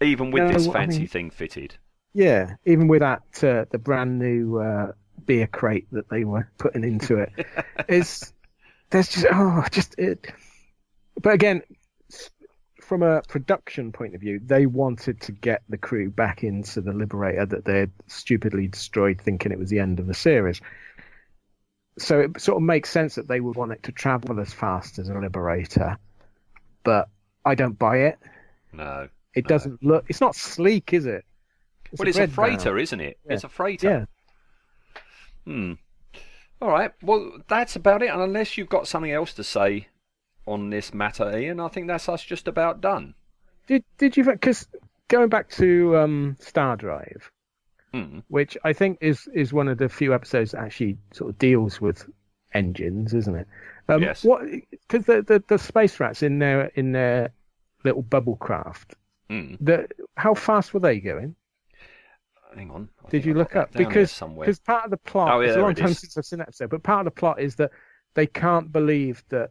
Even 0.01 0.31
with 0.31 0.43
No, 0.45 0.53
this 0.53 0.69
I 0.69 0.73
fancy 0.73 0.99
mean- 1.01 1.09
thing 1.09 1.31
fitted. 1.31 1.77
Yeah, 2.15 2.57
even 2.67 2.89
with 2.89 3.01
that 3.01 3.23
uh, 3.43 3.65
the 3.71 3.79
brand 3.79 4.19
new 4.19 4.59
uh, 4.59 4.93
beer 5.25 5.47
crate 5.47 5.87
that 5.93 6.11
they 6.11 6.25
were 6.25 6.47
putting 6.59 6.85
into 6.85 7.17
it, 7.19 7.31
is 7.89 8.33
there's 8.91 9.09
just 9.09 9.27
oh 9.33 9.65
just 9.71 9.99
it. 9.99 10.31
But 11.23 11.33
again, 11.33 11.63
from 12.93 13.03
a 13.03 13.23
production 13.23 13.91
point 13.91 14.15
of 14.15 14.21
view, 14.21 14.39
they 14.45 14.67
wanted 14.67 15.19
to 15.19 15.33
get 15.33 15.63
the 15.71 15.79
crew 15.79 16.11
back 16.11 16.45
into 16.45 16.83
the 16.83 16.93
Liberator 16.93 17.47
that 17.47 17.65
they 17.65 17.79
had 17.79 17.91
stupidly 18.07 18.69
destroyed, 18.69 19.19
thinking 19.19 19.51
it 19.51 19.59
was 19.59 19.71
the 19.71 19.79
end 19.79 19.99
of 19.99 20.07
the 20.07 20.13
series. 20.13 20.61
So 21.99 22.21
it 22.21 22.39
sort 22.39 22.57
of 22.59 22.63
makes 22.65 22.91
sense 22.91 23.15
that 23.15 23.29
they 23.29 23.41
would 23.41 23.57
want 23.57 23.73
it 23.73 23.83
to 23.85 23.93
travel 23.93 24.39
as 24.41 24.53
fast 24.53 24.99
as 24.99 25.09
a 25.09 25.15
Liberator, 25.15 25.97
but 26.85 27.09
I 27.47 27.55
don't 27.55 27.79
buy 27.79 27.97
it. 28.09 28.19
No. 28.75 29.09
It 29.35 29.47
No. 29.47 29.49
doesn't 29.49 29.83
look. 29.83 30.05
It's 30.11 30.21
not 30.21 30.37
sleek, 30.37 30.93
is 30.93 31.07
it? 31.07 31.25
well, 31.97 32.07
it's 32.07 32.19
a 32.19 32.27
bread 32.27 32.37
barrel. 32.37 32.51
freighter, 32.59 32.77
isn't 32.77 33.01
it? 33.01 33.19
Yeah. 33.25 33.33
It's 33.33 33.45
a 33.45 33.49
freighter. 33.49 34.07
Yeah. 35.47 35.51
Hmm. 35.51 35.73
All 36.61 36.69
right. 36.69 36.93
Well, 37.01 37.39
that's 37.49 37.75
about 37.75 38.03
it. 38.03 38.11
And 38.11 38.21
unless 38.21 38.59
you've 38.59 38.69
got 38.69 38.87
something 38.87 39.11
else 39.13 39.33
to 39.33 39.45
say 39.45 39.87
on 40.47 40.71
this 40.71 40.93
matter, 40.95 41.37
Ian, 41.37 41.61
I 41.61 41.69
think 41.69 41.87
that's 41.87 42.09
us 42.09 42.23
just 42.23 42.49
about 42.49 42.81
done. 42.81 43.15
Did 43.67 43.85
did 43.99 44.17
you? 44.17 44.25
Because 44.25 44.67
going 45.09 45.29
back 45.29 45.49
to 45.51 45.97
um, 45.99 46.37
Star 46.41 46.77
Drive, 46.77 47.31
Hmm. 47.93 48.21
which 48.29 48.57
I 48.65 48.73
think 48.73 48.99
is 49.01 49.29
is 49.35 49.53
one 49.53 49.69
of 49.69 49.79
the 49.79 49.89
few 49.89 50.15
episodes 50.15 50.53
that 50.53 50.61
actually 50.63 50.97
sort 51.13 51.31
of 51.31 51.39
deals 51.39 51.81
with 51.81 52.09
engines, 52.55 53.13
isn't 53.15 53.37
it? 53.37 53.47
Um, 53.89 54.03
Yes. 54.03 54.25
What? 54.25 54.43
Because 54.71 55.05
the, 55.07 55.23
the 55.23 55.43
the 55.47 55.59
space 55.59 56.01
rats 56.01 56.23
in 56.23 56.39
their 56.39 56.67
in 56.75 56.93
their 56.93 57.33
little 57.85 58.03
bubble 58.03 58.37
craft. 58.37 58.95
Hmm. 59.29 59.55
The 59.61 59.89
how 60.17 60.35
fast 60.35 60.73
were 60.75 60.81
they 60.81 61.01
going? 61.01 61.37
Hang 62.55 62.71
on. 62.71 62.89
I 63.07 63.11
Did 63.11 63.25
you 63.25 63.33
I've 63.33 63.39
look 63.39 63.57
up? 63.57 63.73
that 63.73 63.79
down 63.79 63.93
here 63.93 64.03
Because 64.03 64.21
because 64.21 64.59
part 64.61 64.85
of 64.85 64.91
the 64.91 64.97
plot. 64.99 65.33
Oh, 65.33 65.41
yeah, 65.41 65.49
it's 65.49 65.57
a 65.57 65.61
long 65.61 65.71
it 65.71 65.77
time 65.79 65.89
is. 65.89 65.99
since 66.01 66.17
I've 66.19 66.25
seen 66.27 66.39
that 66.41 66.49
episode, 66.49 66.71
but 66.71 66.83
part 66.83 67.07
of 67.07 67.15
the 67.15 67.19
plot 67.19 67.41
is 67.41 67.55
that 67.57 67.71
they 68.15 68.27
can't 68.27 68.71
believe 68.73 69.23
that 69.31 69.51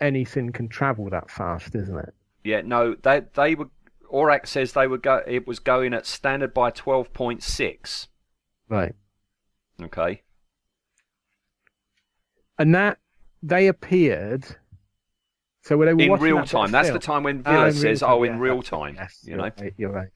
anything 0.00 0.52
can 0.52 0.68
travel 0.68 1.08
that 1.10 1.30
fast, 1.30 1.74
isn't 1.74 1.98
it? 1.98 2.14
Yeah, 2.42 2.62
no, 2.62 2.94
they 2.94 3.22
they 3.34 3.54
were. 3.54 3.68
Aurak 4.12 4.46
says 4.46 4.72
they 4.72 4.86
were 4.86 4.98
go. 4.98 5.22
It 5.26 5.46
was 5.46 5.58
going 5.58 5.92
at 5.94 6.06
standard 6.06 6.54
by 6.54 6.70
twelve 6.70 7.12
point 7.12 7.42
six. 7.42 8.08
Right. 8.68 8.94
Okay. 9.82 10.22
and 12.58 12.74
that 12.74 12.98
they 13.42 13.66
appeared. 13.66 14.44
So 15.62 15.76
when 15.76 15.86
they 15.96 16.06
were 16.08 16.16
In 16.16 16.22
real 16.22 16.44
time. 16.44 16.70
That's 16.70 16.90
the 16.90 16.98
time 16.98 17.22
when 17.22 17.42
Oh, 17.46 17.50
Vila 17.50 17.64
real 17.64 17.72
says, 17.72 18.00
time, 18.00 18.10
"Oh, 18.10 18.22
in 18.22 18.34
yeah, 18.34 18.38
real 18.38 18.62
time." 18.62 18.94
Yes, 18.96 19.20
you 19.24 19.36
know, 19.36 19.44
right, 19.44 19.74
you're 19.76 19.90
right. 19.90 20.08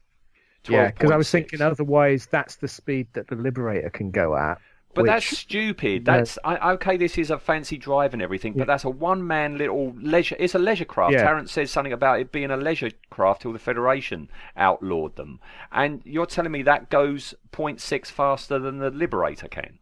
Yeah, 0.67 0.91
because 0.91 1.11
I 1.11 1.17
was 1.17 1.29
thinking 1.31 1.61
otherwise 1.61 2.27
that's 2.27 2.57
the 2.57 2.67
speed 2.67 3.07
that 3.13 3.27
the 3.27 3.35
Liberator 3.35 3.89
can 3.89 4.11
go 4.11 4.35
at. 4.35 4.59
But 4.95 5.03
which- 5.03 5.09
that's 5.11 5.37
stupid. 5.37 6.05
That's 6.05 6.39
I, 6.43 6.71
okay. 6.73 6.97
This 6.97 7.17
is 7.17 7.29
a 7.29 7.37
fancy 7.37 7.77
drive 7.77 8.13
and 8.13 8.21
everything, 8.21 8.53
but 8.53 8.61
Yeah. 8.61 8.65
that's 8.65 8.83
a 8.83 8.89
one-man 8.89 9.57
little 9.57 9.93
leisure. 10.01 10.35
It's 10.39 10.55
a 10.55 10.59
leisure 10.59 10.85
craft. 10.85 11.13
Yeah. 11.13 11.23
Tarrant 11.23 11.49
says 11.49 11.69
something 11.69 11.93
about 11.93 12.19
it 12.19 12.31
being 12.31 12.49
a 12.49 12.57
leisure 12.57 12.89
craft 13.11 13.43
till 13.43 13.53
the 13.53 13.59
Federation 13.59 14.29
outlawed 14.57 15.15
them, 15.15 15.39
and 15.71 16.01
you're 16.05 16.25
telling 16.25 16.51
me 16.51 16.63
that 16.63 16.89
goes 16.89 17.35
0.6 17.51 18.09
faster 18.09 18.57
than 18.57 18.79
the 18.79 18.89
Liberator 18.89 19.47
can 19.47 19.77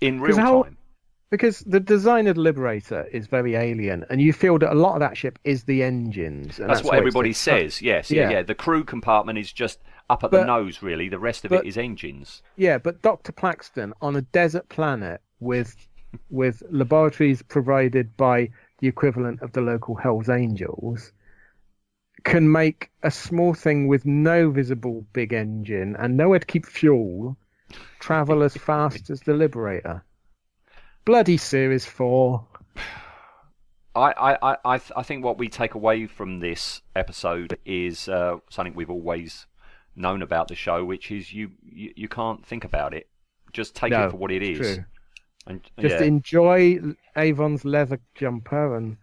in 0.00 0.20
real 0.20 0.36
how- 0.38 0.62
time. 0.64 0.76
Because 1.30 1.60
the 1.60 1.80
design 1.80 2.26
of 2.26 2.36
the 2.36 2.40
Liberator 2.40 3.04
is 3.12 3.26
very 3.26 3.54
alien, 3.54 4.04
and 4.10 4.20
you 4.20 4.32
feel 4.32 4.58
that 4.58 4.72
a 4.72 4.74
lot 4.74 4.94
of 4.94 5.00
that 5.00 5.16
ship 5.16 5.38
is 5.44 5.64
the 5.64 5.82
engines. 5.82 6.58
And 6.58 6.68
That's, 6.68 6.80
that's, 6.80 6.88
what 6.88 6.98
everybody 6.98 7.32
says. 7.32 7.82
Yes, 7.82 8.10
yeah. 8.10 8.30
Yeah. 8.30 8.42
The 8.42 8.54
crew 8.54 8.84
compartment 8.84 9.38
is 9.38 9.52
just 9.52 9.80
up 10.10 10.24
at 10.24 10.30
the 10.30 10.44
nose, 10.44 10.82
really. 10.82 11.08
The 11.08 11.18
rest 11.18 11.44
of 11.44 11.50
but- 11.50 11.64
it 11.64 11.68
is 11.68 11.76
engines. 11.76 12.42
Yeah, 12.56 12.78
but 12.78 13.02
Dr. 13.02 13.32
Plaxton 13.32 13.92
on 14.00 14.16
a 14.16 14.22
desert 14.22 14.68
planet 14.68 15.20
with 15.40 15.76
with 16.30 16.62
laboratories 16.70 17.42
provided 17.42 18.16
by 18.16 18.50
the 18.78 18.88
equivalent 18.88 19.42
of 19.42 19.52
the 19.52 19.60
local 19.60 19.94
Hell's 19.96 20.28
Angels 20.28 21.12
can 22.24 22.50
make 22.50 22.90
a 23.02 23.10
small 23.10 23.54
thing 23.54 23.86
with 23.86 24.04
no 24.04 24.50
visible 24.50 25.06
big 25.12 25.32
engine 25.32 25.96
and 25.98 26.16
nowhere 26.16 26.38
to 26.38 26.46
keep 26.46 26.66
fuel 26.66 27.36
travel 28.00 28.42
as 28.42 28.56
fast 28.68 29.10
as 29.10 29.20
the 29.20 29.34
Liberator. 29.34 30.02
Bloody 31.08 31.38
Series 31.38 31.86
4. 31.86 32.44
I, 33.94 34.00
I, 34.12 34.32
I, 34.52 34.56
I, 34.62 34.76
th- 34.76 34.92
I 34.94 35.02
think 35.02 35.24
what 35.24 35.38
we 35.38 35.48
take 35.48 35.72
away 35.72 36.06
from 36.06 36.40
this 36.40 36.82
episode 36.94 37.56
is 37.64 38.10
uh, 38.10 38.36
something 38.50 38.74
we've 38.74 38.90
always 38.90 39.46
known 39.96 40.20
about 40.20 40.48
the 40.48 40.54
show, 40.54 40.84
which 40.84 41.10
is 41.10 41.32
you, 41.32 41.52
you, 41.64 41.94
you 41.96 42.08
can't 42.08 42.44
think 42.44 42.64
about 42.64 42.92
it. 42.92 43.08
Just 43.54 43.74
take 43.74 43.90
No, 43.92 44.04
it 44.04 44.10
for 44.10 44.18
what 44.18 44.30
it 44.30 44.42
is. 44.42 44.58
true. 44.58 44.84
And, 45.46 45.62
Just 45.80 45.98
yeah. 45.98 46.02
enjoy 46.02 46.78
Avon's 47.16 47.64
leather 47.64 48.00
jumper 48.14 48.76
and 48.76 48.98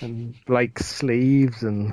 and 0.00 0.36
Blake's 0.46 0.86
sleeves 0.86 1.62
and 1.62 1.92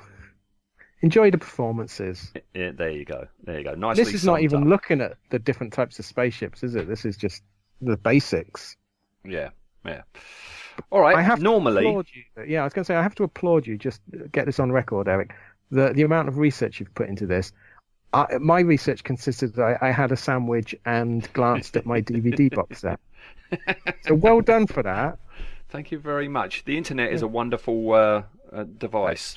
enjoy 1.02 1.32
the 1.32 1.38
performances. 1.38 2.32
Yeah, 2.54 2.72
there 2.72 2.92
you 2.92 3.04
go. 3.04 3.28
There 3.44 3.58
you 3.58 3.66
go. 3.66 3.76
Nicely 3.76 4.06
this 4.06 4.14
is 4.14 4.24
not 4.24 4.42
even 4.42 4.62
up. 4.62 4.70
looking 4.70 5.02
at 5.02 5.18
the 5.32 5.40
different 5.40 5.74
types 5.74 6.00
of 6.00 6.06
spaceships, 6.06 6.64
is 6.64 6.76
it? 6.76 6.88
This 6.88 7.04
is 7.04 7.18
just 7.18 7.44
the 7.82 7.98
basics. 7.98 8.78
Yeah, 9.26 9.50
yeah. 9.86 10.02
All 10.90 11.02
right. 11.02 11.16
I 11.16 11.22
have 11.22 11.42
normally, 11.42 11.86
you. 11.88 12.44
Yeah, 12.46 12.62
I 12.62 12.64
was 12.64 12.74
going 12.74 12.84
to 12.84 12.88
say 12.88 12.96
I 12.96 13.04
have 13.04 13.16
to 13.16 13.24
applaud 13.24 13.68
you. 13.68 13.78
Just 13.78 14.02
get 14.32 14.46
this 14.46 14.60
on 14.60 14.72
record, 14.72 15.08
Eric. 15.08 15.34
The 15.72 15.94
the 15.94 16.04
amount 16.04 16.28
of 16.28 16.38
research 16.38 16.80
you've 16.80 16.94
put 16.96 17.10
into 17.10 17.26
this. 17.26 17.52
I, 18.14 18.38
my 18.40 18.60
research 18.60 19.04
consisted. 19.04 19.58
I, 19.60 19.78
I 19.82 19.92
had 19.92 20.12
a 20.12 20.18
sandwich 20.18 20.76
and 20.86 21.32
glanced 21.34 21.76
at 21.78 21.86
my 21.86 22.02
DVD 22.02 22.54
box 22.56 22.82
set. 22.82 23.00
So 24.06 24.16
well 24.16 24.42
done 24.42 24.68
for 24.68 24.84
that. 24.84 25.18
thank 25.70 25.92
you 25.92 26.00
very 26.00 26.28
much. 26.28 26.66
The 26.66 26.78
internet 26.78 27.12
is 27.12 27.22
a 27.22 27.28
wonderful 27.28 27.94
uh, 27.94 28.24
uh, 28.52 28.64
device. 28.78 29.36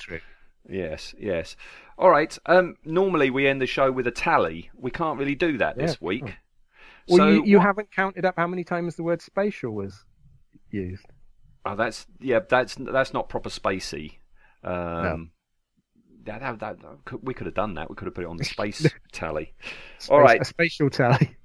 Yes, 0.69 1.15
yes. 1.19 1.55
All 1.97 2.09
right. 2.09 2.37
Um, 2.45 2.75
normally 2.83 3.29
we 3.29 3.47
end 3.47 3.61
the 3.61 3.67
show 3.67 3.91
with 3.91 4.05
a 4.07 4.11
tally. 4.11 4.69
We 4.75 4.91
can't 4.91 5.17
really 5.17 5.35
do 5.35 5.57
that 5.59 5.77
this 5.77 5.91
Yeah. 5.99 6.05
week. 6.05 6.35
Well, 7.07 7.17
so 7.17 7.27
you, 7.27 7.43
you 7.45 7.57
what- 7.57 7.65
haven't 7.65 7.91
counted 7.91 8.25
up 8.25 8.35
how 8.37 8.47
many 8.47 8.63
times 8.63 8.95
the 8.95 9.03
word 9.03 9.21
spatial 9.21 9.71
was 9.73 10.03
used. 10.71 11.05
Oh, 11.65 11.75
that's 11.75 12.05
yeah. 12.19 12.39
That's 12.47 12.75
that's 12.75 13.13
not 13.13 13.29
proper 13.29 13.49
spacey. 13.49 14.17
Um, 14.63 15.31
that, 16.25 16.41
that, 16.41 16.59
that, 16.59 16.81
that 16.81 17.05
could- 17.05 17.25
we 17.25 17.33
could 17.33 17.45
have 17.45 17.55
done 17.55 17.75
that. 17.75 17.89
We 17.89 17.95
could 17.95 18.05
have 18.05 18.15
put 18.15 18.23
it 18.23 18.27
on 18.27 18.37
the 18.37 18.43
space 18.55 18.85
tally. 19.11 19.53
All 20.09 20.19
Space- 20.19 20.25
right. 20.25 20.41
A 20.41 20.45
spatial 20.45 20.89
tally. 20.89 21.35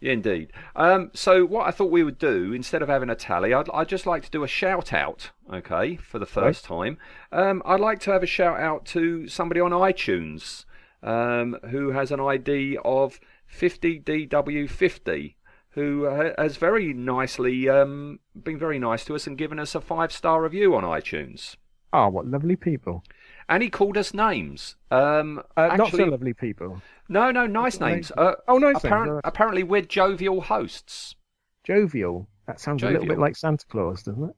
Yeah, 0.00 0.12
indeed. 0.12 0.52
Um, 0.76 1.10
so 1.12 1.44
what 1.44 1.66
I 1.66 1.72
thought 1.72 1.90
we 1.90 2.02
would 2.02 2.16
do 2.18 2.54
instead 2.54 2.80
of 2.80 2.88
having 2.88 3.10
a 3.10 3.14
tally, 3.14 3.52
I'd, 3.52 3.68
I'd 3.74 3.88
just 3.88 4.06
like 4.06 4.22
to 4.24 4.30
do 4.30 4.42
a 4.44 4.48
shout 4.48 4.94
out. 4.94 5.30
Okay, 5.52 5.96
for 5.96 6.18
the 6.18 6.24
first 6.26 6.64
time, 6.64 6.96
um, 7.32 7.60
I'd 7.66 7.80
like 7.80 8.00
to 8.00 8.12
have 8.12 8.22
a 8.22 8.26
shout 8.26 8.58
out 8.58 8.86
to 8.86 9.28
somebody 9.28 9.60
on 9.60 9.72
iTunes 9.72 10.64
um, 11.02 11.58
who 11.70 11.90
has 11.90 12.10
an 12.12 12.20
ID 12.20 12.78
of 12.82 13.20
50DW50. 13.52 15.34
Who 15.74 16.06
uh, 16.06 16.32
has 16.36 16.56
very 16.56 16.92
nicely 16.92 17.68
um, 17.68 18.18
been 18.40 18.58
very 18.58 18.80
nice 18.80 19.04
to 19.04 19.14
us 19.14 19.28
and 19.28 19.38
given 19.38 19.60
us 19.60 19.76
a 19.76 19.80
five 19.80 20.10
star 20.10 20.42
review 20.42 20.74
on 20.74 20.82
iTunes. 20.82 21.54
Oh, 21.92 22.08
what 22.08 22.26
lovely 22.26 22.56
people. 22.56 23.04
and 23.48 23.62
he 23.62 23.70
called 23.70 23.96
us 23.96 24.12
names. 24.12 24.74
Um, 24.90 25.40
Uh, 25.56 25.76
not 25.76 25.92
so 25.92 26.04
lovely 26.04 26.34
people. 26.34 26.82
no, 27.08 27.30
no, 27.30 27.46
nice 27.46 27.78
names. 27.78 28.10
Uh, 28.16 28.32
Oh, 28.48 28.58
nice 28.58 28.82
apparent- 28.82 29.06
that's- 29.14 29.20
Apparently, 29.24 29.62
we're 29.62 29.82
jovial 29.82 30.40
hosts. 30.40 31.14
Jovial. 31.62 32.28
That 32.48 32.58
sounds 32.58 32.82
a 32.82 32.90
little 32.90 33.06
bit 33.06 33.18
like 33.20 33.36
Santa 33.36 33.64
Claus, 33.66 34.02
doesn't 34.02 34.34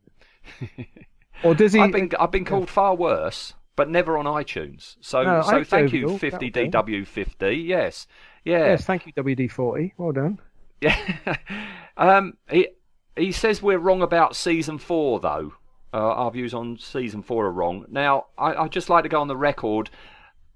it? 0.78 0.86
or 1.44 1.54
does 1.54 1.72
he? 1.72 1.80
I've 1.80 1.92
been 1.92 2.10
I've 2.20 2.30
been 2.30 2.44
called 2.44 2.68
far 2.68 2.94
worse, 2.94 3.54
but 3.74 3.88
never 3.88 4.18
on 4.18 4.26
iTunes. 4.26 4.96
So 5.00 5.22
No, 5.22 5.40
so 5.42 5.56
I'm 5.56 5.64
thank 5.64 5.92
you, 5.94 6.08
50DW50. 6.08 7.64
Yes, 7.66 8.06
yeah, 8.45 8.66
Yes, 8.66 8.84
thank 8.84 9.07
you, 9.07 9.12
WD-40. 9.12 9.93
Well 9.97 10.12
done. 10.12 10.38
yeah. 10.80 11.36
um, 11.97 12.34
he 12.51 12.68
he 13.16 13.32
says 13.32 13.62
we're 13.62 13.78
wrong 13.78 14.03
about 14.03 14.36
season 14.36 14.78
four, 14.78 15.20
though. 15.20 15.53
Uh, 15.95 15.99
our 15.99 16.30
views 16.30 16.55
on 16.55 16.78
season 16.78 17.22
four 17.22 17.47
are 17.47 17.53
wrong. 17.53 17.84
Now, 17.90 18.26
I 18.38 18.55
I 18.55 18.68
just 18.68 18.88
like 18.88 19.03
to 19.03 19.09
go 19.09 19.20
on 19.20 19.28
the 19.28 19.36
record. 19.36 19.90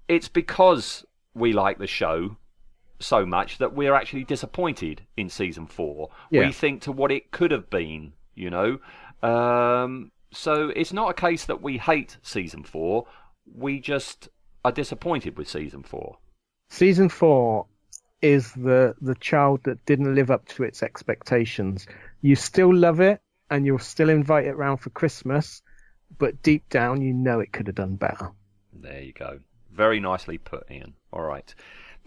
It's 0.07 0.27
because 0.27 1.05
we 1.35 1.53
like 1.53 1.77
the 1.77 1.87
show 1.87 2.37
so 2.99 3.25
much 3.25 3.59
that 3.59 3.73
we're 3.73 3.93
actually 3.93 4.23
disappointed 4.23 5.05
in 5.15 5.29
season 5.29 5.67
four. 5.67 6.09
Yeah. 6.31 6.47
We 6.47 6.53
think 6.53 6.81
to 6.83 6.91
what 6.91 7.11
it 7.11 7.29
could 7.31 7.51
have 7.51 7.69
been, 7.69 8.13
you 8.33 8.49
know. 8.49 8.79
Um, 9.21 10.11
so 10.31 10.69
it's 10.75 10.93
not 10.93 11.11
a 11.11 11.13
case 11.13 11.45
that 11.45 11.61
we 11.61 11.77
hate 11.77 12.17
season 12.23 12.63
four. 12.63 13.05
We 13.45 13.79
just 13.79 14.29
are 14.65 14.71
disappointed 14.71 15.37
with 15.37 15.47
season 15.47 15.83
four. 15.83 16.17
Season 16.69 17.07
four 17.09 17.67
is 18.21 18.51
the 18.53 18.95
the 19.01 19.15
child 19.15 19.61
that 19.63 19.85
didn't 19.85 20.15
live 20.15 20.31
up 20.31 20.47
to 20.49 20.63
its 20.63 20.83
expectations. 20.83 21.87
You 22.21 22.35
still 22.35 22.73
love 22.73 22.99
it, 22.99 23.21
and 23.49 23.65
you'll 23.65 23.79
still 23.79 24.09
invite 24.09 24.45
it 24.45 24.57
round 24.57 24.81
for 24.81 24.89
Christmas, 24.89 25.61
but 26.17 26.41
deep 26.41 26.67
down, 26.69 27.01
you 27.01 27.13
know 27.13 27.39
it 27.39 27.51
could 27.51 27.67
have 27.67 27.75
done 27.75 27.95
better. 27.95 28.31
There 28.73 29.01
you 29.01 29.13
go. 29.13 29.39
Very 29.71 29.99
nicely 29.99 30.37
put, 30.37 30.69
Ian. 30.71 30.93
All 31.13 31.21
right. 31.21 31.53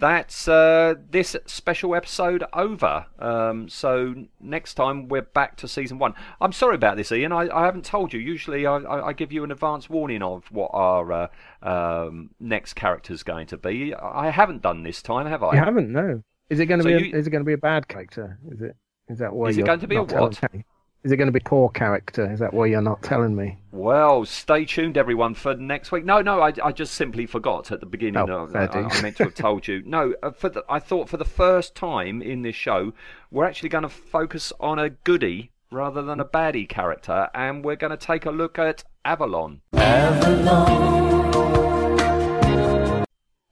That's 0.00 0.48
uh, 0.48 0.94
this 1.10 1.36
special 1.44 1.94
episode 1.94 2.42
over. 2.54 3.04
Um, 3.18 3.68
so 3.68 4.14
next 4.40 4.74
time 4.74 5.08
we're 5.08 5.20
back 5.20 5.56
to 5.58 5.68
season 5.68 5.98
one. 5.98 6.14
I'm 6.40 6.52
sorry 6.52 6.74
about 6.74 6.96
this, 6.96 7.12
Ian. 7.12 7.32
I, 7.32 7.48
I 7.54 7.66
haven't 7.66 7.84
told 7.84 8.14
you. 8.14 8.18
Usually 8.18 8.66
I, 8.66 8.76
I, 8.76 9.08
I 9.08 9.12
give 9.12 9.30
you 9.30 9.44
an 9.44 9.50
advance 9.52 9.90
warning 9.90 10.22
of 10.22 10.50
what 10.50 10.70
our 10.72 11.12
uh, 11.12 11.28
um, 11.62 12.30
next 12.40 12.74
character's 12.74 13.22
going 13.22 13.46
to 13.48 13.58
be. 13.58 13.94
I 13.94 14.30
haven't 14.30 14.62
done 14.62 14.82
this 14.84 15.02
time, 15.02 15.26
have 15.26 15.42
I? 15.42 15.52
You 15.52 15.58
haven't, 15.58 15.92
no. 15.92 16.22
Is 16.48 16.60
it 16.60 16.66
going 16.66 16.80
to 16.80 16.84
So 16.84 16.88
be? 16.88 16.94
A, 16.94 16.98
you- 17.06 17.18
is 17.18 17.26
it 17.26 17.30
going 17.30 17.42
to 17.44 17.46
be 17.46 17.52
a 17.52 17.58
bad 17.58 17.86
character? 17.86 18.38
Is 18.50 18.62
it? 18.62 18.76
Is 19.08 19.18
that 19.18 19.34
why 19.34 19.48
Is 19.50 19.58
it 19.58 19.66
going 19.66 19.80
to 19.80 19.86
be 19.86 19.96
a 19.96 20.02
what? 20.02 20.32
telling? 20.32 20.64
Is 21.02 21.10
it 21.12 21.16
going 21.16 21.28
to 21.28 21.32
be 21.32 21.40
a 21.42 21.48
poor 21.48 21.70
character? 21.70 22.30
Is 22.30 22.40
that 22.40 22.52
why 22.52 22.66
you're 22.66 22.82
not 22.82 23.02
telling 23.02 23.34
me? 23.34 23.56
Well, 23.72 24.26
stay 24.26 24.66
tuned, 24.66 24.98
everyone, 24.98 25.32
for 25.32 25.54
next 25.54 25.92
week. 25.92 26.04
No, 26.04 26.20
no, 26.20 26.40
I, 26.42 26.52
I 26.62 26.72
just 26.72 26.94
simply 26.94 27.24
forgot 27.24 27.72
at 27.72 27.80
the 27.80 27.86
beginning. 27.86 28.18
Oh, 28.18 28.44
of- 28.44 28.52
fair 28.52 28.70
I, 28.70 28.82
I 28.82 29.00
meant 29.02 29.16
to 29.16 29.24
have 29.24 29.34
told 29.46 29.66
you. 29.66 29.82
No, 29.86 30.14
uh, 30.22 30.32
for 30.32 30.50
the, 30.50 30.62
I 30.68 30.78
thought 30.78 31.08
for 31.08 31.16
the 31.16 31.24
first 31.24 31.74
time 31.74 32.20
in 32.20 32.42
this 32.42 32.54
show, 32.54 32.92
we're 33.30 33.46
actually 33.46 33.70
going 33.70 33.82
to 33.82 33.88
focus 33.88 34.52
on 34.60 34.78
a 34.78 34.90
goodie 34.90 35.52
rather 35.70 36.02
than 36.02 36.20
a 36.20 36.24
baddie 36.24 36.68
character, 36.68 37.30
and 37.32 37.64
we're 37.64 37.76
going 37.76 37.92
to 37.92 37.96
take 37.96 38.26
a 38.26 38.30
look 38.30 38.58
at 38.58 38.84
Avalon. 39.02 39.62
Avalon. 39.72 40.90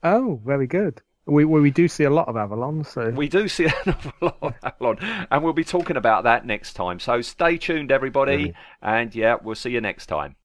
Oh, 0.03 0.41
very 0.45 0.67
good. 0.67 1.01
We 1.29 1.45
we, 1.45 1.61
we 1.61 1.71
do 1.71 1.89
see 1.89 2.05
a 2.05 2.11
lot 2.11 2.27
of 2.29 2.37
Avalon, 2.37 2.85
so 2.85 3.11
We 3.11 3.29
do 3.29 3.49
see 3.49 3.65
an 3.67 3.73
awful 3.87 4.13
lot 4.21 4.39
of 4.43 4.55
Avalon, 4.65 5.27
and 5.31 5.45
we'll 5.45 5.53
be 5.53 5.65
talking 5.65 5.97
about 5.97 6.25
that 6.25 6.47
next 6.47 6.73
time. 6.73 6.99
So 6.99 7.21
stay 7.21 7.59
tuned, 7.59 7.93
everybody, 7.93 8.55
and 8.83 9.15
yeah, 9.15 9.37
we'll 9.43 9.55
see 9.55 9.71
you 9.71 9.81
next 9.81 10.07
time. 10.07 10.37